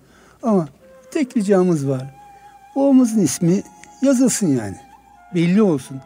[0.43, 0.67] Ama
[1.11, 2.15] tek ricamız var.
[2.75, 3.63] Babamızın ismi
[4.01, 4.77] yazılsın yani.
[5.35, 6.01] Belli olsun.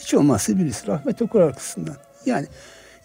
[0.00, 1.96] Hiç olmazsa birisi rahmet okur arkasından.
[2.26, 2.46] Yani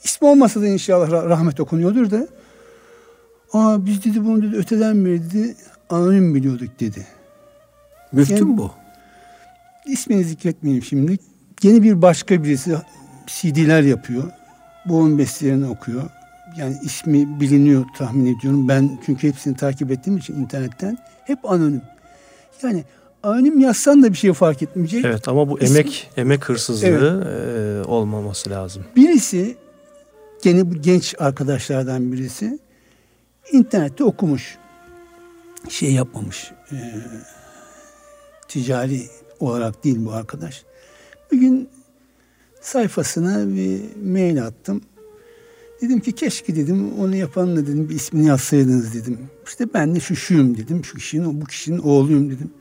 [0.04, 2.28] ismi olmasa da inşallah rah- rahmet okunuyordur da.
[3.54, 5.56] Aa biz dedi bunu dedi öteden beri dedi
[5.90, 7.08] anonim biliyorduk dedi.
[8.12, 8.72] Müftü Yani- bu?
[9.86, 11.18] İsmini zikretmeyeyim şimdi.
[11.64, 12.76] Yeni bir başka birisi
[13.28, 14.24] CD'ler yapıyor.
[14.86, 16.04] Bu onun bestelerini okuyor.
[16.58, 18.68] Yani ismi biliniyor tahmin ediyorum.
[18.68, 21.82] Ben çünkü hepsini takip ettiğim için internetten hep anonim.
[22.64, 22.84] Yani
[23.24, 25.06] anonim yazsan da bir şey fark etmeyecek.
[25.06, 27.28] Evet ama bu İsmi- emek emek hırsızlığı
[27.86, 28.84] e, olmaması lazım.
[28.96, 29.56] Birisi
[30.42, 32.60] gene genç arkadaşlardan birisi
[33.52, 34.58] internette okumuş.
[35.70, 36.52] Şey yapmamış.
[36.72, 36.78] e,
[38.48, 39.02] ticari
[39.40, 40.64] olarak değil bu arkadaş.
[41.32, 41.70] Bir gün
[42.62, 43.82] sayfasına bir
[44.12, 44.82] mail attım.
[45.82, 49.20] Dedim ki keşke dedim onu yapanla dedim bir ismini yazsaydınız dedim.
[49.48, 50.86] İşte ben de şu şuyum dedim.
[50.86, 52.52] Şu kişinin bu kişinin oğluyum dedim.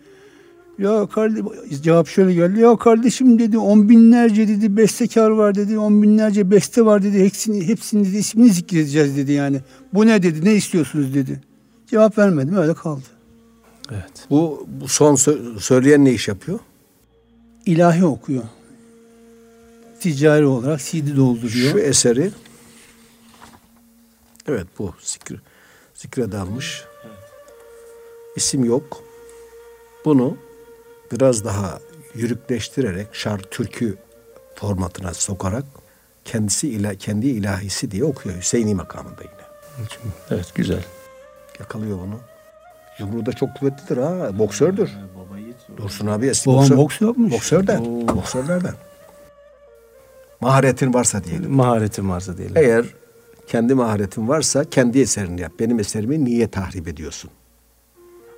[0.80, 2.60] Ya kardeşim cevap şöyle geldi.
[2.60, 5.78] Ya kardeşim dedi on binlerce dedi bestekar var dedi.
[5.78, 7.24] On binlerce beste var dedi.
[7.24, 9.60] Hepsini, hepsini dedi ismini zikredeceğiz dedi yani.
[9.92, 11.40] Bu ne dedi ne istiyorsunuz dedi.
[11.86, 13.02] Cevap vermedim öyle kaldı.
[13.90, 14.26] Evet.
[14.30, 16.58] Bu, bu son sö- söyleyen ne iş yapıyor?
[17.66, 18.44] İlahi okuyor.
[20.00, 21.72] Ticari olarak CD dolduruyor.
[21.72, 22.30] Şu eseri
[24.46, 25.40] evet bu zikir,
[25.94, 26.84] zikre dalmış.
[28.36, 29.02] İsim yok.
[30.04, 30.36] Bunu
[31.12, 31.78] biraz daha
[32.14, 33.96] yürükleştirerek şar türkü
[34.54, 35.64] formatına sokarak
[36.24, 39.86] kendisi ila, kendi ilahisi diye okuyor Hüseyini makamında yine.
[40.30, 40.84] Evet güzel.
[41.60, 42.20] Yakalıyor bunu.
[42.98, 44.38] Yumruğu da çok kuvvetlidir ha.
[44.38, 44.90] Boksördür.
[45.76, 46.76] Dursun abi eski Babam boksör.
[46.76, 47.32] boks yapmış.
[47.32, 48.08] Boksörden.
[48.08, 48.74] Boksörlerden.
[50.40, 51.50] Maharetin varsa diyelim.
[51.52, 52.56] Maharetim varsa diyelim.
[52.56, 52.84] Eğer
[53.46, 55.52] kendi maharetin varsa kendi eserini yap.
[55.60, 57.30] Benim eserimi niye tahrip ediyorsun?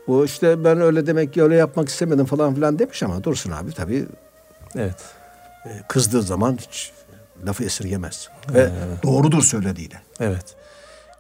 [0.06, 3.72] O işte ben öyle demek ki öyle yapmak istemedim falan filan demiş ama Dursun abi
[3.72, 4.06] tabii
[4.76, 4.96] Evet.
[5.64, 6.92] e, kızdığı zaman hiç
[7.46, 8.28] lafı esirgemez.
[8.54, 8.70] Ve
[9.02, 10.00] doğrudur söylediğiyle.
[10.20, 10.44] Evet.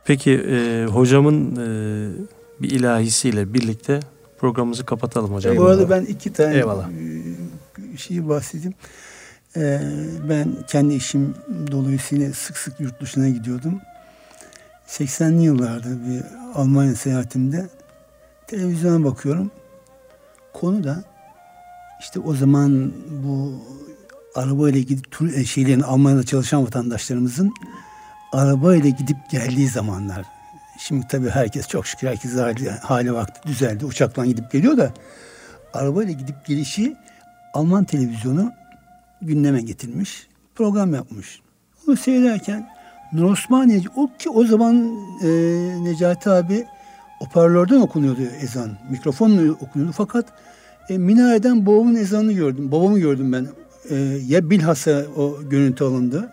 [0.04, 1.62] Peki e, hocamın e,
[2.62, 4.00] bir ilahisiyle birlikte
[4.38, 5.56] programımızı kapatalım hocam.
[5.56, 6.88] Bu arada ben iki tane Eyvallah.
[7.94, 8.74] e, şeyi bahsedeyim.
[9.56, 9.80] Ee,
[10.28, 11.34] ben kendi işim
[11.72, 13.80] dolayısıyla sık sık yurt dışına gidiyordum.
[14.88, 16.22] 80'li yıllarda bir
[16.54, 17.68] Almanya seyahatimde
[18.52, 19.50] televizyona bakıyorum.
[20.52, 21.04] Konu da
[22.00, 22.92] işte o zaman
[23.24, 23.52] bu
[24.34, 27.52] arabayla gidip tur e, şeylerin Almanya'da çalışan vatandaşlarımızın
[28.32, 30.26] arabayla gidip geldiği zamanlar.
[30.78, 33.84] Şimdi tabii herkes çok şükür herkes hali, hali vakti düzeldi.
[33.84, 34.92] Uçakla gidip geliyor da
[35.74, 36.96] arabayla gidip gelişi
[37.54, 38.52] Alman televizyonu
[39.22, 40.26] gündeme getirmiş.
[40.54, 41.40] Program yapmış.
[41.88, 42.68] Onu seyrederken
[43.12, 45.28] Nur Osmaniye o ki o zaman e,
[45.84, 46.66] Necati abi
[47.22, 48.70] hoparlörden okunuyordu ezan.
[48.90, 50.26] Mikrofonla okunuyordu fakat
[50.88, 52.72] e, minareden babamın ezanını gördüm.
[52.72, 53.46] Babamı gördüm ben.
[53.90, 53.96] E,
[54.26, 56.32] ya bilhassa o görüntü alındı.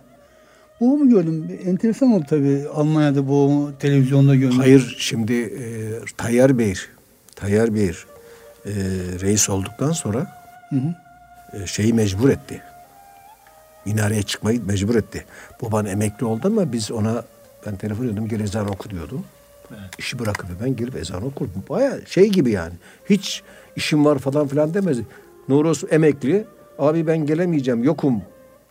[0.81, 1.59] Babamı gördüm.
[1.65, 4.59] Enteresan oldu tabii Almanya'da babamı televizyonda görmek.
[4.59, 5.63] Hayır şimdi e,
[6.17, 6.73] Tayyar Bey,
[7.35, 7.93] Tayyar Bey e,
[9.21, 10.27] reis olduktan sonra
[10.69, 10.95] Hı hı.
[11.63, 12.61] e, şeyi mecbur etti.
[13.85, 15.25] Minareye çıkmayı mecbur etti.
[15.61, 17.23] Baban emekli oldu ama biz ona
[17.65, 19.25] ben telefon ediyordum gel ezan oku diyordum.
[19.97, 21.63] İşi bırakıp ben gelip ezan okurdum.
[21.69, 22.73] Baya şey gibi yani.
[23.09, 23.43] Hiç
[23.75, 24.97] işim var falan filan demez.
[25.47, 26.45] Nuros emekli.
[26.79, 28.21] Abi ben gelemeyeceğim yokum.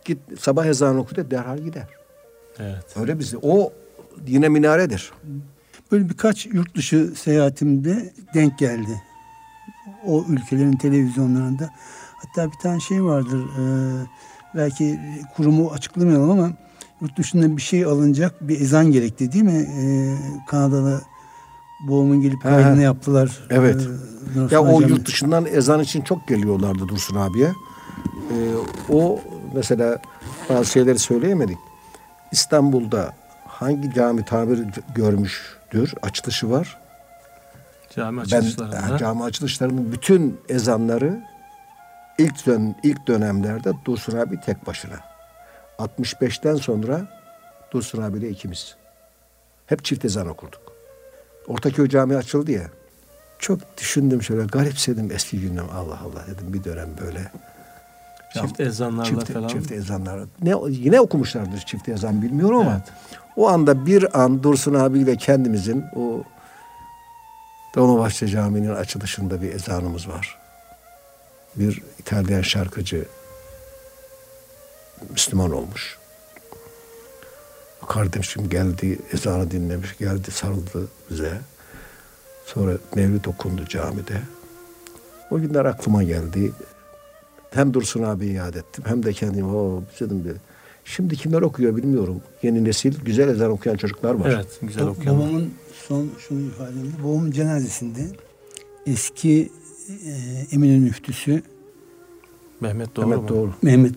[0.05, 1.87] Git sabah ezan oku de derhal gider.
[2.59, 2.97] Evet.
[2.99, 3.37] Öyle bizde.
[3.41, 3.73] O
[4.27, 5.11] yine minaredir.
[5.91, 9.01] Böyle birkaç yurt dışı seyahatimde denk geldi.
[10.05, 11.69] O ülkelerin televizyonlarında.
[12.15, 13.39] Hatta bir tane şey vardır.
[13.39, 13.63] e,
[14.55, 14.99] belki
[15.35, 16.51] kurumu açıklamayalım ama
[17.01, 19.67] yurt dışında bir şey alınacak bir ezan gerekti değil mi?
[19.81, 19.85] E,
[20.47, 21.01] Kanadalı
[21.87, 23.39] boğumun gelip kaydını yaptılar.
[23.49, 23.81] Evet.
[24.35, 27.47] E, Nur Ya o Osman yurt dışından ezan için çok geliyorlardı Dursun abiye.
[27.47, 28.33] Ee,
[28.93, 29.19] o
[29.53, 30.01] mesela
[30.49, 31.57] bazı şeyleri söyleyemedik.
[32.31, 33.13] İstanbul'da
[33.47, 34.59] hangi cami tabir
[34.95, 35.93] görmüştür?
[36.01, 36.77] Açılışı var.
[37.95, 38.97] Cami Ben açılışlarında.
[38.97, 41.23] cami açılışlarının bütün ezanları
[42.17, 45.08] ilk dön ilk dönemlerde Dursun abi tek başına.
[45.79, 47.07] 65'ten sonra
[47.71, 48.75] Dursun abiyle ikimiz.
[49.65, 50.61] Hep çift ezan okurduk.
[51.47, 52.69] Ortaköy Camii açıldı ya.
[53.39, 57.31] Çok düşündüm şöyle garipsedim eski günüm Allah Allah dedim bir dönem böyle.
[58.33, 59.47] Çift ezanlarla Çift, falan.
[59.47, 60.21] çift ezanlar.
[60.41, 62.81] Ne, yine okumuşlardır çift ezan bilmiyorum ama
[63.35, 66.23] o anda bir an Dursun abiyle kendimizin o
[67.75, 70.37] Dolmabahçe Camii'nin açılışında bir ezanımız var.
[71.55, 73.05] Bir İtalyan şarkıcı
[75.09, 75.97] Müslüman olmuş.
[77.87, 81.41] Kardeşim geldi, ezanı dinlemiş, geldi sarıldı bize.
[82.45, 84.21] Sonra mevlid okundu camide.
[85.31, 86.51] O günler aklıma geldi.
[87.51, 90.33] Hem Dursun abi yad ettim hem de kendim o dedim bir.
[90.85, 92.21] Şimdi kimler okuyor bilmiyorum.
[92.43, 94.29] Yeni nesil güzel ezan okuyan çocuklar var.
[94.29, 95.19] Evet, güzel okuyan.
[95.19, 95.53] Babamın
[95.87, 96.95] son şunu ifade edeyim.
[97.03, 98.07] Babamın cenazesinde
[98.85, 99.51] eski
[99.89, 100.11] e,
[100.51, 101.43] Eminönü müftüsü
[102.61, 103.35] Mehmet Doğru Mehmet mu?
[103.35, 103.53] Doğru.
[103.61, 103.95] Mehmet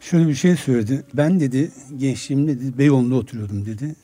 [0.00, 1.04] şöyle bir şey söyledi.
[1.14, 3.96] Ben dedi gençliğimde dedi Beyoğlu'nda oturuyordum dedi.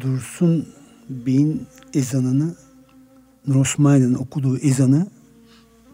[0.00, 0.68] Dursun
[1.08, 2.54] Bey'in ezanını
[3.46, 5.06] Nur Osmanlı'nın okuduğu ezanı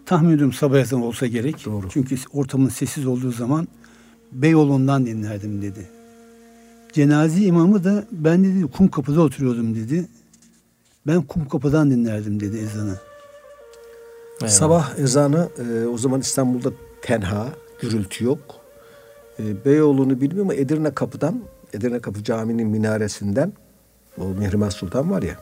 [0.07, 1.65] tahmin ediyorum sabah ezanı olsa gerek.
[1.65, 1.89] Doğru.
[1.91, 3.69] Çünkü ortamın sessiz olduğu zaman
[4.33, 5.89] Beyoğlu'ndan dinlerdim dedi.
[6.93, 10.09] Cenaze imamı da ben dedi kum kapıda oturuyordum dedi.
[11.07, 12.97] Ben kum kapıdan dinlerdim dedi ezanı.
[14.41, 14.53] Eyvallah.
[14.53, 16.73] Sabah ezanı e, o zaman İstanbul'da
[17.03, 17.49] tenha,
[17.81, 18.58] gürültü yok.
[19.39, 21.43] E, Beyoğlu'nu bilmiyorum ama Edirne Kapı'dan,
[21.73, 23.53] Edirne Kapı Camii'nin minaresinden,
[24.19, 25.37] o Mihrimah Sultan var ya,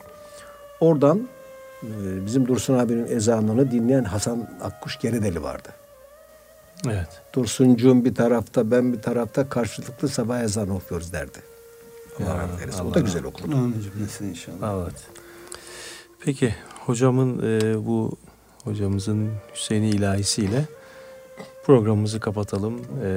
[0.80, 1.28] oradan
[1.82, 5.68] e, bizim Dursun abinin ezanını dinleyen Hasan Akkuş Geredeli vardı.
[6.86, 7.08] Evet.
[7.34, 11.38] Dursuncuğum bir tarafta, ben bir tarafta karşılıklı sabah ezanı okuyoruz derdi.
[12.20, 12.84] Allah Ya, rahmet eylesin.
[12.84, 13.56] O da güzel okurdu.
[13.56, 14.82] Amin cümlesine inşallah.
[14.82, 15.06] Evet.
[16.24, 16.54] Peki
[16.86, 18.12] hocamın e, bu
[18.64, 20.64] hocamızın Hüseyin'i ilahisiyle
[21.64, 22.80] programımızı kapatalım.
[23.04, 23.08] E,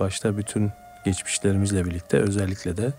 [0.00, 0.70] başta bütün
[1.04, 2.92] geçmişlerimizle birlikte özellikle de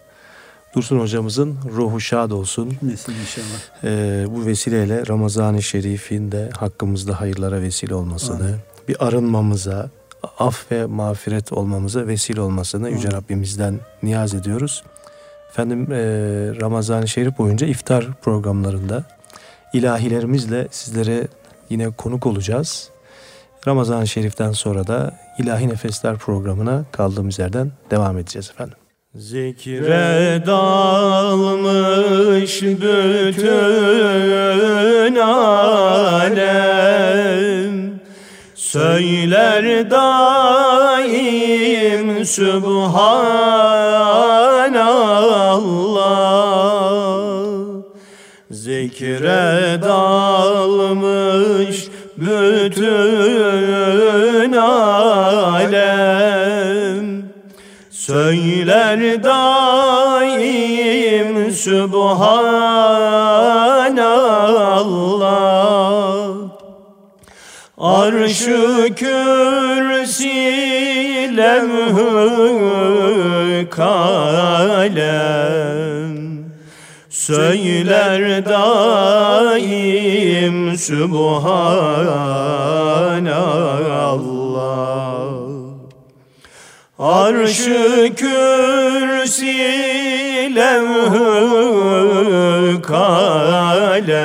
[0.75, 2.73] Dursun hocamızın ruhu şad olsun.
[2.79, 3.83] Cümlesine inşallah.
[3.83, 8.55] E, bu vesileyle Ramazan-ı Şerif'in de hakkımızda hayırlara vesile olmasını,
[8.87, 9.89] bir arınmamıza,
[10.39, 14.83] af ve mağfiret olmamıza vesile olmasını Yüce Rabbimizden niyaz ediyoruz.
[15.49, 15.97] Efendim e,
[16.61, 19.03] Ramazan-ı Şerif boyunca iftar programlarında
[19.73, 21.27] ilahilerimizle sizlere
[21.69, 22.89] yine konuk olacağız.
[23.67, 28.77] Ramazan-ı Şerif'ten sonra da İlahi Nefesler programına kaldığımız yerden devam edeceğiz efendim.
[29.15, 31.81] Zikre dalmış
[32.61, 33.55] bütün
[35.15, 36.61] alem
[38.55, 41.21] Söyler daim
[42.25, 43.41] Subhanallah
[48.51, 51.11] Zikre dalmış
[52.17, 53.40] bütün
[58.05, 60.51] Söyler daim
[61.51, 62.31] Subhanallah
[67.77, 70.29] Arşı kürsi
[71.37, 71.99] levhü
[73.69, 75.01] kalem.
[77.09, 79.77] Söyler daim
[80.77, 82.01] Subhanallah
[87.01, 89.57] Arşı kürsi
[90.55, 91.21] levhü
[92.81, 94.21] kalem.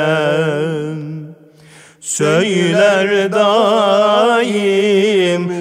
[2.00, 4.74] Söyler daim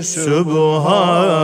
[0.03, 1.35] Subhanallah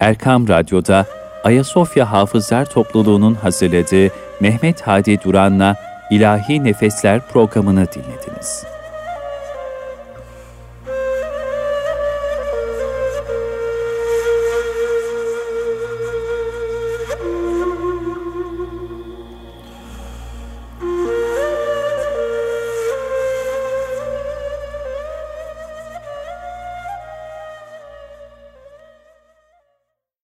[0.00, 1.06] Erkam Radyo'da
[1.44, 5.76] Ayasofya Hafızlar Topluluğu'nun hazırladığı Mehmet Hadi Duran'la
[6.10, 8.77] İlahi Nefesler programını dinlediniz.